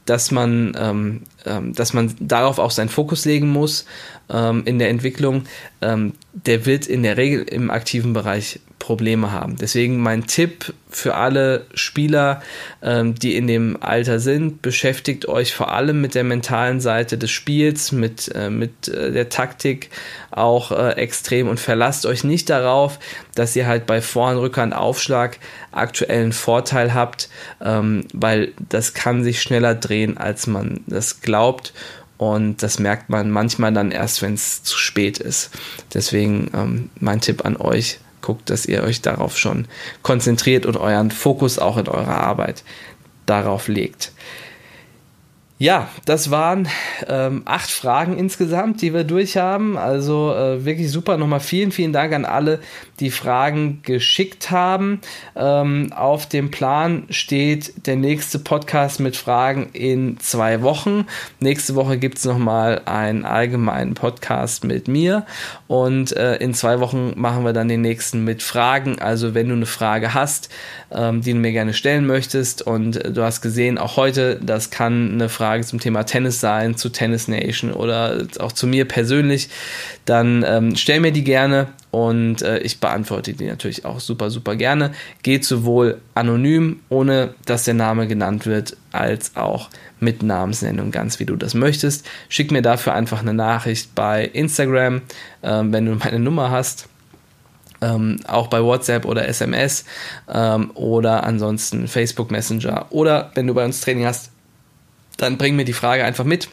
dass 0.05 0.31
man, 0.31 0.75
ähm, 0.79 1.21
ähm, 1.45 1.73
dass 1.73 1.93
man 1.93 2.13
darauf 2.19 2.59
auch 2.59 2.71
seinen 2.71 2.89
Fokus 2.89 3.25
legen 3.25 3.49
muss 3.49 3.85
ähm, 4.29 4.63
in 4.65 4.79
der 4.79 4.89
Entwicklung, 4.89 5.45
ähm, 5.81 6.13
der 6.35 6.65
wird 6.65 6.85
in 6.85 7.03
der 7.03 7.15
Regel 7.15 7.43
im 7.43 7.71
aktiven 7.71 8.11
Bereich 8.11 8.59
Probleme 8.77 9.31
haben. 9.31 9.55
Deswegen 9.55 9.97
mein 9.97 10.27
Tipp 10.27 10.73
für 10.89 11.15
alle 11.15 11.65
Spieler, 11.73 12.41
ähm, 12.83 13.15
die 13.15 13.35
in 13.35 13.47
dem 13.47 13.81
Alter 13.81 14.19
sind, 14.19 14.61
beschäftigt 14.61 15.27
euch 15.27 15.55
vor 15.55 15.71
allem 15.71 16.01
mit 16.01 16.13
der 16.13 16.25
mentalen 16.25 16.81
Seite 16.81 17.17
des 17.17 17.31
Spiels, 17.31 17.93
mit, 17.93 18.29
äh, 18.35 18.49
mit 18.49 18.89
äh, 18.89 19.11
der 19.11 19.29
Taktik 19.29 19.89
auch 20.29 20.71
äh, 20.71 20.91
extrem 20.97 21.47
und 21.47 21.59
verlasst 21.59 22.05
euch 22.05 22.25
nicht 22.25 22.49
darauf, 22.49 22.99
dass 23.33 23.55
ihr 23.55 23.65
halt 23.65 23.85
bei 23.85 24.01
Vorhand, 24.01 24.39
Rückhand, 24.39 24.75
Aufschlag 24.75 25.39
aktuellen 25.71 26.33
Vorteil 26.33 26.93
habt, 26.93 27.29
ähm, 27.61 28.05
weil 28.13 28.51
das 28.69 28.93
kann 28.93 29.23
sich 29.23 29.41
schneller 29.41 29.73
drehen, 29.73 30.17
als 30.17 30.47
man 30.47 30.81
das 30.85 31.21
glaubt 31.21 31.73
und 32.33 32.63
das 32.63 32.79
merkt 32.79 33.09
man 33.09 33.29
manchmal 33.29 33.73
dann 33.73 33.91
erst, 33.91 34.21
wenn 34.21 34.33
es 34.33 34.63
zu 34.63 34.77
spät 34.77 35.19
ist. 35.19 35.51
Deswegen 35.93 36.49
ähm, 36.53 36.89
mein 36.99 37.21
Tipp 37.21 37.45
an 37.45 37.57
euch, 37.57 37.99
guckt, 38.21 38.49
dass 38.49 38.65
ihr 38.65 38.83
euch 38.83 39.01
darauf 39.01 39.37
schon 39.37 39.67
konzentriert 40.01 40.65
und 40.65 40.77
euren 40.77 41.11
Fokus 41.11 41.59
auch 41.59 41.77
in 41.77 41.87
eurer 41.87 42.17
Arbeit 42.17 42.63
darauf 43.25 43.67
legt. 43.67 44.11
Ja, 45.57 45.87
das 46.03 46.31
waren 46.31 46.67
ähm, 47.07 47.43
acht 47.45 47.71
Fragen 47.71 48.17
insgesamt, 48.17 48.81
die 48.81 48.93
wir 48.93 49.05
durch 49.05 49.37
haben. 49.37 49.77
Also 49.77 50.33
äh, 50.35 50.65
wirklich 50.65 50.91
super. 50.91 51.15
Nochmal 51.15 51.39
vielen, 51.39 51.71
vielen 51.71 51.93
Dank 51.93 52.11
an 52.11 52.25
alle, 52.25 52.59
die 52.99 53.09
Fragen 53.09 53.79
geschickt 53.81 54.51
haben. 54.51 54.99
Ähm, 55.33 55.93
auf 55.93 56.27
dem 56.27 56.51
Plan 56.51 57.03
steht 57.09 57.87
der 57.87 57.95
nächste 57.95 58.37
Podcast 58.37 58.99
mit 58.99 59.15
Fragen 59.15 59.69
in 59.71 60.19
zwei 60.19 60.61
Wochen. 60.61 61.05
Nächste 61.39 61.75
Woche 61.75 61.97
gibt 61.97 62.17
es 62.17 62.25
nochmal 62.25 62.81
einen 62.83 63.23
allgemeinen 63.23 63.93
Podcast 63.93 64.65
mit 64.65 64.89
mir. 64.89 65.25
Und 65.67 66.11
äh, 66.17 66.35
in 66.35 66.53
zwei 66.53 66.81
Wochen 66.81 67.13
machen 67.15 67.45
wir 67.45 67.53
dann 67.53 67.69
den 67.69 67.79
nächsten 67.79 68.25
mit 68.25 68.43
Fragen. 68.43 68.99
Also 68.99 69.33
wenn 69.33 69.47
du 69.47 69.55
eine 69.55 69.67
Frage 69.67 70.13
hast, 70.13 70.49
ähm, 70.91 71.21
die 71.21 71.31
du 71.31 71.39
mir 71.39 71.53
gerne 71.53 71.73
stellen 71.73 72.05
möchtest 72.05 72.61
und 72.61 72.97
äh, 72.97 73.13
du 73.13 73.23
hast 73.23 73.39
gesehen, 73.39 73.77
auch 73.77 73.95
heute, 73.95 74.37
das 74.43 74.69
kann 74.69 75.13
eine 75.13 75.29
Frage 75.29 75.44
Frage 75.45 75.63
zum 75.63 75.79
Thema 75.79 76.03
Tennis 76.03 76.39
sein, 76.39 76.75
zu 76.75 76.89
Tennis 76.89 77.27
Nation 77.27 77.71
oder 77.71 78.25
auch 78.39 78.51
zu 78.51 78.65
mir 78.65 78.85
persönlich, 78.85 79.49
dann 80.05 80.43
ähm, 80.47 80.75
stell 80.75 80.99
mir 80.99 81.11
die 81.11 81.23
gerne 81.23 81.67
und 81.91 82.41
äh, 82.41 82.57
ich 82.57 82.79
beantworte 82.79 83.33
die 83.33 83.45
natürlich 83.45 83.85
auch 83.85 83.99
super, 83.99 84.31
super 84.31 84.55
gerne. 84.55 84.91
Geht 85.21 85.45
sowohl 85.45 86.01
anonym, 86.15 86.79
ohne 86.89 87.35
dass 87.45 87.63
der 87.63 87.75
Name 87.75 88.07
genannt 88.07 88.47
wird, 88.47 88.75
als 88.91 89.35
auch 89.35 89.69
mit 89.99 90.23
Namensnennung, 90.23 90.89
ganz 90.89 91.19
wie 91.19 91.25
du 91.25 91.35
das 91.35 91.53
möchtest. 91.53 92.07
Schick 92.27 92.51
mir 92.51 92.63
dafür 92.63 92.95
einfach 92.95 93.21
eine 93.21 93.35
Nachricht 93.35 93.93
bei 93.93 94.25
Instagram, 94.25 95.03
äh, 95.43 95.61
wenn 95.63 95.85
du 95.85 95.93
meine 95.93 96.17
Nummer 96.17 96.49
hast. 96.49 96.89
Ähm, 97.81 98.19
auch 98.27 98.47
bei 98.47 98.63
WhatsApp 98.63 99.05
oder 99.05 99.27
SMS 99.27 99.85
ähm, 100.27 100.71
oder 100.73 101.23
ansonsten 101.23 101.87
Facebook 101.87 102.31
Messenger 102.31 102.87
oder 102.89 103.31
wenn 103.35 103.45
du 103.45 103.53
bei 103.53 103.63
uns 103.63 103.81
Training 103.81 104.05
hast, 104.05 104.31
dann 105.17 105.37
bring 105.37 105.55
mir 105.55 105.65
die 105.65 105.73
Frage 105.73 106.03
einfach 106.03 106.25
mit 106.25 106.49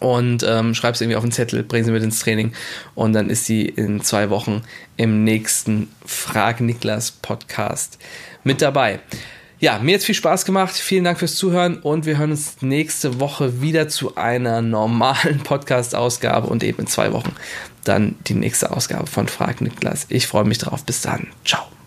und 0.00 0.44
ähm, 0.46 0.74
schreib 0.74 0.96
sie 0.96 1.04
irgendwie 1.04 1.16
auf 1.16 1.24
den 1.24 1.32
Zettel, 1.32 1.62
bring 1.62 1.84
sie 1.84 1.90
mit 1.90 2.02
ins 2.02 2.20
Training 2.20 2.52
und 2.94 3.12
dann 3.12 3.30
ist 3.30 3.46
sie 3.46 3.64
in 3.64 4.00
zwei 4.02 4.30
Wochen 4.30 4.62
im 4.96 5.24
nächsten 5.24 5.88
Frag 6.04 6.60
Niklas 6.60 7.10
Podcast 7.10 7.98
mit 8.44 8.62
dabei. 8.62 9.00
Ja, 9.60 9.80
mir 9.80 9.96
hat 9.96 10.04
viel 10.04 10.14
Spaß 10.14 10.44
gemacht. 10.44 10.74
Vielen 10.74 11.02
Dank 11.02 11.18
fürs 11.18 11.34
Zuhören 11.34 11.78
und 11.78 12.06
wir 12.06 12.16
hören 12.16 12.30
uns 12.30 12.62
nächste 12.62 13.18
Woche 13.18 13.60
wieder 13.60 13.88
zu 13.88 14.14
einer 14.14 14.62
normalen 14.62 15.38
Podcast-Ausgabe 15.44 16.46
und 16.46 16.62
eben 16.62 16.82
in 16.82 16.86
zwei 16.86 17.12
Wochen 17.12 17.34
dann 17.82 18.14
die 18.28 18.34
nächste 18.34 18.70
Ausgabe 18.70 19.08
von 19.08 19.26
Frag 19.26 19.60
Niklas. 19.60 20.06
Ich 20.10 20.28
freue 20.28 20.44
mich 20.44 20.58
drauf. 20.58 20.84
Bis 20.84 21.00
dann. 21.00 21.28
Ciao. 21.44 21.77